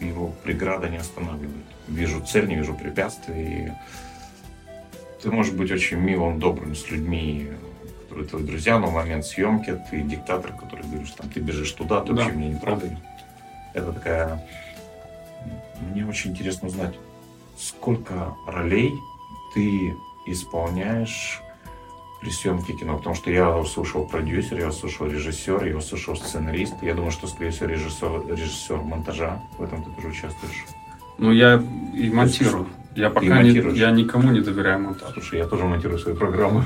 его 0.00 0.32
преграда 0.44 0.88
не 0.88 0.98
останавливает. 0.98 1.66
Вижу 1.88 2.24
цель, 2.24 2.46
не 2.46 2.54
вижу 2.54 2.74
препятствий. 2.74 3.72
Ты 5.22 5.30
можешь 5.30 5.52
быть 5.52 5.70
очень 5.72 5.98
милым, 5.98 6.38
добрым 6.38 6.76
с 6.76 6.88
людьми, 6.90 7.50
которые 8.08 8.26
твои 8.26 8.42
друзья, 8.42 8.78
но 8.78 8.86
в 8.86 8.94
момент 8.94 9.26
съемки 9.26 9.78
ты 9.90 10.00
диктатор, 10.00 10.52
который 10.52 10.82
говоришь, 10.84 11.10
там, 11.10 11.28
ты 11.28 11.40
бежишь 11.40 11.72
туда, 11.72 12.00
ты 12.00 12.14
да. 12.14 12.22
вообще 12.22 12.36
меня 12.36 12.54
не 12.54 12.58
трогай. 12.58 12.96
Это 13.74 13.92
такая... 13.92 14.48
Мне 15.90 16.06
очень 16.06 16.30
интересно 16.30 16.68
узнать, 16.68 16.94
сколько 17.58 18.34
ролей 18.46 18.94
ты 19.54 19.94
исполняешь 20.26 21.40
при 22.22 22.30
съемке 22.30 22.72
кино, 22.72 22.96
потому 22.96 23.14
что 23.14 23.30
я 23.30 23.56
услышал 23.56 24.06
продюсер, 24.06 24.58
я 24.58 24.68
услышал 24.68 25.06
режиссер, 25.06 25.66
я 25.66 25.76
услышал 25.76 26.16
сценарист. 26.16 26.74
Я 26.82 26.94
думаю, 26.94 27.12
что, 27.12 27.26
скорее 27.26 27.50
всего, 27.50 27.66
режиссер, 27.66 28.26
режиссер 28.26 28.78
монтажа. 28.78 29.42
В 29.58 29.62
этом 29.62 29.84
ты 29.84 29.90
тоже 29.90 30.08
участвуешь. 30.08 30.64
Ну, 31.18 31.30
я 31.30 31.62
и 31.94 32.10
монтирую. 32.10 32.66
Я 32.96 33.10
пока 33.10 33.42
не, 33.42 33.50
я 33.78 33.90
никому 33.90 34.32
не 34.32 34.40
доверяю 34.40 34.80
монтаж. 34.80 35.12
Слушай, 35.12 35.38
я 35.40 35.46
тоже 35.46 35.64
монтирую 35.64 35.98
свои 35.98 36.14
программы. 36.14 36.64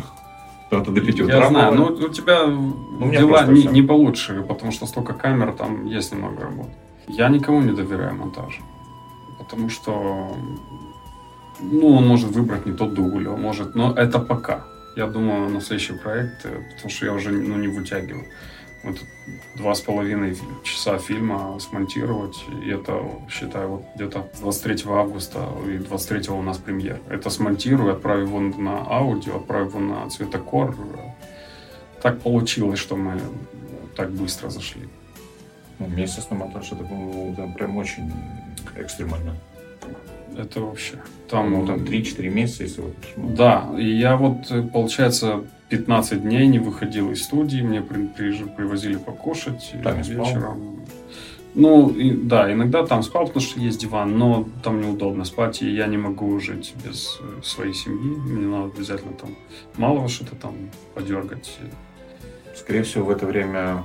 Это 0.80 0.90
до 0.90 1.00
5 1.00 1.20
утра. 1.20 1.36
Я 1.36 1.48
знаю, 1.48 1.74
но 1.74 1.86
у 1.86 2.08
тебя 2.08 2.44
у 2.44 3.10
дела 3.10 3.46
не, 3.46 3.64
не 3.64 3.82
получше, 3.82 4.42
потому 4.48 4.72
что 4.72 4.86
столько 4.86 5.12
камер, 5.12 5.52
там 5.52 5.86
есть 5.86 6.12
немного 6.12 6.42
работы. 6.42 6.70
Я 7.08 7.28
никому 7.28 7.60
не 7.62 7.72
доверяю 7.72 8.14
монтаж. 8.14 8.60
Потому 9.38 9.68
что 9.68 10.36
ну, 11.60 11.96
он 11.96 12.06
может 12.06 12.30
выбрать 12.30 12.66
не 12.66 12.72
тот 12.72 12.94
дубль, 12.94 13.28
он 13.28 13.40
может, 13.40 13.74
но 13.74 13.92
это 13.92 14.18
пока. 14.18 14.64
Я 14.96 15.06
думаю 15.06 15.48
на 15.48 15.60
следующий 15.60 15.94
проект, 15.94 16.44
э, 16.44 16.60
потому 16.74 16.90
что 16.90 17.06
я 17.06 17.12
уже 17.12 17.30
ну, 17.30 17.56
не 17.56 17.68
вытягиваю. 17.68 18.24
Два 19.54 19.74
с 19.74 19.80
половиной 19.80 20.36
часа 20.64 20.98
фильма 20.98 21.58
смонтировать, 21.60 22.44
и 22.64 22.70
это, 22.70 23.00
считаю, 23.30 23.68
вот 23.68 23.84
где-то 23.94 24.28
23 24.40 24.84
августа 24.86 25.48
и 25.68 25.78
23 25.78 26.30
у 26.30 26.42
нас 26.42 26.58
премьер. 26.58 27.00
Это 27.08 27.30
смонтирую, 27.30 27.92
отправлю 27.92 28.26
его 28.26 28.40
на 28.40 28.84
аудио, 28.90 29.36
отправлю 29.36 29.68
его 29.68 29.78
на 29.78 30.10
цветокор. 30.10 30.74
Так 32.02 32.20
получилось, 32.20 32.80
что 32.80 32.96
мы 32.96 33.20
так 33.94 34.10
быстро 34.10 34.50
зашли. 34.50 34.88
Ну, 35.78 35.86
месяц 35.86 36.28
на 36.30 36.36
монтаж, 36.36 36.72
это, 36.72 36.84
это 36.84 37.52
прям 37.54 37.76
очень 37.76 38.12
экстремально. 38.76 39.36
Это 40.36 40.60
вообще. 40.60 40.94
Там, 41.28 41.50
ну, 41.50 41.66
там 41.66 41.78
3-4 41.78 42.28
месяца, 42.28 42.62
если 42.64 42.80
вот... 42.82 42.94
Да, 43.16 43.70
и 43.78 43.88
я 43.90 44.16
вот, 44.16 44.50
э, 44.50 44.62
получается, 44.62 45.44
15 45.68 46.22
дней 46.22 46.46
не 46.46 46.58
выходил 46.58 47.10
из 47.10 47.24
студии, 47.24 47.62
мне 47.62 47.80
при, 47.80 48.06
при, 48.06 48.44
привозили 48.44 48.96
покушать 48.96 49.74
там 49.82 49.96
вечером. 50.02 50.82
Ну, 51.54 51.90
и, 51.90 52.12
да, 52.12 52.50
иногда 52.50 52.86
там 52.86 53.02
спал, 53.02 53.26
потому 53.26 53.42
что 53.42 53.60
есть 53.60 53.80
диван, 53.80 54.16
но 54.18 54.48
там 54.62 54.80
неудобно 54.80 55.24
спать, 55.24 55.60
и 55.60 55.70
я 55.70 55.86
не 55.86 55.98
могу 55.98 56.38
жить 56.40 56.74
без 56.84 57.18
э, 57.20 57.42
своей 57.42 57.74
семьи. 57.74 58.16
Мне 58.16 58.46
надо 58.46 58.72
обязательно 58.74 59.12
там 59.12 59.36
малого 59.76 60.08
что-то 60.08 60.34
там 60.36 60.54
подергать. 60.94 61.58
скорее 62.56 62.82
всего, 62.82 63.06
в 63.06 63.10
это 63.10 63.26
время 63.26 63.82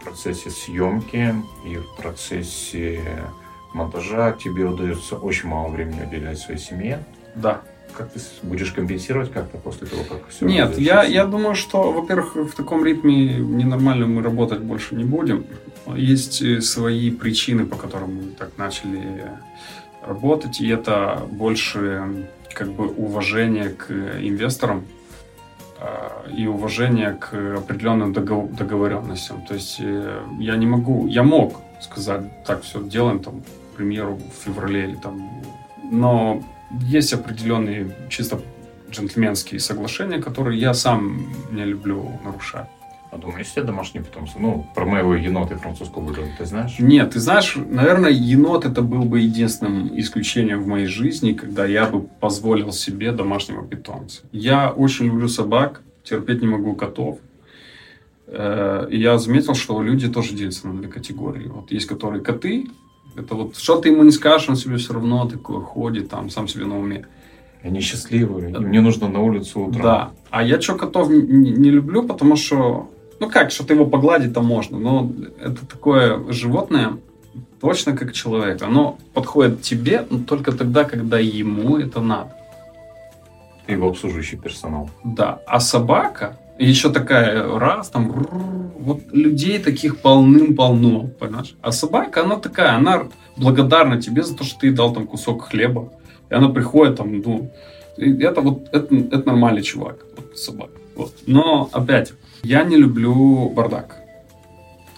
в 0.00 0.04
процессе 0.04 0.50
съемки 0.50 1.34
и 1.66 1.76
в 1.76 1.96
процессе 1.96 3.02
монтажа 3.72 4.32
тебе 4.32 4.64
удается 4.64 5.16
очень 5.16 5.48
мало 5.48 5.68
времени 5.68 6.04
уделять 6.04 6.38
своей 6.38 6.60
семье. 6.60 7.04
Да. 7.34 7.62
Как 7.96 8.12
ты 8.12 8.20
будешь 8.42 8.70
компенсировать 8.72 9.32
как-то 9.32 9.58
после 9.58 9.86
того, 9.86 10.02
как 10.04 10.28
все 10.28 10.46
Нет, 10.46 10.78
я, 10.78 11.02
я 11.02 11.24
думаю, 11.24 11.54
что, 11.54 11.90
во-первых, 11.90 12.36
в 12.36 12.54
таком 12.54 12.84
ритме 12.84 13.34
ненормально 13.38 14.06
мы 14.06 14.22
работать 14.22 14.60
больше 14.60 14.94
не 14.94 15.04
будем. 15.04 15.46
Есть 15.96 16.42
э, 16.42 16.60
свои 16.60 17.10
причины, 17.10 17.66
по 17.66 17.76
которым 17.76 18.16
мы 18.16 18.22
так 18.38 18.50
начали 18.58 19.32
работать, 20.06 20.60
и 20.60 20.68
это 20.68 21.26
больше 21.30 22.26
как 22.54 22.72
бы 22.72 22.88
уважение 22.88 23.70
к 23.70 23.90
инвесторам 23.90 24.78
а, 24.78 24.97
и 26.36 26.46
уважение 26.46 27.12
к 27.12 27.32
определенным 27.58 28.12
договоренностям. 28.12 29.42
То 29.42 29.54
есть 29.54 29.76
э, 29.80 30.22
я 30.38 30.56
не 30.56 30.66
могу, 30.66 31.06
я 31.06 31.22
мог 31.22 31.60
сказать, 31.80 32.44
так 32.44 32.62
все 32.62 32.82
делаем 32.82 33.20
там, 33.20 33.40
к 33.40 33.76
примеру, 33.76 34.16
в 34.16 34.44
феврале 34.44 34.84
или 34.84 34.96
там, 34.96 35.42
но 35.90 36.42
есть 36.82 37.12
определенные 37.12 37.94
чисто 38.08 38.40
джентльменские 38.90 39.60
соглашения, 39.60 40.20
которые 40.20 40.58
я 40.60 40.74
сам 40.74 41.32
не 41.52 41.64
люблю 41.64 42.10
нарушать. 42.24 42.68
А 43.10 43.16
думаю, 43.16 43.38
есть 43.38 43.52
у 43.52 43.54
тебя 43.54 43.64
домашние 43.64 44.04
питомцы? 44.04 44.34
Ну, 44.38 44.66
про 44.74 44.84
моего 44.84 45.14
енота 45.14 45.54
и 45.54 45.56
французского 45.56 46.02
бульдога 46.02 46.28
ты 46.36 46.44
знаешь? 46.44 46.78
Нет, 46.78 47.10
ты 47.10 47.20
знаешь, 47.20 47.56
наверное, 47.56 48.10
енот 48.10 48.66
это 48.66 48.82
был 48.82 49.04
бы 49.04 49.20
единственным 49.20 49.98
исключением 49.98 50.62
в 50.62 50.66
моей 50.66 50.86
жизни, 50.86 51.32
когда 51.32 51.64
я 51.64 51.86
бы 51.86 52.02
позволил 52.02 52.72
себе 52.72 53.12
домашнего 53.12 53.66
питомца. 53.66 54.22
Я 54.30 54.70
очень 54.70 55.06
люблю 55.06 55.28
собак, 55.28 55.82
терпеть 56.04 56.42
не 56.42 56.48
могу 56.48 56.74
котов. 56.74 57.18
Э, 58.26 58.86
и 58.90 58.98
я 58.98 59.16
заметил, 59.18 59.54
что 59.54 59.82
люди 59.82 60.08
тоже 60.08 60.34
делятся 60.34 60.68
на 60.68 60.78
две 60.78 60.88
категории. 60.88 61.48
Вот 61.48 61.70
есть 61.72 61.86
которые 61.86 62.22
коты, 62.22 62.66
это 63.16 63.34
вот 63.34 63.56
что 63.56 63.80
ты 63.80 63.88
ему 63.88 64.04
не 64.04 64.12
скажешь, 64.12 64.48
он 64.48 64.56
себе 64.56 64.76
все 64.76 64.94
равно 64.94 65.28
такой 65.28 65.62
ходит, 65.62 66.10
там, 66.10 66.30
сам 66.30 66.46
себе 66.46 66.66
на 66.66 66.78
уме. 66.78 67.06
Они 67.62 67.80
счастливые, 67.80 68.52
им 68.52 68.70
не 68.70 68.80
нужно 68.80 69.08
на 69.08 69.20
улицу 69.20 69.62
утром. 69.62 69.82
Да. 69.82 70.10
А 70.30 70.44
я 70.44 70.60
что 70.60 70.76
котов 70.76 71.10
не, 71.10 71.20
не 71.20 71.70
люблю, 71.70 72.04
потому 72.04 72.36
что, 72.36 72.90
ну 73.20 73.30
как, 73.30 73.50
что-то 73.50 73.74
его 73.74 73.86
погладить-то 73.86 74.40
можно, 74.40 74.78
но 74.78 75.12
это 75.40 75.66
такое 75.66 76.32
животное, 76.32 76.98
точно 77.60 77.96
как 77.96 78.12
человек. 78.12 78.62
Оно 78.62 78.98
подходит 79.14 79.62
тебе 79.62 80.06
но 80.10 80.18
только 80.20 80.52
тогда, 80.52 80.84
когда 80.84 81.18
ему 81.18 81.78
это 81.78 82.00
надо. 82.00 82.32
Его 83.66 83.88
обслуживающий 83.88 84.38
персонал. 84.38 84.90
Да. 85.04 85.40
А 85.46 85.60
собака, 85.60 86.38
еще 86.58 86.90
такая, 86.90 87.58
раз, 87.58 87.90
там, 87.90 88.10
вот 88.78 89.00
людей 89.12 89.58
таких 89.58 89.98
полным-полно, 89.98 91.08
понимаешь? 91.18 91.54
А 91.60 91.70
собака, 91.70 92.22
она 92.22 92.36
такая, 92.36 92.74
она 92.76 93.08
благодарна 93.36 94.00
тебе 94.00 94.22
за 94.22 94.34
то, 94.34 94.44
что 94.44 94.60
ты 94.60 94.72
дал 94.72 94.94
там 94.94 95.06
кусок 95.06 95.48
хлеба. 95.48 95.92
И 96.30 96.34
она 96.34 96.48
приходит 96.48 96.96
там, 96.96 97.20
ну, 97.20 97.50
это 97.98 98.40
вот, 98.40 98.68
это, 98.72 98.94
это 98.94 99.26
нормальный 99.26 99.62
чувак, 99.62 99.98
вот 100.16 100.38
собака. 100.38 100.72
Вот. 100.96 101.12
Но, 101.26 101.68
опять, 101.72 102.12
я 102.42 102.64
не 102.64 102.76
люблю 102.76 103.48
бардак. 103.50 103.96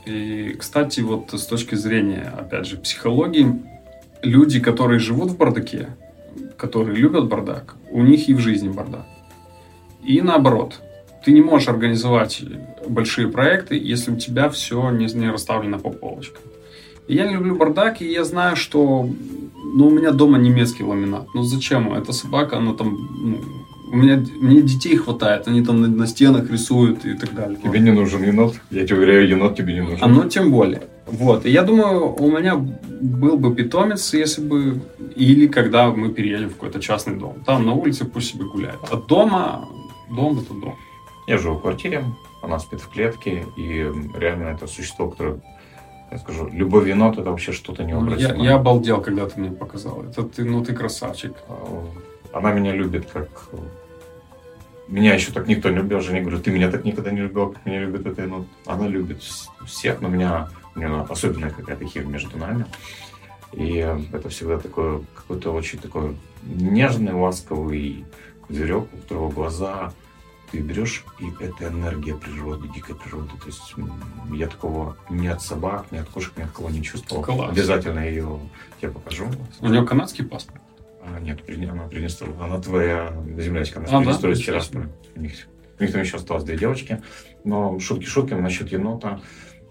И, 0.07 0.57
кстати, 0.59 1.01
вот 1.01 1.32
с 1.32 1.47
точки 1.47 1.74
зрения, 1.74 2.32
опять 2.38 2.66
же, 2.66 2.76
психологии, 2.76 3.62
люди, 4.22 4.61
которые 4.61 4.99
живут 4.99 5.30
в 5.30 5.36
бардаке, 5.36 5.88
которые 6.57 6.97
любят 6.97 7.28
бардак, 7.28 7.76
у 7.91 8.03
них 8.03 8.28
и 8.28 8.34
в 8.34 8.38
жизни 8.38 8.68
бардак. 8.68 9.07
И 10.03 10.20
наоборот, 10.22 10.80
ты 11.24 11.32
не 11.32 11.43
можешь 11.43 11.68
организовать 11.68 12.43
большие 12.88 13.28
проекты, 13.28 13.78
если 13.78 14.12
у 14.12 14.16
тебя 14.16 14.49
все 14.49 14.91
не, 14.91 15.07
не 15.07 15.30
расставлено 15.30 15.78
по 15.78 15.91
полочкам. 15.91 16.43
И 17.09 17.14
я 17.14 17.26
не 17.26 17.34
люблю 17.34 17.57
бардак, 17.57 18.01
и 18.01 18.11
я 18.11 18.24
знаю, 18.24 18.57
что 18.57 19.09
ну, 19.74 19.86
у 19.88 19.91
меня 19.91 20.12
дома 20.12 20.38
немецкий 20.38 20.84
ламинат. 20.84 21.26
Ну 21.34 21.43
зачем? 21.43 21.93
Эта 21.93 22.12
собака, 22.12 22.57
она 22.57 22.72
там... 22.72 22.97
Ну, 23.22 23.41
у 23.91 23.97
меня 23.97 24.22
мне 24.41 24.62
детей 24.62 24.97
хватает, 24.97 25.49
они 25.49 25.62
там 25.62 25.80
на, 25.80 25.88
на 25.88 26.07
стенах 26.07 26.51
рисуют 26.51 27.05
и 27.05 27.14
так 27.14 27.34
далее. 27.34 27.59
Тебе 27.62 27.80
не 27.80 27.91
нужен 27.91 28.22
енот? 28.22 28.55
Я 28.70 28.86
тебе 28.86 28.99
уверяю, 28.99 29.28
енот 29.28 29.57
тебе 29.57 29.74
не 29.74 29.80
нужен. 29.80 29.99
А 30.01 30.07
ну 30.07 30.28
тем 30.28 30.51
более. 30.51 30.82
Вот. 31.07 31.45
И 31.45 31.51
я 31.51 31.62
думаю, 31.62 32.14
у 32.14 32.30
меня 32.30 32.55
был 32.57 33.36
бы 33.36 33.55
питомец, 33.55 34.14
если 34.14 34.43
бы... 34.43 34.80
Или 35.16 35.49
когда 35.49 35.91
мы 35.91 36.11
переедем 36.11 36.51
в 36.51 36.55
какой-то 36.55 36.80
частный 36.80 37.16
дом. 37.16 37.43
Там 37.45 37.66
на 37.66 37.72
улице 37.72 38.05
пусть 38.05 38.30
себе 38.30 38.45
гуляет. 38.45 38.78
А 38.91 38.97
дома... 38.97 39.68
Дом 40.09 40.38
это 40.38 40.55
дом. 40.55 40.76
Я 41.26 41.38
живу 41.38 41.57
в 41.57 41.62
квартире, 41.62 42.05
она 42.43 42.59
спит 42.59 42.80
в 42.80 42.88
клетке, 42.88 43.47
и 43.57 43.91
реально 44.18 44.49
это 44.49 44.66
существо, 44.66 45.09
которое 45.09 45.41
я 46.11 46.18
скажу, 46.18 46.49
любовь 46.53 46.88
енот 46.88 47.18
это 47.18 47.30
вообще 47.30 47.53
что-то 47.53 47.84
необратимое. 47.84 48.36
Я, 48.36 48.45
я 48.51 48.55
обалдел, 48.57 49.01
когда 49.01 49.26
ты 49.26 49.41
мне 49.41 49.51
показал. 49.51 50.03
Это 50.03 50.24
ты, 50.24 50.45
ну 50.45 50.64
ты 50.64 50.74
красавчик. 50.74 51.32
Она 52.32 52.53
меня 52.53 52.72
любит 52.72 53.07
как... 53.12 53.28
Меня 54.91 55.14
еще 55.14 55.30
так 55.30 55.47
никто 55.47 55.70
не 55.70 55.76
любил. 55.76 56.01
Женя 56.01 56.20
говорю, 56.20 56.41
ты 56.41 56.51
меня 56.51 56.68
так 56.68 56.84
никогда 56.84 57.12
не 57.12 57.20
любил, 57.20 57.53
как 57.53 57.64
меня 57.64 57.80
любит 57.80 58.07
эта 58.07 58.22
енот. 58.22 58.47
Она 58.66 58.88
любит 58.88 59.22
всех, 59.64 60.01
но 60.01 60.09
меня, 60.09 60.49
у 60.74 60.78
нее 60.80 61.07
особенная 61.09 61.51
какая-то 61.51 61.86
химия 61.86 62.09
между 62.09 62.36
нами. 62.36 62.66
И 63.53 63.76
это 64.12 64.28
всегда 64.28 64.59
такой 64.59 65.05
какой-то 65.14 65.53
очень 65.53 65.78
такой 65.78 66.16
нежный, 66.43 67.12
ласковый 67.12 68.05
зверек, 68.49 68.88
у 68.93 68.97
которого 68.97 69.30
глаза 69.30 69.93
ты 70.51 70.59
берешь, 70.59 71.05
и 71.20 71.30
это 71.41 71.68
энергия 71.68 72.16
природы, 72.16 72.66
дикой 72.74 72.97
природы. 72.97 73.30
То 73.41 73.47
есть 73.47 73.74
я 74.32 74.49
такого 74.49 74.97
ни 75.09 75.28
от 75.28 75.41
собак, 75.41 75.86
ни 75.93 75.99
от 75.99 76.09
кошек, 76.09 76.36
ни 76.36 76.43
от 76.43 76.51
кого 76.51 76.68
не 76.70 76.82
чувствовал. 76.82 77.22
Класс. 77.22 77.53
Обязательно 77.53 78.01
ее 78.01 78.41
тебе 78.80 78.91
покажу. 78.91 79.28
У 79.61 79.68
нее 79.68 79.86
канадский 79.86 80.24
паспорт? 80.24 80.61
А, 81.03 81.18
нет, 81.20 81.40
она 81.48 81.84
Приднестровья. 81.84 82.34
Она 82.40 82.61
твоя 82.61 83.12
землячка, 83.38 83.80
она 83.80 83.88
а, 83.90 83.98
Приднестровья 83.98 84.36
да? 84.36 84.42
Тирасполя. 84.42 84.88
У 85.16 85.20
них, 85.20 85.32
у 85.78 85.82
них 85.82 85.92
там 85.92 86.03
еще 86.03 86.16
осталось 86.16 86.44
две 86.44 86.57
девочки. 86.57 87.03
Но 87.44 87.78
шутки 87.80 88.05
шутками 88.05 88.40
насчет 88.40 88.70
енота. 88.70 89.20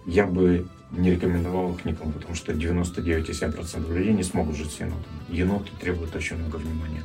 Я 0.06 0.26
бы 0.26 0.68
не 0.92 1.12
рекомендовал 1.12 1.74
их 1.74 1.86
никому, 1.86 2.12
потому 2.12 2.36
что 2.36 2.52
99,7% 2.52 3.94
людей 3.94 4.14
не 4.14 4.24
смогут 4.24 4.56
жить 4.56 4.72
с 4.72 4.80
енотом. 4.80 5.14
Еноты 5.30 5.70
требуют 5.80 6.16
очень 6.16 6.38
много 6.38 6.56
внимания. 6.56 7.04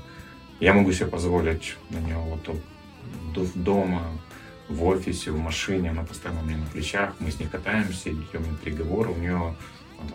Я 0.61 0.73
могу 0.73 0.93
себе 0.93 1.07
позволить 1.07 1.77
на 1.91 1.99
него 1.99 2.23
вот 2.23 3.53
дома, 3.55 4.03
в 4.69 4.85
офисе, 4.85 5.31
в 5.31 5.39
машине, 5.39 5.91
она 5.91 6.05
постоянно 6.05 6.41
у 6.41 6.45
меня 6.45 6.59
на 6.59 6.67
плечах, 6.67 7.15
мы 7.21 7.31
с 7.31 7.39
ней 7.39 7.49
катаемся, 7.49 8.11
идем 8.11 8.51
на 8.51 8.57
переговоры, 8.57 9.11
у 9.11 9.17
нее 9.17 9.55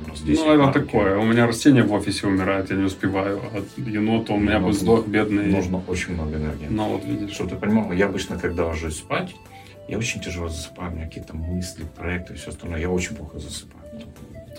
раз 0.07 0.21
10 0.21 0.45
Ну, 0.45 0.53
это 0.53 0.79
такое. 0.79 1.17
У 1.17 1.23
меня 1.23 1.47
растение 1.47 1.83
в 1.83 1.93
офисе 1.93 2.27
умирает, 2.27 2.69
я 2.69 2.75
не 2.75 2.83
успеваю. 2.83 3.41
От 3.53 3.87
енота 3.87 4.33
у 4.33 4.39
меня 4.39 4.59
бы 4.59 4.73
сдох 4.73 5.07
бедный. 5.07 5.47
Нужно 5.47 5.81
очень 5.87 6.13
много 6.13 6.37
энергии. 6.37 6.67
Ну, 6.69 6.89
вот 6.89 7.05
видишь. 7.05 7.31
Чтобы 7.31 7.51
ты 7.51 7.55
понимал, 7.55 7.91
я 7.91 8.05
обычно, 8.05 8.37
когда 8.37 8.65
ложусь 8.65 8.97
спать, 8.97 9.35
я 9.87 9.97
очень 9.97 10.21
тяжело 10.21 10.49
засыпаю, 10.49 10.91
у 10.91 10.95
меня 10.95 11.05
какие-то 11.05 11.35
мысли, 11.35 11.83
проекты, 11.97 12.35
все 12.35 12.49
остальное. 12.49 12.79
Я 12.79 12.89
очень 12.89 13.15
плохо 13.15 13.39
засыпаю. 13.39 13.79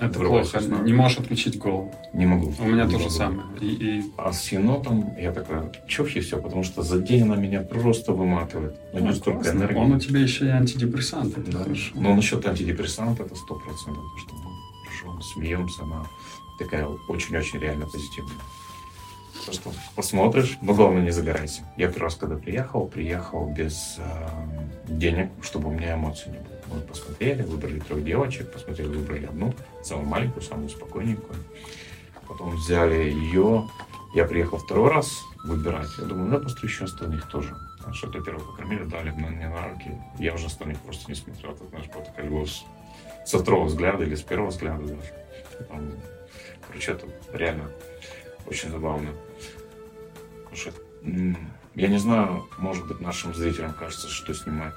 Это 0.00 0.18
плохо. 0.18 0.60
Не 0.82 0.92
можешь 0.94 1.18
отключить 1.18 1.58
голову. 1.58 1.94
Не 2.14 2.24
могу. 2.24 2.52
У 2.58 2.64
меня 2.64 2.84
не 2.84 2.90
то 2.90 2.98
же 2.98 3.04
могу. 3.04 3.10
самое. 3.10 3.46
И, 3.60 3.66
и... 3.66 4.04
А 4.16 4.32
с 4.32 4.50
енотом 4.50 5.14
я 5.20 5.30
такой, 5.30 5.58
чухи 5.86 6.20
все, 6.20 6.40
потому 6.40 6.64
что 6.64 6.82
за 6.82 7.00
день 7.00 7.22
она 7.22 7.36
меня 7.36 7.60
просто 7.60 8.12
выматывает. 8.12 8.76
У 8.94 8.98
нее 8.98 9.10
а, 9.10 9.14
столько 9.14 9.50
энергии. 9.50 9.76
Он 9.76 9.92
у 9.92 10.00
тебя 10.00 10.20
еще 10.20 10.46
и 10.46 10.48
антидепрессант. 10.48 11.34
Да. 11.50 11.66
Но 11.94 12.14
насчет 12.14 12.46
антидепрессанта 12.46 13.24
это 13.24 13.34
сто 13.34 13.54
процентов. 13.56 14.02
Что 14.26 14.49
смеемся, 15.22 15.82
она 15.82 16.06
такая 16.58 16.86
очень-очень 16.86 17.58
реально 17.58 17.86
позитивная. 17.86 18.36
Что 19.50 19.72
посмотришь, 19.96 20.58
но 20.60 20.74
главное 20.74 21.02
не 21.02 21.10
загорайся. 21.10 21.62
Я 21.76 21.88
первый 21.88 22.04
раз, 22.04 22.14
когда 22.14 22.36
приехал, 22.36 22.86
приехал 22.86 23.50
без 23.50 23.96
э, 23.98 24.28
денег, 24.86 25.30
чтобы 25.42 25.68
у 25.68 25.72
меня 25.72 25.94
эмоций 25.94 26.30
не 26.30 26.38
было. 26.38 26.60
Мы 26.72 26.80
посмотрели, 26.82 27.42
выбрали 27.42 27.80
трех 27.80 28.04
девочек, 28.04 28.52
посмотрели, 28.52 28.88
выбрали 28.88 29.24
одну, 29.24 29.54
самую 29.82 30.08
маленькую, 30.08 30.42
самую 30.42 30.68
спокойненькую. 30.68 31.36
Потом 32.28 32.50
взяли 32.54 33.10
ее. 33.10 33.68
Я 34.14 34.24
приехал 34.24 34.58
второй 34.58 34.90
раз 34.90 35.10
выбирать. 35.44 35.88
Я 35.98 36.04
думаю, 36.04 36.28
ну, 36.28 36.34
я 36.34 36.40
посмотрю 36.40 36.68
еще 36.68 36.84
остальных 36.84 37.28
тоже. 37.28 37.56
Что-то 37.92 38.20
первого 38.20 38.44
покормили, 38.44 38.84
дали 38.84 39.10
мне 39.10 39.48
на 39.48 39.68
руки. 39.68 39.90
Я 40.18 40.34
уже 40.34 40.46
остальных 40.46 40.78
просто 40.80 41.10
не 41.10 41.16
смотрел. 41.16 41.54
Ты 41.54 41.66
знаешь, 41.68 41.86
вот 41.94 42.04
такая 42.04 42.26
любовь 42.26 42.62
со 43.30 43.38
второго 43.38 43.66
взгляда 43.66 44.04
или 44.04 44.16
с 44.16 44.22
первого 44.22 44.48
взгляда 44.48 44.82
даже. 44.82 45.02
Короче, 46.66 46.92
это 46.92 47.06
реально 47.32 47.70
очень 48.46 48.70
забавно. 48.70 49.10
Что, 50.52 50.72
я 51.76 51.88
не 51.88 51.98
знаю, 51.98 52.48
может 52.58 52.86
быть, 52.88 53.00
нашим 53.00 53.34
зрителям 53.34 53.72
кажется, 53.72 54.08
что 54.08 54.34
снимать 54.34 54.74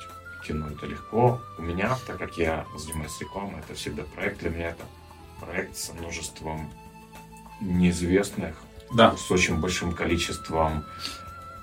кино 0.47 0.68
это 0.70 0.86
легко. 0.86 1.41
У 1.58 1.64
меня, 1.64 1.97
так 2.06 2.18
как 2.20 2.38
я 2.38 2.66
занимаюсь 2.78 3.20
рекламой, 3.20 3.60
это 3.62 3.74
всегда 3.74 4.04
проект. 4.16 4.39
Для 4.39 4.51
меня 4.51 4.70
это 4.70 4.84
проект 5.39 5.76
со 5.76 5.93
множеством 5.93 6.72
неизвестных, 7.60 8.56
да. 8.93 9.16
с 9.18 9.32
очень 9.32 9.58
большим 9.60 9.93
количеством 9.93 10.86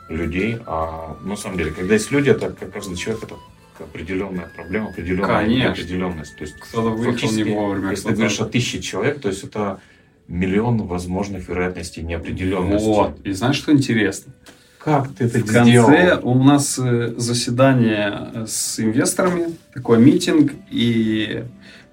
людей. 0.08 0.60
А 0.66 1.16
на 1.20 1.36
самом 1.36 1.58
деле, 1.58 1.70
когда 1.70 1.94
есть 1.94 2.10
люди, 2.10 2.30
это 2.30 2.52
как 2.52 2.72
каждый 2.72 2.96
человек, 2.96 3.22
это 3.22 3.36
определенная 3.84 4.50
проблема, 4.54 4.88
определенная 4.90 5.44
Конечно. 5.44 5.68
неопределенность. 5.68 6.36
То 6.36 6.44
есть 6.44 6.56
Кто-то 6.58 6.90
выехал 6.90 7.30
не 7.32 7.44
вовремя. 7.44 7.90
если 7.90 8.08
ты 8.08 8.14
говоришь 8.14 8.40
о 8.40 8.44
тысяче 8.46 8.80
человек, 8.80 9.20
то 9.20 9.28
есть 9.28 9.44
это 9.44 9.80
миллион 10.28 10.78
возможных 10.86 11.48
вероятностей 11.48 12.02
неопределенности. 12.02 12.86
Вот. 12.86 13.18
И 13.24 13.32
знаешь, 13.32 13.56
что 13.56 13.72
интересно? 13.72 14.32
Как 14.78 15.12
ты 15.14 15.24
это 15.24 15.40
В 15.40 15.46
конце 15.46 15.70
сделал? 15.70 16.20
у 16.28 16.42
нас 16.42 16.78
э, 16.78 17.12
заседание 17.16 18.46
с 18.46 18.80
инвесторами, 18.80 19.54
такой 19.74 19.98
митинг, 20.00 20.52
и 20.70 21.44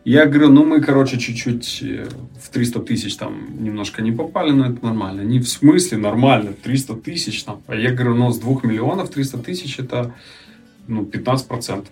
я 0.06 0.26
говорю, 0.26 0.50
ну 0.52 0.64
мы, 0.64 0.80
короче, 0.80 1.18
чуть-чуть 1.20 1.80
э, 1.82 2.08
в 2.42 2.50
300 2.50 2.80
тысяч 2.84 3.18
там 3.18 3.62
немножко 3.62 4.02
не 4.02 4.14
попали, 4.14 4.52
но 4.52 4.68
это 4.72 4.86
нормально. 4.86 5.22
Не 5.22 5.40
в 5.40 5.50
смысле 5.50 5.98
нормально, 5.98 6.54
300 6.64 6.96
тысяч 6.96 7.44
там. 7.44 7.62
А 7.68 7.76
я 7.76 7.92
говорю, 7.92 8.16
ну 8.16 8.32
с 8.32 8.40
2 8.40 8.62
миллионов 8.64 9.10
300 9.10 9.40
тысяч 9.40 9.80
это 9.80 10.14
ну, 10.88 11.04
15%. 11.04 11.86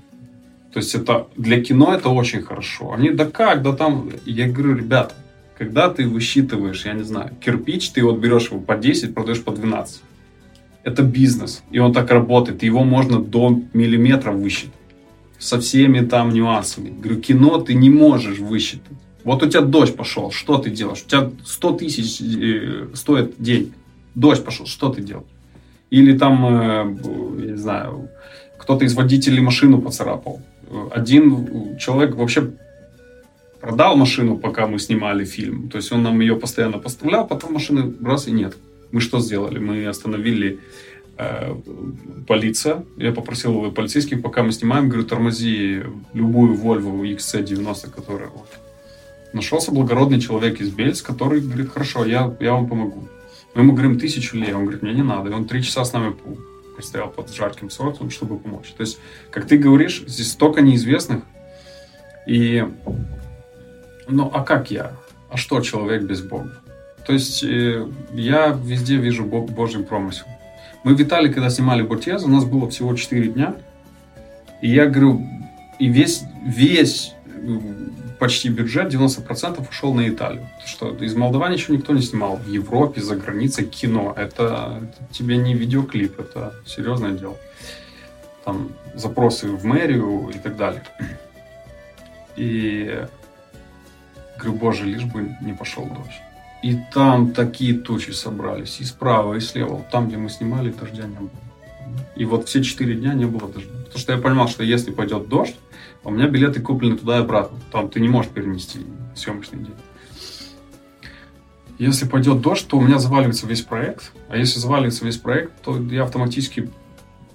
То 0.74 0.80
есть 0.80 0.94
это 0.96 1.28
для 1.38 1.62
кино 1.62 1.94
это 1.94 2.10
очень 2.10 2.42
хорошо. 2.42 2.92
Они, 2.92 3.10
да 3.10 3.26
как, 3.26 3.62
да 3.62 3.74
там... 3.74 4.10
Я 4.26 4.48
говорю, 4.50 4.76
ребята, 4.76 5.14
когда 5.58 5.90
ты 5.90 6.08
высчитываешь, 6.08 6.86
я 6.86 6.94
не 6.94 7.04
знаю, 7.04 7.32
кирпич, 7.40 7.92
ты 7.92 8.04
вот 8.04 8.20
берешь 8.20 8.50
его 8.50 8.60
по 8.60 8.76
10, 8.76 9.14
продаешь 9.14 9.42
по 9.42 9.52
12. 9.52 10.02
Это 10.84 11.02
бизнес, 11.02 11.64
и 11.72 11.80
он 11.80 11.94
так 11.94 12.12
работает. 12.12 12.62
Его 12.64 12.84
можно 12.84 13.20
до 13.20 13.58
миллиметра 13.74 14.32
высчитать. 14.32 14.74
Со 15.40 15.60
всеми 15.60 16.06
там 16.06 16.34
нюансами. 16.34 16.90
Говорю, 16.90 17.22
кино 17.22 17.60
ты 17.60 17.74
не 17.74 17.90
можешь 17.90 18.40
высчитать. 18.40 18.98
Вот 19.24 19.42
у 19.44 19.50
тебя 19.50 19.62
дождь 19.62 19.96
пошел, 19.96 20.30
что 20.32 20.58
ты 20.58 20.70
делаешь? 20.70 21.04
У 21.06 21.10
тебя 21.10 21.32
100 21.44 21.72
тысяч 21.78 22.22
э, 22.22 22.90
стоит 22.94 23.34
день. 23.40 23.74
Дождь 24.14 24.44
пошел, 24.44 24.68
что 24.68 24.90
ты 24.90 25.02
делаешь? 25.02 25.28
Или 25.90 26.18
там, 26.18 26.46
э, 26.46 26.98
я 27.40 27.52
не 27.52 27.58
знаю, 27.58 28.10
кто-то 28.66 28.84
из 28.84 28.96
водителей 28.96 29.42
машину 29.42 29.80
поцарапал. 29.80 30.42
Один 30.92 31.78
человек 31.78 32.16
вообще 32.16 32.50
продал 33.62 33.96
машину, 33.96 34.38
пока 34.38 34.66
мы 34.66 34.80
снимали 34.80 35.24
фильм. 35.24 35.70
То 35.70 35.78
есть 35.78 35.92
он 35.92 36.02
нам 36.02 36.20
ее 36.20 36.36
постоянно 36.36 36.80
поставлял, 36.80 37.28
потом 37.28 37.54
машины 37.54 37.94
раз 38.04 38.28
и 38.28 38.32
нет. 38.32 38.58
Мы 38.92 39.02
что 39.02 39.20
сделали? 39.20 39.60
Мы 39.60 39.86
остановили 39.86 40.60
э, 41.18 41.56
полиция. 42.28 42.84
Я 42.98 43.12
попросил 43.12 43.72
полицейских, 43.72 44.24
пока 44.24 44.42
мы 44.42 44.52
снимаем, 44.52 44.90
говорю, 44.90 45.06
тормози 45.06 45.84
любую 46.14 46.56
Volvo 46.56 47.04
XC90, 47.16 47.92
которая 47.96 48.30
вот. 48.30 48.50
Нашелся 49.34 49.72
благородный 49.72 50.20
человек 50.20 50.60
из 50.60 50.70
Бельц, 50.70 51.04
который 51.04 51.42
говорит, 51.42 51.70
хорошо, 51.70 52.04
я, 52.06 52.36
я 52.40 52.54
вам 52.54 52.68
помогу. 52.68 53.08
Мы 53.54 53.62
ему 53.62 53.74
говорим 53.74 54.00
тысячу 54.00 54.38
лей, 54.38 54.54
он 54.54 54.64
говорит, 54.64 54.82
мне 54.82 54.94
не 54.94 55.04
надо. 55.04 55.30
И 55.30 55.34
он 55.34 55.46
три 55.46 55.62
часа 55.62 55.86
с 55.86 55.94
нами 55.94 56.16
по- 56.76 56.82
простоял 56.82 57.10
под 57.10 57.34
жарким 57.34 57.70
солнцем, 57.70 58.10
чтобы 58.10 58.38
помочь. 58.38 58.74
То 58.78 58.82
есть, 58.82 59.00
как 59.32 59.48
ты 59.48 59.58
говоришь, 59.58 60.04
здесь 60.08 60.32
столько 60.32 60.62
неизвестных. 60.62 61.24
И, 62.28 62.64
ну, 64.08 64.30
а 64.34 64.44
как 64.44 64.72
я? 64.72 64.94
А 65.30 65.38
что 65.38 65.62
человек 65.62 66.04
без 66.04 66.22
Бога? 66.22 66.62
То 67.06 67.14
есть, 67.14 67.44
э, 67.44 67.88
я 68.14 68.48
везде 68.48 68.98
вижу 68.98 69.24
Бог, 69.24 69.50
Божий 69.50 69.84
промысел. 69.84 70.26
Мы 70.84 70.96
в 70.96 71.02
Италии, 71.02 71.32
когда 71.32 71.50
снимали 71.50 71.82
Ботез, 71.82 72.24
у 72.24 72.30
нас 72.30 72.46
было 72.46 72.70
всего 72.70 72.96
4 72.96 73.28
дня. 73.30 73.56
И 74.62 74.70
я 74.70 74.86
говорю, 74.88 75.28
и 75.80 75.88
весь, 75.88 76.24
весь 76.46 77.14
почти 78.26 78.50
бюджет, 78.50 78.92
90% 78.92 79.70
ушел 79.70 79.94
на 79.94 80.10
Италию. 80.10 80.50
Что 80.66 80.90
из 80.96 81.16
Молдавании 81.16 81.58
еще 81.58 81.74
никто 81.74 81.94
не 81.94 82.02
снимал. 82.02 82.38
В 82.38 82.48
Европе, 82.48 83.00
за 83.00 83.16
границей 83.16 83.66
кино. 83.66 84.14
Это, 84.18 84.82
это 84.82 85.14
тебе 85.14 85.38
не 85.38 85.54
видеоклип, 85.54 86.20
это 86.20 86.56
серьезное 86.66 87.12
дело. 87.12 87.38
Там 88.44 88.70
запросы 88.96 89.48
в 89.48 89.64
мэрию 89.64 90.32
и 90.34 90.40
так 90.40 90.58
далее. 90.58 90.84
И 92.36 93.06
говорю, 94.40 94.58
боже, 94.58 94.86
лишь 94.86 95.04
бы 95.04 95.36
не 95.42 95.54
пошел 95.54 95.86
дождь. 95.86 96.22
И 96.64 96.80
там 96.92 97.32
такие 97.32 97.76
тучи 97.76 98.10
собрались, 98.10 98.80
и 98.80 98.86
справа, 98.86 99.36
и 99.36 99.40
слева. 99.40 99.86
Там, 99.92 100.08
где 100.08 100.18
мы 100.18 100.30
снимали, 100.30 100.72
дождя 100.72 101.06
не 101.06 101.16
было. 101.16 101.30
И 102.16 102.26
вот 102.26 102.50
все 102.50 102.64
четыре 102.64 102.96
дня 102.96 103.14
не 103.14 103.26
было 103.26 103.48
дождя. 103.52 103.70
Потому 103.84 104.00
что 104.00 104.14
я 104.14 104.18
понимал, 104.18 104.48
что 104.48 104.64
если 104.64 104.90
пойдет 104.90 105.30
дождь, 105.30 105.56
у 106.06 106.12
меня 106.12 106.28
билеты 106.28 106.62
куплены 106.62 106.98
туда 106.98 107.18
и 107.18 107.22
обратно. 107.22 107.60
Там 107.72 107.90
ты 107.90 108.00
не 108.00 108.08
можешь 108.08 108.32
перенести 108.32 108.80
съемочный 109.16 109.60
день. 109.60 109.76
Если 111.78 112.08
пойдет 112.08 112.40
дождь, 112.40 112.68
то 112.68 112.78
у 112.78 112.82
меня 112.82 113.00
заваливается 113.00 113.48
весь 113.48 113.62
проект. 113.62 114.14
А 114.30 114.38
если 114.38 114.60
заваливается 114.60 115.04
весь 115.04 115.18
проект, 115.18 115.62
то 115.62 115.78
я 115.78 116.04
автоматически 116.04 116.70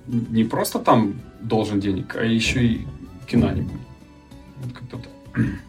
не 0.06 0.44
просто 0.44 0.78
там 0.78 1.20
должен 1.40 1.80
денег, 1.80 2.16
а 2.16 2.24
еще 2.24 2.64
и 2.64 2.86
кино 3.28 3.50
не 3.50 3.62
будет. 3.62 3.80
Вот 4.62 4.72
как-то 4.72 4.96
так. 4.98 5.10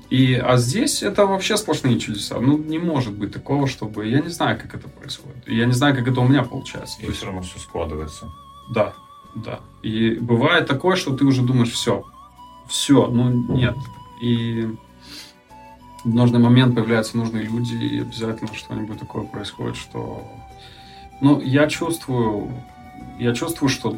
И, 0.09 0.33
а 0.35 0.57
здесь 0.57 1.03
это 1.03 1.25
вообще 1.25 1.57
сплошные 1.57 1.99
чудеса. 1.99 2.39
Ну, 2.39 2.57
не 2.57 2.79
может 2.79 3.13
быть 3.13 3.31
такого, 3.31 3.67
чтобы... 3.67 4.07
Я 4.07 4.19
не 4.19 4.29
знаю, 4.29 4.59
как 4.59 4.75
это 4.75 4.87
происходит. 4.89 5.47
Я 5.47 5.65
не 5.65 5.73
знаю, 5.73 5.95
как 5.95 6.07
это 6.07 6.19
у 6.19 6.27
меня 6.27 6.43
получается. 6.43 6.97
И 7.01 7.11
все 7.11 7.27
равно 7.27 7.41
все 7.41 7.59
складывается. 7.59 8.29
Да, 8.73 8.93
да. 9.35 9.59
И 9.83 10.15
бывает 10.15 10.67
такое, 10.67 10.95
что 10.95 11.15
ты 11.15 11.25
уже 11.25 11.41
думаешь, 11.43 11.71
все, 11.71 12.05
все, 12.71 13.07
ну 13.07 13.29
нет. 13.29 13.77
И 14.21 14.67
в 16.03 16.13
нужный 16.13 16.39
момент 16.39 16.73
появляются 16.73 17.17
нужные 17.17 17.43
люди, 17.43 17.75
и 17.75 17.99
обязательно 17.99 18.53
что-нибудь 18.53 18.99
такое 18.99 19.25
происходит, 19.25 19.75
что... 19.75 20.25
Ну, 21.19 21.39
я 21.41 21.67
чувствую, 21.67 22.51
я 23.19 23.33
чувствую, 23.35 23.69
что 23.69 23.97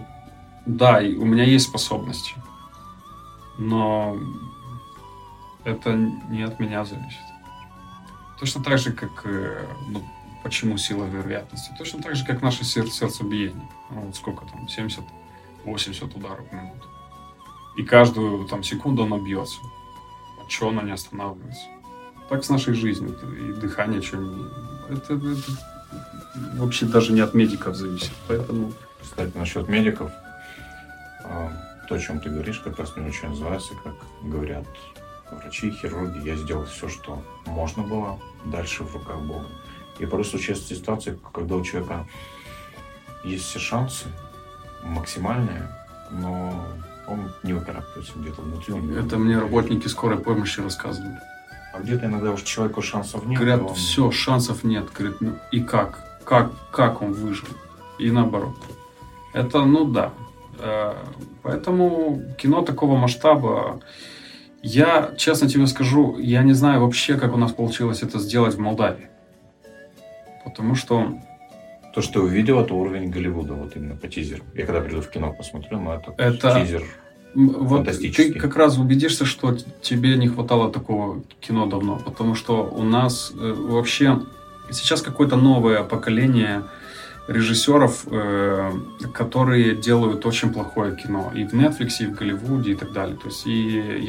да, 0.65 1.01
и 1.01 1.15
у 1.15 1.24
меня 1.24 1.43
есть 1.43 1.67
способности, 1.67 2.34
но 3.57 4.17
это 5.63 5.93
не 6.30 6.41
от 6.41 6.59
меня 6.59 6.84
зависит. 6.84 7.19
Точно 8.39 8.61
так 8.63 8.78
же, 8.78 8.91
как 8.91 9.21
э, 9.26 9.65
ну, 9.88 10.03
почему 10.41 10.78
сила 10.78 11.05
вероятности. 11.05 11.71
Точно 11.78 12.01
так 12.01 12.15
же, 12.15 12.26
как 12.26 12.41
наше 12.41 12.65
сердце, 12.65 12.91
сердцебиение. 12.91 13.69
Ну, 13.91 14.01
вот 14.01 14.15
сколько 14.15 14.45
там, 14.45 14.65
70-80 14.65 16.17
ударов 16.17 16.49
в 16.49 16.53
минуту. 16.53 16.92
И 17.76 17.84
каждую 17.84 18.45
там 18.45 18.63
секунду 18.63 19.03
оно 19.03 19.19
бьется. 19.19 19.59
А 20.39 20.49
что 20.49 20.69
оно 20.69 20.82
не 20.82 20.91
останавливается? 20.91 21.65
Так 22.30 22.43
с 22.43 22.49
нашей 22.49 22.74
жизнью. 22.74 23.17
И 23.39 23.53
дыхание 23.59 24.01
что 24.01 24.17
не... 24.17 24.45
Это, 24.89 25.13
это 25.13 25.51
вообще 26.55 26.86
даже 26.86 27.13
не 27.13 27.21
от 27.21 27.34
медиков 27.34 27.76
зависит. 27.76 28.11
Поэтому 28.28 28.74
Кстати, 29.03 29.36
насчет 29.36 29.67
медиков, 29.67 30.11
а, 31.24 31.51
то, 31.88 31.95
о 31.95 31.99
чем 31.99 32.19
ты 32.19 32.30
говоришь, 32.30 32.59
как 32.59 32.80
раз 32.80 32.95
мне 32.95 33.09
очень 33.09 33.30
называется, 33.30 33.74
как 33.84 33.95
говорят 34.24 34.65
врачи, 35.30 35.71
хирурги, 35.71 36.28
я 36.28 36.36
сделал 36.36 36.65
все, 36.65 36.88
что 36.88 37.21
можно 37.45 37.84
было, 37.84 38.19
дальше 38.45 38.84
в 38.84 38.93
руках 38.93 39.19
Бога. 39.21 39.45
И 39.99 40.05
порой 40.05 40.26
случается 40.26 40.74
ситуация, 40.74 41.17
когда 41.34 41.55
у 41.55 41.63
человека 41.63 42.07
есть 43.24 43.45
все 43.45 43.59
шансы, 43.59 44.05
максимальные, 44.84 45.69
но 46.11 46.65
он 47.08 47.32
не 47.43 47.54
выкарабкивается 47.54 48.14
где-то 48.16 48.41
внутри. 48.41 48.74
Он 48.74 48.97
это 48.97 49.18
мне 49.18 49.38
работники 49.38 49.88
скорой 49.88 50.18
помощи 50.20 50.60
рассказывали. 50.62 51.18
А 51.74 51.80
где-то 51.80 52.06
иногда 52.06 52.32
уж 52.32 52.43
человеку 52.43 52.82
шансов 52.82 53.26
нет. 53.26 53.39
Говорят, 53.39 53.62
он- 53.62 53.74
все, 53.74 54.12
шансов 54.12 54.64
нет. 54.64 54.91
Говорят, 54.93 55.22
ну 55.22 55.34
и 55.51 55.60
как? 55.60 56.20
Как, 56.24 56.51
как 56.72 57.01
он 57.01 57.14
выжил? 57.14 57.47
И 57.99 58.12
наоборот. 58.12 58.56
Это, 59.34 59.64
ну 59.66 59.86
да. 59.86 60.12
Э, 60.60 60.93
Поэтому 61.41 62.22
кино 62.38 62.62
такого 62.62 62.95
масштаба, 62.95 63.82
я, 64.62 65.12
честно 65.18 65.49
тебе 65.49 65.68
скажу, 65.68 66.18
я 66.20 66.41
не 66.43 66.54
знаю 66.54 66.82
вообще, 66.82 67.16
как 67.18 67.34
у 67.34 67.38
нас 67.38 67.51
получилось 67.51 68.01
это 68.04 68.20
сделать 68.20 68.56
в 68.56 68.60
Молдавии. 68.60 69.10
Потому 70.45 70.76
что, 70.76 71.20
То, 71.93 72.01
что 72.01 72.13
ты 72.13 72.19
увидел, 72.21 72.59
это 72.59 72.73
уровень 72.73 73.11
Голливуда, 73.11 73.53
вот 73.53 73.75
именно 73.75 73.95
по 73.95 74.07
тизеру. 74.07 74.43
Я 74.55 74.65
когда 74.65 74.81
приду 74.81 75.01
в 75.01 75.09
кино 75.09 75.31
посмотрю, 75.31 75.79
но 75.79 75.93
это, 75.93 76.13
Это- 76.17 76.59
тизер. 76.61 76.83
вот 77.35 77.85
ты 77.85 78.33
как 78.33 78.55
раз 78.55 78.77
убедишься, 78.77 79.25
что 79.25 79.55
тебе 79.81 80.17
не 80.17 80.27
хватало 80.27 80.71
такого 80.71 81.21
кино 81.39 81.67
давно. 81.67 81.99
Потому 82.03 82.33
что 82.35 82.63
у 82.63 82.83
нас 82.83 83.31
э, 83.39 83.53
вообще 83.53 84.19
сейчас 84.71 85.01
какое-то 85.01 85.35
новое 85.35 85.83
поколение 85.83 86.63
режиссеров, 87.27 88.05
э, 88.11 88.71
которые 89.13 89.75
делают 89.75 90.25
очень 90.25 90.51
плохое 90.51 90.95
кино 90.95 91.31
и 91.35 91.45
в 91.45 91.53
Netflix, 91.53 91.89
и 92.01 92.05
в 92.07 92.15
Голливуде, 92.15 92.71
и 92.71 92.75
так 92.75 92.91
далее. 92.91 93.15
То 93.15 93.27
есть, 93.27 93.45
и 93.47 93.51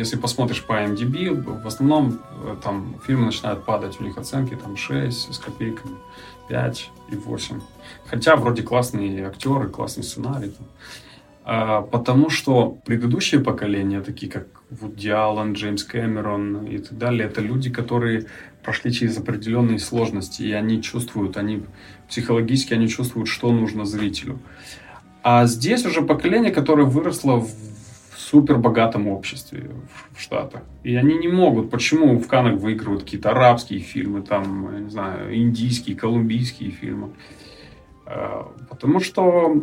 если 0.00 0.16
посмотришь 0.16 0.62
по 0.62 0.72
IMDb, 0.72 1.30
в 1.62 1.66
основном 1.66 2.18
э, 2.44 2.56
там 2.62 2.96
фильмы 3.06 3.26
начинают 3.26 3.64
падать, 3.64 4.00
у 4.00 4.04
них 4.04 4.16
оценки 4.18 4.54
там 4.56 4.76
6 4.76 5.32
с 5.34 5.38
копейками, 5.38 5.94
5 6.48 6.90
и 7.12 7.16
8. 7.16 7.60
Хотя 8.06 8.36
вроде 8.36 8.62
классные 8.62 9.26
актеры, 9.26 9.68
классный 9.68 10.04
сценарий. 10.04 10.50
там. 10.50 10.66
А, 11.46 11.82
потому 11.82 12.30
что 12.30 12.78
предыдущие 12.86 13.40
поколения, 13.40 14.00
такие 14.00 14.32
как 14.32 14.46
Вуди 14.70 15.10
Аллен, 15.10 15.52
Джеймс 15.52 15.84
Кэмерон 15.84 16.66
и 16.66 16.78
так 16.78 16.96
далее, 16.96 17.26
это 17.26 17.42
люди, 17.42 17.70
которые 17.70 18.26
прошли 18.62 18.92
через 18.92 19.18
определенные 19.18 19.78
сложности, 19.78 20.42
и 20.42 20.52
они 20.52 20.82
чувствуют, 20.82 21.36
они 21.36 21.64
психологически 22.08 22.72
они 22.72 22.88
чувствуют, 22.88 23.28
что 23.28 23.52
нужно 23.52 23.84
зрителю. 23.84 24.40
А 25.22 25.44
здесь 25.44 25.84
уже 25.84 26.00
поколение, 26.00 26.50
которое 26.50 26.84
выросло 26.84 27.36
в 27.36 27.50
супер 28.34 28.58
богатом 28.58 29.06
обществе 29.06 29.70
в 30.12 30.20
Штатах. 30.20 30.62
И 30.82 30.96
они 30.96 31.16
не 31.16 31.28
могут. 31.28 31.70
Почему 31.70 32.18
в 32.18 32.26
Канах 32.26 32.58
выигрывают 32.58 33.04
какие-то 33.04 33.30
арабские 33.30 33.78
фильмы, 33.78 34.22
там, 34.22 34.74
я 34.74 34.80
не 34.80 34.90
знаю, 34.90 35.36
индийские, 35.36 35.94
колумбийские 35.94 36.72
фильмы? 36.72 37.10
А, 38.06 38.50
потому 38.68 38.98
что 38.98 39.62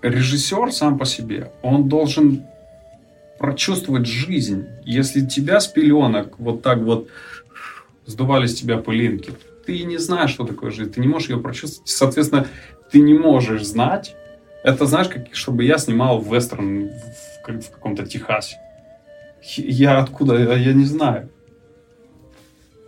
режиссер 0.00 0.72
сам 0.72 0.96
по 0.96 1.04
себе, 1.04 1.52
он 1.60 1.90
должен 1.90 2.44
прочувствовать 3.38 4.06
жизнь. 4.06 4.64
Если 4.86 5.20
тебя 5.26 5.60
с 5.60 5.66
пеленок 5.66 6.38
вот 6.38 6.62
так 6.62 6.78
вот 6.78 7.08
сдували 8.06 8.46
с 8.46 8.54
тебя 8.54 8.78
пылинки, 8.78 9.32
ты 9.66 9.84
не 9.84 9.98
знаешь, 9.98 10.30
что 10.30 10.46
такое 10.46 10.70
жизнь, 10.70 10.90
ты 10.90 11.02
не 11.02 11.06
можешь 11.06 11.28
ее 11.28 11.38
прочувствовать. 11.38 11.90
Соответственно, 11.90 12.46
ты 12.90 12.98
не 13.00 13.12
можешь 13.12 13.66
знать. 13.66 14.16
Это 14.66 14.84
знаешь, 14.84 15.08
как, 15.08 15.32
чтобы 15.32 15.62
я 15.62 15.78
снимал 15.78 16.20
вестерн 16.20 16.88
в, 16.88 17.60
в 17.60 17.70
каком-то 17.70 18.04
Техасе. 18.04 18.56
Я 19.56 20.00
откуда, 20.00 20.56
я 20.56 20.72
не 20.72 20.84
знаю. 20.84 21.30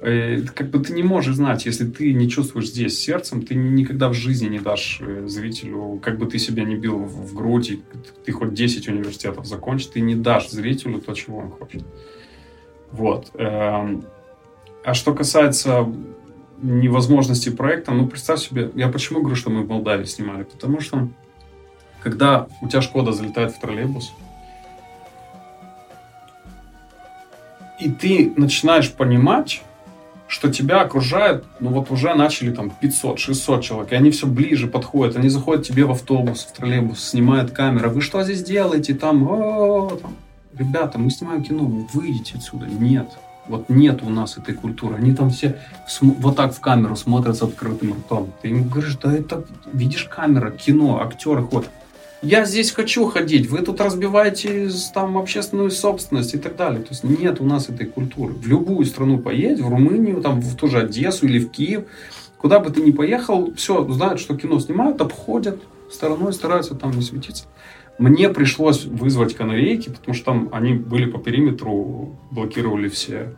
Э, 0.01 0.43
как 0.43 0.71
бы 0.71 0.81
ты 0.81 0.93
не 0.93 1.05
можешь 1.05 1.37
знать, 1.37 1.67
если 1.67 1.87
ты 1.87 2.13
не 2.15 2.29
чувствуешь 2.29 2.67
здесь 2.67 2.99
сердцем, 2.99 3.43
ты 3.43 3.55
никогда 3.55 4.09
в 4.09 4.15
жизни 4.15 4.49
не 4.49 4.59
дашь 4.59 4.99
э, 5.01 5.29
зрителю, 5.29 6.01
как 6.03 6.19
бы 6.19 6.27
ты 6.27 6.41
себя 6.41 6.65
не 6.65 6.75
бил 6.75 6.99
в 6.99 7.33
грудь, 7.33 7.71
и 7.71 7.83
ты 8.25 8.33
хоть 8.33 8.55
10 8.55 8.89
университетов 8.89 9.47
закончишь, 9.47 9.87
ты 9.87 10.01
не 10.01 10.17
дашь 10.17 10.51
зрителю 10.51 11.01
то, 11.01 11.15
чего 11.15 11.39
он 11.39 11.51
хочет. 11.51 11.85
Вот. 12.91 13.31
Эм, 13.35 14.05
а 14.83 14.95
что 14.95 15.15
касается 15.15 15.87
невозможности 16.61 17.51
проекта, 17.51 17.93
ну, 17.93 18.09
представь 18.09 18.41
себе, 18.41 18.73
я 18.75 18.89
почему 18.89 19.21
говорю, 19.21 19.37
что 19.37 19.51
мы 19.51 19.63
в 19.63 19.69
Молдавии 19.69 20.07
снимали? 20.07 20.43
Потому 20.43 20.81
что, 20.81 21.09
когда 22.03 22.47
у 22.61 22.69
тебя 22.69 22.83
Шкода 22.83 23.13
залетает 23.13 23.53
в 23.53 23.59
троллейбус, 23.59 24.13
и 27.79 27.91
ты 27.91 28.33
начинаешь 28.37 28.93
понимать, 28.93 29.63
что 30.27 30.51
тебя 30.51 30.83
окружает, 30.83 31.45
ну 31.59 31.71
вот 31.71 31.91
уже 31.91 32.15
начали 32.15 32.53
там 32.53 32.71
500-600 32.81 33.63
человек, 33.63 33.93
и 33.93 33.97
они 33.97 34.11
все 34.11 34.27
ближе 34.27 34.67
подходят, 34.67 35.17
они 35.17 35.29
заходят 35.29 35.67
тебе 35.67 35.85
в 35.85 35.91
автобус, 35.91 36.45
в 36.45 36.53
троллейбус, 36.53 37.03
снимают 37.03 37.53
камеру, 37.53 37.91
вы 37.91 38.03
что 38.03 38.23
здесь 38.23 38.43
делаете, 38.43 38.95
там, 38.95 39.27
там, 40.03 40.17
ребята, 40.55 40.99
мы 40.99 41.11
снимаем 41.11 41.43
кино, 41.43 41.65
выйдите 41.95 42.37
отсюда, 42.37 42.67
нет, 42.67 43.09
вот 43.47 43.71
нет 43.71 44.03
у 44.03 44.11
нас 44.11 44.37
этой 44.37 44.55
культуры, 44.55 44.97
они 44.97 45.15
там 45.15 45.31
все 45.31 45.57
вот 46.03 46.37
так 46.37 46.55
в 46.55 46.61
камеру 46.61 46.95
смотрят 46.95 47.37
с 47.37 47.43
открытым 47.43 47.95
ртом, 47.95 48.31
ты 48.43 48.49
им 48.49 48.69
говоришь, 48.69 48.99
да 49.03 49.11
это, 49.15 49.45
видишь, 49.73 50.05
камера, 50.05 50.51
кино, 50.51 51.01
актеры 51.01 51.43
ходят, 51.43 51.71
я 52.23 52.45
здесь 52.45 52.73
хочу 52.73 53.07
ходить, 53.07 53.49
вы 53.49 53.61
тут 53.61 53.81
разбиваете 53.81 54.71
там 54.93 55.17
общественную 55.19 55.71
собственность 55.71 56.35
и 56.35 56.39
так 56.39 56.57
далее. 56.57 56.81
То 56.81 56.89
есть 56.91 57.05
нет 57.05 57.41
у 57.41 57.45
нас 57.45 57.69
этой 57.69 57.87
культуры. 57.87 58.33
В 58.33 58.47
любую 58.47 58.85
страну 58.87 59.19
поедь, 59.19 59.61
в 59.61 59.69
Румынию, 59.69 60.21
там 60.21 60.41
в 60.41 60.57
ту 60.57 60.69
же 60.69 60.81
Одессу 60.81 61.27
или 61.27 61.39
в 61.39 61.51
Киев, 61.51 61.85
куда 62.39 62.59
бы 62.59 62.71
ты 62.71 62.81
ни 62.81 62.91
поехал, 62.91 63.53
все, 63.55 63.87
знают, 63.93 64.21
что 64.21 64.37
кино 64.37 64.59
снимают, 64.59 65.01
обходят 65.01 65.61
стороной, 65.93 66.33
стараются 66.33 66.75
там 66.75 66.91
не 66.91 67.03
светиться. 67.03 67.45
Мне 67.99 68.29
пришлось 68.29 68.85
вызвать 68.85 69.35
канарейки, 69.35 69.91
потому 69.91 70.15
что 70.15 70.25
там 70.27 70.49
они 70.53 70.75
были 70.75 71.11
по 71.11 71.19
периметру, 71.19 72.17
блокировали 72.31 72.89
все 72.89 73.35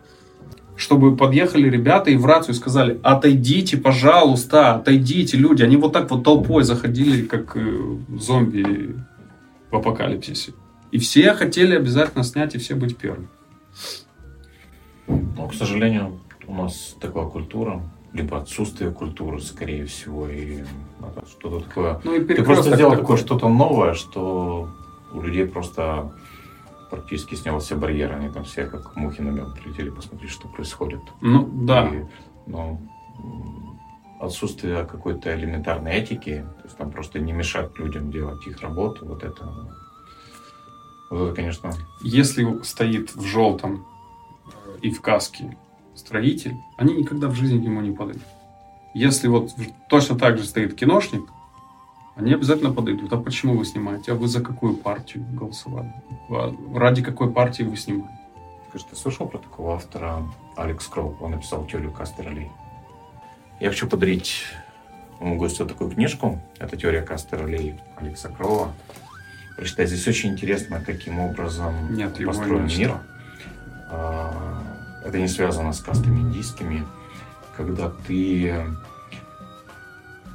чтобы 0.81 1.15
подъехали 1.15 1.69
ребята 1.69 2.11
и 2.11 2.17
в 2.17 2.25
рацию 2.25 2.55
сказали, 2.55 2.99
отойдите, 3.03 3.77
пожалуйста, 3.77 4.77
отойдите, 4.77 5.37
люди. 5.37 5.63
Они 5.63 5.77
вот 5.77 5.93
так 5.93 6.11
вот 6.11 6.25
толпой 6.25 6.65
заходили, 6.65 7.27
как 7.27 7.55
э, 7.55 7.97
зомби 8.19 8.97
в 9.71 9.77
апокалипсисе. 9.77 10.53
И 10.91 10.99
все 10.99 11.35
хотели 11.35 11.77
обязательно 11.77 12.25
снять, 12.25 12.55
и 12.55 12.59
все 12.59 12.75
быть 12.75 12.97
первыми. 12.97 13.29
Но, 15.07 15.49
к 15.49 15.55
сожалению, 15.55 16.21
у 16.47 16.55
нас 16.55 16.97
такая 16.99 17.27
культура, 17.27 17.83
либо 18.15 18.39
отсутствие 18.39 18.91
культуры, 18.91 19.39
скорее 19.41 19.85
всего, 19.85 20.29
и 20.29 20.65
что-то 21.29 21.61
такое. 21.61 22.01
Ну, 22.05 22.15
и 22.15 22.25
Ты 22.25 22.43
просто 22.43 22.75
сделал 22.75 22.97
такое 22.97 23.19
что-то 23.19 23.51
новое, 23.51 23.93
что 23.93 24.71
у 25.13 25.21
людей 25.21 25.45
просто 25.47 26.11
практически 26.91 27.35
снял 27.35 27.59
все 27.61 27.77
барьеры, 27.77 28.15
они 28.15 28.29
там 28.29 28.45
все 28.45 28.67
как 28.67 28.97
мухи 28.97 29.21
на 29.21 29.31
мед 29.31 29.55
прилетели 29.55 29.91
посмотреть, 29.91 30.31
что 30.31 30.49
происходит. 30.49 31.01
Ну, 31.21 31.49
да. 31.65 31.87
И, 31.89 32.05
ну, 32.47 32.81
отсутствие 34.21 34.85
какой-то 34.85 35.35
элементарной 35.35 35.93
этики, 35.93 36.45
то 36.59 36.65
есть 36.65 36.77
там 36.77 36.91
просто 36.91 37.21
не 37.21 37.33
мешать 37.33 37.79
людям 37.79 38.11
делать 38.11 38.47
их 38.47 38.61
работу, 38.61 39.07
вот 39.07 39.23
это, 39.23 39.47
вот 41.11 41.29
это, 41.29 41.35
конечно... 41.35 41.73
Если 42.03 42.63
стоит 42.63 43.15
в 43.15 43.25
желтом 43.25 43.87
и 44.83 44.91
в 44.91 45.01
каске 45.01 45.57
строитель, 45.95 46.57
они 46.77 46.95
никогда 46.95 47.29
в 47.29 47.35
жизни 47.35 47.65
ему 47.65 47.81
не 47.81 47.93
подойдут. 47.93 48.23
Если 48.95 49.29
вот 49.29 49.51
точно 49.89 50.19
так 50.19 50.39
же 50.39 50.45
стоит 50.45 50.75
киношник, 50.75 51.23
они 52.17 52.35
обязательно 52.35 52.73
подойдут. 52.73 53.13
А 53.13 53.17
почему 53.17 53.57
вы 53.57 53.65
снимаете? 53.65 54.13
А 54.13 54.15
вы 54.15 54.29
за 54.29 54.41
какую 54.41 54.77
партию 54.77 55.25
голосовали? 55.33 55.93
Ради 56.75 57.03
какой 57.03 57.31
партии 57.31 57.63
вы 57.63 57.77
снимаете? 57.77 58.19
Скажи, 58.69 58.85
ты 58.91 58.97
слышал 58.97 59.27
про 59.27 59.39
такого 59.39 59.75
автора 59.75 60.23
Алекс 60.57 60.87
Кроу? 60.87 61.17
Он 61.21 61.33
написал 61.33 61.65
теорию 61.67 61.93
Кастеролей. 61.93 62.51
Я 63.59 63.71
хочу 63.71 63.89
подарить 63.89 64.45
моему 65.19 65.37
гостю 65.37 65.67
такую 65.67 65.91
книжку. 65.91 66.41
Это 66.59 66.77
теория 66.77 67.03
Кастеролей 67.03 67.81
Алекса 67.97 68.29
Кроуа. 68.29 68.73
Прочитать 69.57 69.89
здесь 69.89 70.07
очень 70.07 70.31
интересно, 70.31 70.83
каким 70.85 71.21
образом 71.21 71.95
Нет, 71.95 72.25
построен 72.25 72.67
мир. 72.67 73.01
А, 73.91 74.63
это 75.05 75.19
не 75.19 75.29
связано 75.29 75.73
с 75.73 75.81
кастами 75.81 76.21
индийскими. 76.21 76.87
Когда 77.57 77.91
ты 77.91 78.65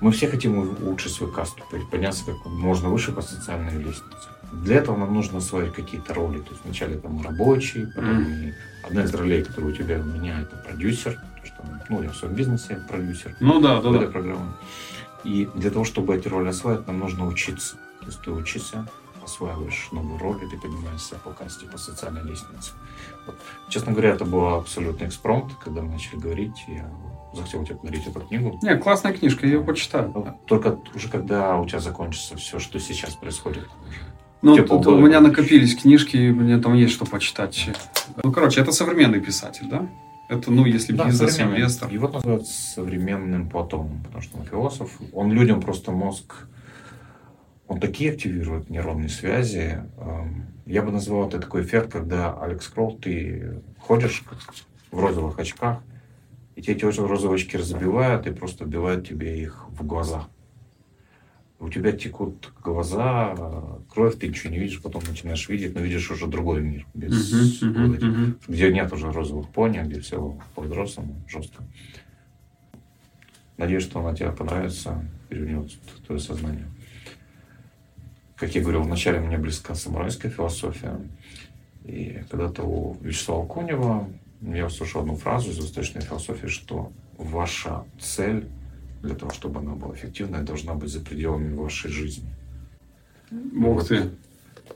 мы 0.02 0.12
все 0.12 0.28
хотим 0.28 0.58
улучшить 0.58 1.14
свою 1.14 1.32
касту, 1.32 1.64
подняться 1.92 2.26
как 2.26 2.46
можно 2.46 2.90
выше 2.90 3.12
по 3.12 3.22
социальной 3.22 3.78
лестнице. 3.78 4.30
Для 4.52 4.78
этого 4.78 4.98
нам 4.98 5.14
нужно 5.14 5.40
освоить 5.40 5.74
какие-то 5.74 6.14
роли. 6.14 6.40
То 6.40 6.52
есть 6.52 6.64
вначале 6.64 6.98
там 6.98 7.22
рабочий, 7.22 7.88
потом 7.88 8.22
mm. 8.22 8.54
одна 8.84 9.04
из 9.04 9.14
ролей, 9.14 9.44
которая 9.44 9.72
у 9.72 9.76
тебя 9.76 10.00
у 10.00 10.04
меня, 10.04 10.42
это 10.42 10.56
продюсер. 10.58 11.20
что, 11.44 11.66
ну, 11.90 12.04
я 12.04 12.10
в 12.10 12.16
своем 12.16 12.36
бизнесе 12.36 12.80
продюсер. 12.88 13.36
Ну 13.40 13.60
да, 13.60 13.82
да, 13.82 13.92
да. 13.92 14.08
программы. 14.08 14.54
И 15.24 15.50
для 15.56 15.72
того, 15.72 15.86
чтобы 15.86 16.16
эти 16.16 16.28
роли 16.28 16.50
освоить, 16.50 16.86
нам 16.88 17.00
нужно 17.00 17.26
учиться. 17.26 17.78
То 18.00 18.06
есть 18.08 18.22
ты 18.22 18.32
учишься, 18.32 18.88
осваиваешь 19.24 19.90
новую 19.92 20.20
роль, 20.20 20.44
и 20.44 20.50
ты 20.50 20.58
поднимаешься 20.58 21.16
по 21.16 21.32
касте, 21.32 21.66
по 21.66 21.78
социальной 21.78 22.24
лестнице. 22.24 22.72
Вот. 23.26 23.36
Честно 23.70 23.92
говоря, 23.92 24.10
это 24.10 24.26
был 24.26 24.46
абсолютный 24.54 25.08
экспромт, 25.08 25.54
когда 25.64 25.82
мы 25.82 25.94
начали 25.94 26.18
говорить. 26.18 26.64
Я 26.68 26.92
захотел 27.36 27.64
тебе 27.64 27.76
подарить 27.76 28.08
эту 28.08 28.22
книгу. 28.22 28.60
Не, 28.62 28.78
классная 28.78 29.14
книжка, 29.14 29.46
я 29.46 29.54
ее 29.54 29.64
почитаю. 29.64 30.12
Ну, 30.14 30.40
только 30.46 30.80
уже 30.94 31.10
когда 31.10 31.58
у 31.58 31.68
тебя 31.68 31.80
закончится 31.80 32.38
все, 32.38 32.60
что 32.60 32.80
сейчас 32.80 33.16
происходит. 33.16 33.68
Ну, 34.42 34.56
тут 34.64 34.88
у 34.88 35.00
меня 35.00 35.22
накопились 35.22 35.76
книжки, 35.76 36.18
мне 36.32 36.58
там 36.60 36.74
есть 36.74 36.94
что 36.94 37.06
почитать. 37.06 37.70
Ну, 38.24 38.32
короче, 38.32 38.62
это 38.62 38.72
современный 38.72 39.20
писатель, 39.20 39.68
да? 39.70 39.88
Это, 40.28 40.52
ну, 40.52 40.66
если 40.66 40.94
да, 40.94 41.06
бизнес-инвестор. 41.06 41.92
Его 41.92 42.08
называют 42.08 42.48
современным 42.48 43.50
Платоном, 43.50 44.02
потому 44.04 44.22
что 44.24 44.38
он 44.38 44.46
философ. 44.46 44.92
Он 45.14 45.32
людям 45.32 45.62
просто 45.62 45.92
мозг... 45.92 46.48
Он 47.68 47.80
такие 47.80 48.12
активирует 48.12 48.70
нейронные 48.70 49.10
связи. 49.10 49.82
Эм, 49.98 50.46
я 50.68 50.84
бы 50.84 50.92
назвал 50.92 51.28
это 51.28 51.40
такой 51.40 51.64
эффект, 51.64 51.92
когда 51.92 52.32
Алекс 52.40 52.68
Кролл, 52.68 52.98
ты 52.98 53.62
ходишь 53.80 54.24
в 54.92 55.00
розовых 55.00 55.40
очках, 55.40 55.80
и 56.56 56.62
те 56.62 56.72
эти 56.72 56.86
розовые 56.86 57.36
очки 57.36 57.58
разбивают 57.58 58.28
и 58.28 58.32
просто 58.32 58.66
вбивают 58.66 59.08
тебе 59.08 59.42
их 59.42 59.68
в 59.70 59.86
глаза. 59.86 60.28
У 61.60 61.70
тебя 61.70 61.92
текут 61.92 62.52
глаза, 62.64 63.36
кровь, 63.90 64.18
ты 64.18 64.28
ничего 64.28 64.52
не 64.52 64.60
видишь, 64.60 64.82
потом 64.82 65.04
начинаешь 65.08 65.48
видеть, 65.48 65.74
но 65.74 65.82
видишь 65.82 66.12
уже 66.12 66.28
другой 66.28 66.62
мир, 66.62 66.86
без, 66.94 67.34
uh-huh, 67.34 67.74
uh-huh, 67.74 68.00
uh-huh. 68.00 68.40
где 68.48 68.72
нет 68.72 68.92
уже 68.92 69.12
розовых 69.12 69.50
пони, 69.50 69.80
где 69.80 70.02
все 70.02 70.38
по-взрослому, 70.54 71.24
жестко. 71.28 71.64
Надеюсь, 73.58 73.84
что 73.84 74.02
она 74.02 74.14
тебе 74.14 74.32
понравится, 74.32 75.10
перевернет 75.30 75.72
твое 76.06 76.20
сознание. 76.20 76.68
Как 78.36 78.54
я 78.54 78.62
говорил, 78.62 78.84
вначале 78.84 79.22
мне 79.22 79.38
близка 79.38 79.76
самурайская 79.76 80.30
философия. 80.30 81.00
И 81.86 82.22
когда-то 82.30 82.64
у 82.64 82.98
Вячеслава 83.02 83.48
Конева 83.48 84.10
я 84.54 84.68
услышал 84.68 85.02
одну 85.02 85.16
фразу 85.16 85.52
из 85.52 85.60
восточной 85.60 86.02
философии, 86.02 86.48
что 86.48 86.92
ваша 87.18 87.86
цель 88.00 88.48
для 89.02 89.16
того, 89.16 89.32
чтобы 89.32 89.60
она 89.60 89.76
была 89.76 89.94
эффективной, 89.96 90.44
должна 90.44 90.74
быть 90.74 90.90
за 90.90 91.00
пределами 91.00 91.54
вашей 91.54 91.92
жизни. 91.92 92.30
Ух 93.32 93.88
ты. 93.88 94.12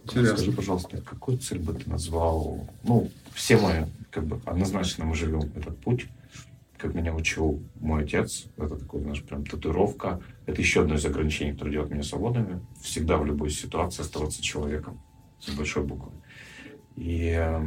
Интересно. 0.04 0.38
Скажи, 0.38 0.52
пожалуйста, 0.52 1.02
какую 1.02 1.38
цель 1.38 1.60
бы 1.60 1.74
ты 1.74 1.90
назвал? 1.90 2.68
Ну, 2.84 3.10
все 3.34 3.58
мы, 3.58 3.90
как 4.12 4.26
бы, 4.26 4.40
однозначно 4.46 5.06
мы 5.06 5.16
живем 5.16 5.52
этот 5.56 5.78
путь, 5.80 6.08
как 6.78 6.94
меня 6.94 7.14
учил 7.14 7.62
мой 7.80 8.04
отец. 8.04 8.46
Это 8.58 8.78
такой, 8.78 9.02
знаешь, 9.02 9.24
прям 9.24 9.46
татуировка. 9.46 10.22
Это 10.46 10.62
еще 10.62 10.82
одно 10.82 10.96
из 10.96 11.06
ограничений, 11.06 11.54
которое 11.54 11.72
делает 11.72 11.92
меня 11.92 12.04
свободными. 12.04 12.62
Всегда 12.82 13.18
в 13.18 13.26
любой 13.26 13.50
ситуации 13.50 14.02
оставаться 14.02 14.42
человеком 14.42 15.02
с 15.40 15.50
большой 15.52 15.84
буквы. 15.84 16.12
И 16.96 17.60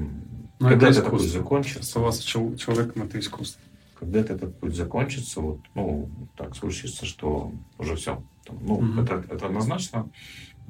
эм, 0.62 0.64
Ну, 0.64 0.68
когда 0.70 0.88
это 0.88 0.98
этот 1.00 1.10
путь 1.10 1.20
искусство. 1.20 1.40
закончится, 1.40 1.80
Оставаться 1.80 2.26
чел- 2.26 2.56
человеком– 2.56 3.02
это 3.04 3.18
искусство. 3.18 3.60
когда 3.98 4.18
этот 4.20 4.58
путь 4.58 4.74
закончится, 4.74 5.40
вот, 5.40 5.60
ну, 5.74 6.10
так 6.36 6.56
случится, 6.56 7.06
что 7.06 7.52
уже 7.78 7.94
все. 7.96 8.24
Ну, 8.50 8.80
Мгм. 8.80 9.00
это, 9.00 9.24
это 9.30 9.46
однозначно. 9.46 10.10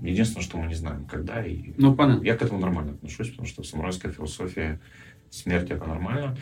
Единственное, 0.02 0.42
что 0.42 0.58
мы 0.58 0.66
не 0.66 0.74
знаем, 0.74 1.06
когда 1.06 1.44
и 1.44 1.72
Ну, 1.78 1.94
понятно. 1.94 2.24
Я 2.24 2.36
к 2.36 2.42
этому 2.42 2.60
нормально 2.60 2.92
отношусь, 2.92 3.30
потому 3.30 3.46
что 3.48 3.62
в 3.62 3.66
самурайской 3.66 4.10
философии 4.12 4.80
смерть 5.30 5.70
это 5.70 5.86
нормально. 5.86 6.36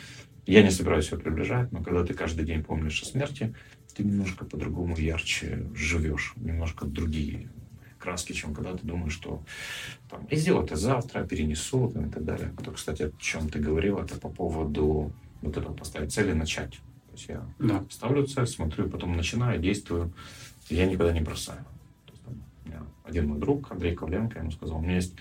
Я 0.47 0.63
не 0.63 0.71
собираюсь 0.71 1.13
ее 1.13 1.19
приближать, 1.19 1.71
но 1.71 1.83
когда 1.83 2.05
ты 2.05 2.15
каждый 2.15 2.45
день 2.45 2.65
помнишь 2.65 3.03
о 3.03 3.07
смерти, 3.07 3.55
ты 3.95 4.03
немножко 4.03 4.45
по-другому 4.45 4.97
ярче 4.97 5.69
живешь, 5.75 6.33
немножко 6.37 6.87
другие 6.87 7.51
краски, 8.01 8.33
чем 8.33 8.55
когда 8.55 8.73
ты 8.77 8.87
думаешь, 8.87 9.13
что 9.13 9.43
там, 10.09 10.25
и 10.25 10.37
сделаю 10.37 10.65
это 10.65 10.77
завтра, 10.77 11.25
перенесу 11.25 11.89
там, 11.91 12.07
и 12.07 12.11
так 12.11 12.25
далее. 12.25 12.53
То, 12.65 12.73
кстати, 12.73 13.03
о 13.05 13.13
чем 13.19 13.49
ты 13.49 13.59
говорил, 13.61 13.99
это 13.99 14.19
по 14.19 14.29
поводу 14.29 15.13
вот 15.43 15.57
этого 15.57 15.75
поставить 15.75 16.13
цели, 16.13 16.33
начать. 16.33 16.73
То 16.73 17.13
есть 17.13 17.29
я 17.29 17.43
Да. 17.59 17.85
ставлю 17.91 18.27
цель, 18.27 18.47
смотрю, 18.47 18.89
потом 18.89 19.17
начинаю, 19.17 19.61
действую. 19.61 20.13
Я 20.69 20.87
никогда 20.87 21.13
не 21.13 21.21
бросаю. 21.21 21.65
Есть, 22.11 22.23
там, 22.25 22.35
у 22.65 22.69
меня 22.69 22.83
один 23.05 23.29
мой 23.29 23.39
друг, 23.39 23.71
Андрей 23.71 23.95
Ковленко, 23.95 24.39
ему 24.39 24.51
сказал, 24.51 24.79
у 24.79 24.81
меня 24.83 24.97
есть 24.97 25.15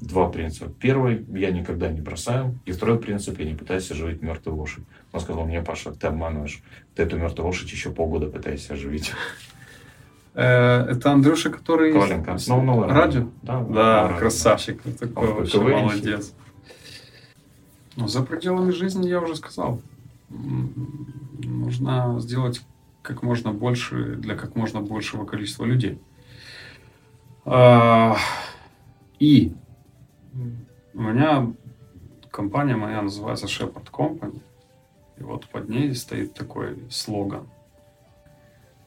два 0.00 0.30
принципа. 0.30 0.70
Первый, 0.80 1.24
я 1.38 1.50
никогда 1.50 1.88
не 1.90 2.00
бросаю. 2.00 2.58
И 2.64 2.72
второй 2.72 2.98
принцип, 2.98 3.38
я 3.38 3.44
не 3.44 3.54
пытаюсь 3.54 3.90
оживить 3.90 4.22
мертвую 4.22 4.56
лошадь. 4.56 4.84
Он 5.12 5.20
сказал 5.20 5.46
мне, 5.46 5.62
Паша, 5.62 5.92
ты 5.92 6.06
обманываешь. 6.06 6.62
Ты 6.94 7.02
эту 7.02 7.18
мертвую 7.18 7.46
лошадь 7.46 7.70
еще 7.70 7.90
полгода 7.92 8.26
пытаешься 8.28 8.72
оживить. 8.74 9.12
Э, 10.34 10.82
Это 10.90 11.12
Андрюша, 11.12 11.50
который... 11.50 11.92
Коваленко. 11.92 12.36
Ну, 12.48 12.62
ну. 12.62 12.86
Радио? 12.88 13.28
Да, 13.42 13.60
Да, 13.64 14.02
радио. 14.04 14.18
красавчик. 14.18 14.82
Такой 14.98 15.28
Он 15.28 15.34
вообще 15.36 15.58
молодец. 15.60 16.34
Ну, 17.96 18.08
за 18.08 18.22
пределами 18.22 18.70
жизни 18.70 19.08
я 19.08 19.20
уже 19.20 19.34
сказал. 19.36 19.80
Нужно 20.28 22.16
сделать 22.20 22.62
как 23.02 23.22
можно 23.22 23.52
больше 23.52 24.16
для 24.16 24.36
как 24.36 24.54
можно 24.54 24.80
большего 24.80 25.24
количества 25.24 25.64
людей. 25.64 25.98
А, 27.44 28.16
И 29.18 29.52
у 30.94 31.00
меня 31.02 31.52
компания 32.30 32.76
моя 32.76 33.02
называется 33.02 33.46
Shepard 33.46 33.90
Company. 33.90 34.40
И 35.18 35.22
вот 35.22 35.46
под 35.48 35.68
ней 35.68 35.94
стоит 35.94 36.34
такой 36.34 36.78
слоган. 36.90 37.46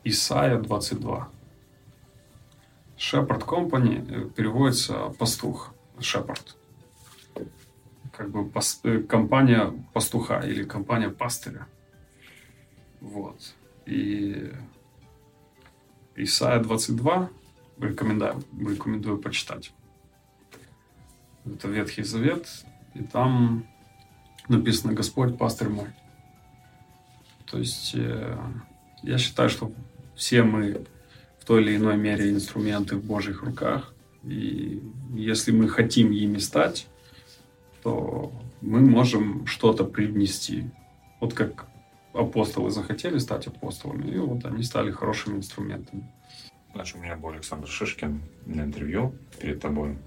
Исайя 0.04 0.58
22. 0.60 1.30
Shepherd 2.98 3.46
Company 3.46 4.30
переводится 4.32 5.10
пастух. 5.18 5.74
Shepherd. 6.00 6.56
Как 8.12 8.30
бы 8.30 8.48
пас- 8.50 8.82
компания 9.08 9.74
пастуха 9.94 10.40
или 10.40 10.64
компания 10.64 11.10
пастыря. 11.10 11.68
Вот. 13.02 13.54
И 13.86 14.52
Исайя 16.16 16.60
22 16.60 17.30
рекомендую, 17.80 18.44
рекомендую 18.60 19.18
почитать. 19.20 19.74
Это 21.46 21.68
Ветхий 21.68 22.04
Завет, 22.04 22.48
и 22.94 23.04
там 23.04 23.68
написано 24.48 24.94
«Господь, 24.94 25.38
пастырь 25.38 25.70
мой». 25.70 25.88
То 27.46 27.58
есть 27.58 27.94
э, 27.96 28.38
я 29.02 29.18
считаю, 29.18 29.50
что 29.50 29.72
все 30.16 30.44
мы 30.44 30.86
в 31.40 31.46
той 31.46 31.62
или 31.62 31.76
иной 31.76 31.98
мере 31.98 32.30
инструменты 32.32 32.96
в 32.96 33.04
Божьих 33.04 33.44
руках. 33.44 33.94
И 34.24 34.82
если 35.14 35.52
мы 35.52 35.68
хотим 35.68 36.12
ими 36.12 36.38
стать, 36.38 36.88
то 37.82 38.32
мы 38.62 38.80
можем 38.80 39.46
что-то 39.46 39.84
привнести. 39.84 40.70
Вот 41.20 41.34
как 41.34 41.68
апостолы 42.14 42.70
захотели 42.70 43.18
стать 43.18 43.48
апостолами, 43.48 44.10
и 44.10 44.18
вот 44.18 44.46
они 44.46 44.64
стали 44.64 44.92
хорошими 44.92 45.38
инструментами. 45.38 46.10
Значит, 46.74 46.96
у 46.96 47.00
меня 47.00 47.18
был 47.18 47.30
Александр 47.30 47.68
Шишкин 47.68 48.22
на 48.46 48.62
интервью 48.62 49.14
перед 49.40 49.60
тобой. 49.60 49.98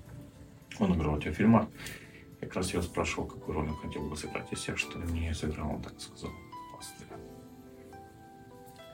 Он 0.79 0.95
играл 0.95 1.15
у 1.15 1.21
тебя 1.21 1.33
в 1.33 1.37
фильмах. 1.37 1.67
Как 2.41 2.55
раз 2.55 2.73
его 2.73 2.83
спрашивал, 2.83 3.27
какую 3.27 3.55
роль 3.57 3.69
он 3.69 3.77
хотел 3.77 4.03
бы 4.09 4.17
сыграть 4.17 4.53
из 4.53 4.59
всех, 4.59 4.79
что 4.79 4.99
не 4.99 5.33
сыграл, 5.35 5.77
он 5.77 5.83
так 5.83 5.95
сказал. 5.99 6.31
пастыря. 6.75 7.16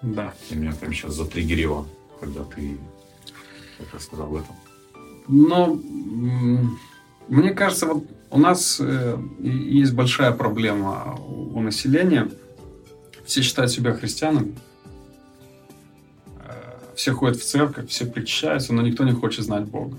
Да. 0.02 0.34
И 0.50 0.54
меня 0.54 0.72
прям 0.72 0.92
сейчас 0.92 1.14
затриггерило, 1.14 1.86
когда 2.20 2.42
ты 2.44 2.76
как 3.78 3.94
раз 3.94 4.04
сказал 4.04 4.26
об 4.26 4.34
этом. 4.34 4.56
Но 5.28 5.78
мне 7.28 7.50
кажется, 7.50 7.86
вот 7.86 8.04
у 8.30 8.38
нас 8.38 8.80
э, 8.80 9.16
есть 9.40 9.92
большая 9.94 10.32
проблема 10.32 11.16
у 11.28 11.60
населения. 11.60 12.28
Все 13.24 13.42
считают 13.42 13.70
себя 13.70 13.92
христианами. 13.92 14.56
Э, 16.38 16.50
Все 16.96 17.12
ходят 17.12 17.36
в 17.38 17.44
церковь, 17.44 17.88
все 17.88 18.06
причащаются, 18.06 18.72
но 18.72 18.82
никто 18.82 19.04
не 19.04 19.12
хочет 19.12 19.44
знать 19.44 19.64
Бога. 19.64 19.98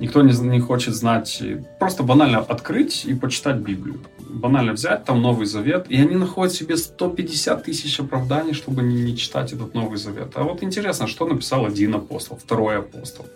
Никто 0.00 0.22
не, 0.22 0.32
не 0.48 0.60
хочет 0.60 0.94
знать, 0.94 1.42
просто 1.78 2.02
банально 2.02 2.38
открыть 2.38 3.04
и 3.04 3.14
почитать 3.14 3.56
Библию. 3.56 4.00
Банально 4.32 4.72
взять 4.72 5.04
там 5.04 5.20
Новый 5.20 5.46
Завет, 5.46 5.86
и 5.88 5.96
они 5.96 6.16
находят 6.16 6.54
себе 6.54 6.76
150 6.76 7.64
тысяч 7.64 8.00
оправданий, 8.00 8.54
чтобы 8.54 8.82
не, 8.82 9.02
не 9.02 9.16
читать 9.16 9.52
этот 9.52 9.74
Новый 9.74 9.98
Завет. 9.98 10.32
А 10.34 10.42
вот 10.42 10.62
интересно, 10.62 11.06
что 11.06 11.26
написал 11.26 11.66
один 11.66 11.94
апостол, 11.94 12.36
второй 12.36 12.78
апостол. 12.78 13.26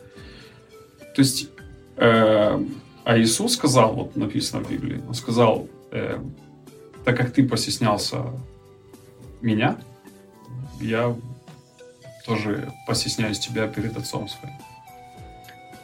То 1.15 1.23
есть, 1.23 1.49
э, 1.97 2.65
а 3.05 3.19
Иисус 3.19 3.55
сказал, 3.55 3.95
вот 3.95 4.17
написано 4.17 4.65
в 4.65 4.71
Библии, 4.71 5.03
он 5.07 5.15
сказал, 5.15 5.69
э, 5.93 6.19
так 7.05 7.17
как 7.17 7.33
ты 7.33 7.47
постеснялся 7.47 8.25
меня, 9.41 9.79
я 10.81 11.15
тоже 12.27 12.73
постесняюсь 12.87 13.39
тебя 13.39 13.69
перед 13.69 13.97
Отцом 13.97 14.29
своим. 14.29 14.57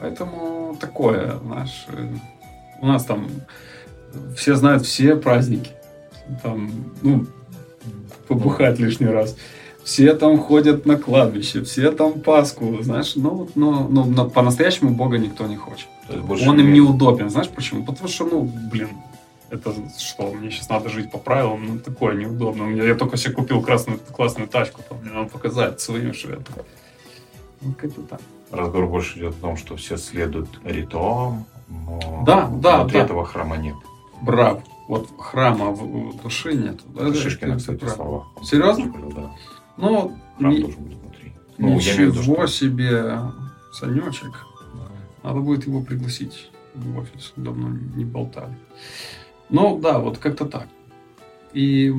Поэтому 0.00 0.76
такое, 0.80 1.38
знаешь, 1.38 1.84
э, 1.88 2.08
у 2.80 2.86
нас 2.86 3.04
там 3.04 3.28
все 4.36 4.54
знают 4.56 4.84
все 4.86 5.16
праздники. 5.16 5.70
Там, 6.42 6.70
ну, 7.02 7.26
побухать 8.28 8.78
лишний 8.78 9.08
раз. 9.08 9.36
Все 9.84 10.14
там 10.14 10.38
ходят 10.38 10.86
на 10.86 10.96
кладбище, 10.96 11.62
все 11.64 11.90
там 11.90 12.20
Пасху, 12.20 12.78
знаешь, 12.82 13.14
ну, 13.16 13.30
вот, 13.30 13.56
но, 13.56 13.88
но, 13.88 14.30
по-настоящему 14.30 14.90
Бога 14.90 15.18
никто 15.18 15.46
не 15.46 15.56
хочет. 15.56 15.88
Он 16.08 16.60
им 16.60 16.72
неудобен, 16.72 17.30
знаешь 17.30 17.48
почему? 17.48 17.84
Потому 17.84 18.08
что, 18.08 18.24
ну, 18.26 18.42
блин, 18.70 18.90
это 19.50 19.74
что, 19.98 20.32
мне 20.32 20.50
сейчас 20.52 20.68
надо 20.68 20.88
жить 20.88 21.10
по 21.10 21.18
правилам, 21.18 21.66
ну, 21.66 21.78
такое 21.80 22.14
неудобно. 22.14 22.62
Меня- 22.62 22.84
Я 22.84 22.94
только 22.94 23.16
себе 23.16 23.34
купил 23.34 23.60
красную, 23.60 23.98
классную 23.98 24.48
тачку, 24.48 24.82
там, 24.88 24.98
мне 25.02 25.10
надо 25.12 25.28
показать 25.28 25.80
своим, 25.80 26.10
это. 26.10 26.64
Ну, 27.60 27.74
как-то 27.74 28.02
так. 28.02 28.20
Разговор 28.52 28.88
больше 28.88 29.18
идет 29.18 29.34
о 29.38 29.40
том, 29.40 29.56
что 29.56 29.74
все 29.76 29.96
следуют 29.96 30.48
ритуалам, 30.64 31.44
но 31.68 32.22
Да, 32.24 32.48
да, 32.52 32.78
внутри 32.82 32.98
да. 33.00 33.04
этого 33.04 33.24
храма 33.24 33.56
нет. 33.56 33.74
Браво. 34.22 34.62
Вот 34.88 35.08
храма 35.18 35.70
в 35.72 36.22
душе 36.22 36.54
нет. 36.54 36.80
Это 36.94 37.14
Шишкина, 37.14 37.56
кстати, 37.56 37.78
прав. 37.78 37.92
слова. 37.94 38.26
Серьезно? 38.42 38.86
говорил, 38.86 39.12
Да. 39.12 39.30
Ну, 39.76 40.18
Храм 40.38 40.52
ни- 40.52 40.60
должен 40.60 40.84
быть 40.84 40.96
внутри. 40.96 41.32
Ну, 41.58 41.78
в 41.78 41.82
виду, 41.82 42.20
ничего 42.20 42.46
что- 42.46 42.58
себе, 42.58 43.18
Санечек. 43.72 44.46
Да. 44.74 45.28
Надо 45.28 45.40
будет 45.40 45.66
его 45.66 45.80
пригласить 45.82 46.50
в 46.74 46.98
офис. 46.98 47.32
Давно 47.36 47.68
не 47.96 48.04
болтали. 48.04 48.54
Ну, 49.50 49.78
да, 49.78 49.98
вот 49.98 50.18
как-то 50.18 50.44
так. 50.46 50.66
И 51.52 51.92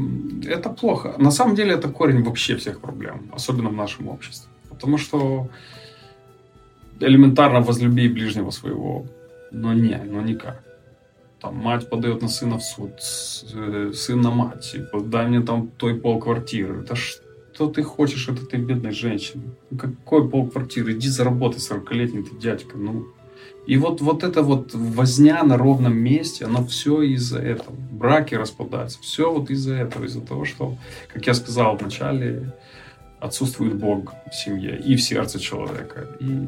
это 0.46 0.70
плохо. 0.70 1.16
На 1.18 1.32
самом 1.32 1.56
деле 1.56 1.74
это 1.74 1.90
корень 1.90 2.24
вообще 2.24 2.56
всех 2.58 2.80
проблем, 2.80 3.30
особенно 3.34 3.70
в 3.70 3.74
нашем 3.74 4.08
обществе. 4.08 4.50
Потому 4.70 4.98
что 4.98 5.50
элементарно 7.00 7.62
возлюби 7.62 8.08
ближнего 8.08 8.50
своего, 8.52 9.06
но 9.52 9.74
не, 9.74 9.98
но 9.98 10.22
никак. 10.22 10.63
Там 11.44 11.58
мать 11.58 11.90
подает 11.90 12.22
на 12.22 12.30
сына 12.30 12.58
в 12.58 12.64
суд, 12.64 12.92
э, 13.54 13.92
сын 13.94 14.22
на 14.22 14.32
мать, 14.32 14.72
типа, 14.72 15.02
дай 15.02 15.28
мне 15.28 15.42
там 15.42 15.68
той 15.68 15.96
пол 15.96 16.18
квартиры. 16.18 16.86
Да 16.88 16.96
что 16.96 17.68
ты 17.68 17.84
хочешь 17.84 18.30
от 18.30 18.42
этой 18.42 18.60
бедной 18.60 18.94
женщины? 18.94 19.44
Ну, 19.70 19.78
какой 19.78 20.30
пол 20.30 20.48
квартиры? 20.48 20.94
Иди 20.94 21.10
заработай, 21.10 21.60
40-летний 21.60 22.24
ты 22.24 22.38
дядька, 22.38 22.78
ну. 22.78 23.08
И 23.68 23.76
вот, 23.76 24.00
вот 24.00 24.24
это 24.24 24.42
вот 24.42 24.74
возня 24.74 25.44
на 25.44 25.58
ровном 25.58 25.98
месте, 25.98 26.46
оно 26.46 26.66
все 26.66 27.02
из-за 27.02 27.40
этого. 27.40 27.76
Браки 27.92 28.36
распадаются, 28.36 29.00
все 29.02 29.30
вот 29.30 29.50
из-за 29.50 29.74
этого, 29.74 30.06
из-за 30.06 30.22
того, 30.22 30.46
что, 30.46 30.78
как 31.14 31.28
я 31.28 31.34
сказал 31.34 31.76
вначале, 31.76 32.54
отсутствует 33.20 33.76
Бог 33.76 34.14
в 34.32 34.34
семье 34.34 34.80
и 34.80 34.96
в 34.96 35.02
сердце 35.02 35.40
человека. 35.40 36.08
И 36.22 36.48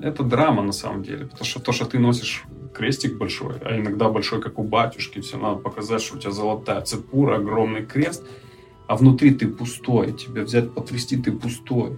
это 0.00 0.22
драма 0.22 0.62
на 0.62 0.72
самом 0.72 1.02
деле, 1.02 1.26
потому 1.26 1.44
что 1.44 1.60
то, 1.60 1.72
что 1.72 1.84
ты 1.84 1.98
носишь 1.98 2.44
крестик 2.74 3.18
большой, 3.18 3.56
а 3.60 3.76
иногда 3.76 4.08
большой, 4.08 4.40
как 4.40 4.58
у 4.58 4.62
батюшки, 4.62 5.20
все 5.20 5.36
надо 5.36 5.56
показать, 5.56 6.02
что 6.02 6.16
у 6.16 6.18
тебя 6.18 6.32
золотая 6.32 6.80
цепура, 6.82 7.36
огромный 7.36 7.84
крест, 7.84 8.24
а 8.86 8.96
внутри 8.96 9.32
ты 9.32 9.46
пустой, 9.46 10.12
тебя 10.12 10.42
взять 10.42 10.72
потрясти, 10.74 11.16
ты 11.16 11.32
пустой. 11.32 11.96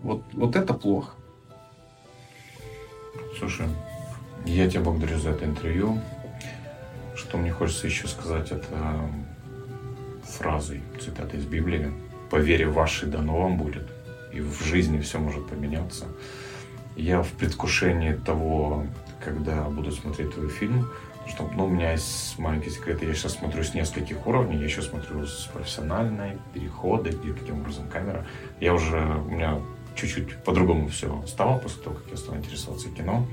Вот, 0.00 0.22
вот 0.32 0.56
это 0.56 0.74
плохо. 0.74 1.14
Слушай, 3.38 3.66
Я 4.44 4.68
тебя 4.68 4.82
благодарю 4.82 5.18
за 5.18 5.30
это 5.30 5.44
интервью. 5.44 6.00
Что 7.14 7.36
мне 7.36 7.52
хочется 7.52 7.86
еще 7.86 8.06
сказать, 8.06 8.52
это 8.52 9.10
фразой, 10.24 10.82
цитата 11.00 11.36
из 11.36 11.44
Библии. 11.44 11.92
«По 12.30 12.36
вере 12.36 12.66
вашей 12.66 13.08
дано 13.08 13.40
вам 13.40 13.56
будет, 13.56 13.88
и 14.32 14.40
в 14.40 14.62
жизни 14.62 15.00
все 15.00 15.18
может 15.18 15.48
поменяться». 15.48 16.04
Я 16.94 17.22
в 17.22 17.30
предвкушении 17.32 18.12
того, 18.12 18.86
когда 19.22 19.62
буду 19.64 19.90
смотреть 19.92 20.34
твой 20.34 20.48
фильм, 20.48 20.88
что 21.28 21.50
ну, 21.54 21.66
у 21.66 21.68
меня 21.68 21.92
есть 21.92 22.38
маленький 22.38 22.70
секрет, 22.70 23.02
я 23.02 23.12
сейчас 23.14 23.34
смотрю 23.34 23.62
с 23.62 23.74
нескольких 23.74 24.26
уровней, 24.26 24.58
я 24.58 24.64
еще 24.64 24.82
смотрю 24.82 25.26
с 25.26 25.48
профессиональной, 25.52 26.38
переходы, 26.54 27.10
где 27.10 27.32
каким 27.32 27.60
образом 27.60 27.88
камера. 27.88 28.26
Я 28.60 28.74
уже, 28.74 28.98
у 28.98 29.30
меня 29.30 29.58
чуть-чуть 29.94 30.36
по-другому 30.44 30.88
все 30.88 31.22
стало 31.26 31.58
после 31.58 31.82
того, 31.82 31.96
как 31.96 32.10
я 32.10 32.16
стал 32.16 32.36
интересоваться 32.36 32.88
кино. 32.88 33.26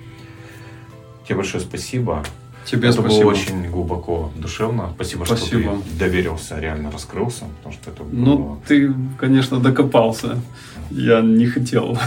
Тебе 1.26 1.38
большое 1.38 1.64
спасибо. 1.64 2.24
Тебе 2.66 2.90
это 2.90 3.02
спасибо. 3.02 3.24
было 3.24 3.32
очень 3.32 3.70
глубоко 3.70 4.32
душевно. 4.36 4.92
Спасибо, 4.96 5.26
Спасибо. 5.26 5.76
что 5.76 5.82
ты 5.84 5.98
доверился, 6.00 6.60
реально 6.60 6.92
раскрылся, 6.92 7.46
потому 7.58 7.74
что 7.76 7.92
это 7.92 8.04
Ну, 8.12 8.38
было... 8.38 8.62
ты, 8.68 8.92
конечно, 9.20 9.60
докопался. 9.60 10.42
Я 10.90 11.22
не 11.22 11.46
хотел. 11.46 11.98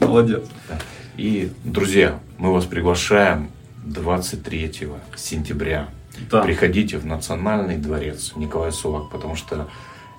Молодец. 0.00 0.44
Да. 0.68 0.78
И, 1.16 1.50
друзья, 1.64 2.20
мы 2.38 2.52
вас 2.52 2.64
приглашаем 2.64 3.50
23 3.84 4.88
сентября. 5.16 5.88
Да. 6.30 6.42
Приходите 6.42 6.98
в 6.98 7.06
Национальный 7.06 7.76
дворец 7.76 8.32
Николай 8.36 8.72
Сулак, 8.72 9.10
потому 9.10 9.36
что 9.36 9.68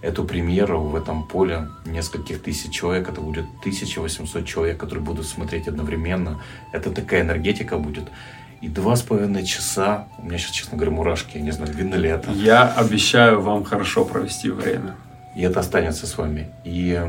эту 0.02 0.24
премьеру 0.24 0.82
в 0.82 0.96
этом 0.96 1.28
поле 1.28 1.70
нескольких 1.86 2.42
тысяч 2.42 2.72
человек, 2.72 3.10
это 3.10 3.22
будет 3.22 3.46
1800 3.62 4.46
человек, 4.46 4.78
которые 4.78 5.04
будут 5.04 5.26
смотреть 5.26 5.68
одновременно. 5.68 6.42
Это 6.74 6.92
такая 6.92 7.22
энергетика 7.22 7.78
будет. 7.78 8.06
И 8.62 8.68
два 8.68 8.96
с 8.96 9.02
половиной 9.02 9.46
часа, 9.46 10.08
у 10.18 10.26
меня 10.26 10.38
сейчас, 10.38 10.52
честно 10.52 10.78
говоря, 10.78 10.92
мурашки, 10.92 11.38
я 11.38 11.44
не 11.44 11.52
знаю, 11.52 11.74
видно 11.74 11.96
ли 11.96 12.10
это. 12.10 12.32
Я 12.32 12.68
обещаю 12.68 13.42
вам 13.42 13.64
хорошо 13.64 14.06
провести 14.06 14.50
время. 14.50 14.96
И 15.36 15.42
это 15.42 15.60
останется 15.60 16.08
с 16.08 16.18
вами. 16.18 16.50
И 16.64 17.00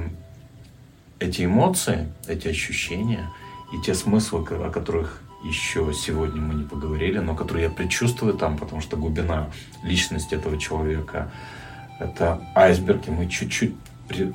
эти 1.19 1.45
эмоции, 1.45 2.09
эти 2.27 2.49
ощущения 2.49 3.31
и 3.73 3.81
те 3.81 3.95
смыслы, 3.95 4.45
о 4.49 4.71
которых 4.71 5.21
еще 5.45 5.93
сегодня 5.93 6.41
мы 6.41 6.55
не 6.55 6.65
поговорили, 6.65 7.19
но 7.19 7.35
которые 7.35 7.65
я 7.65 7.71
предчувствую 7.71 8.35
там, 8.35 8.59
потому 8.59 8.81
что 8.81 8.97
глубина 8.97 9.51
личности 9.83 10.35
этого 10.35 10.59
человека– 10.59 11.31
это 11.99 12.41
айсберг, 12.55 13.09
и 13.09 13.11
мы 13.11 13.29
чуть-чуть 13.29 13.75
при, 14.09 14.33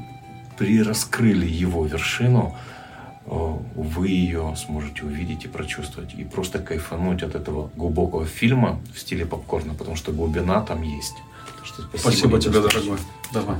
прираскрыли 0.57 1.45
его 1.45 1.85
вершину, 1.85 2.55
вы 3.25 4.07
ее 4.07 4.55
сможете 4.57 5.03
увидеть 5.05 5.45
и 5.45 5.47
прочувствовать, 5.47 6.13
и 6.15 6.23
просто 6.23 6.59
кайфануть 6.59 7.23
от 7.23 7.35
этого 7.35 7.69
глубокого 7.75 8.25
фильма 8.25 8.79
в 8.93 8.99
стиле 8.99 9.25
попкорна, 9.25 9.73
потому 9.73 9.95
что 9.95 10.11
глубина 10.11 10.61
там 10.61 10.81
есть. 10.81 11.15
Что 11.63 11.83
спасибо, 11.83 11.99
спасибо 11.99 12.39
тебе, 12.39 12.61
дорогой. 12.61 12.97
Давай. 13.31 13.57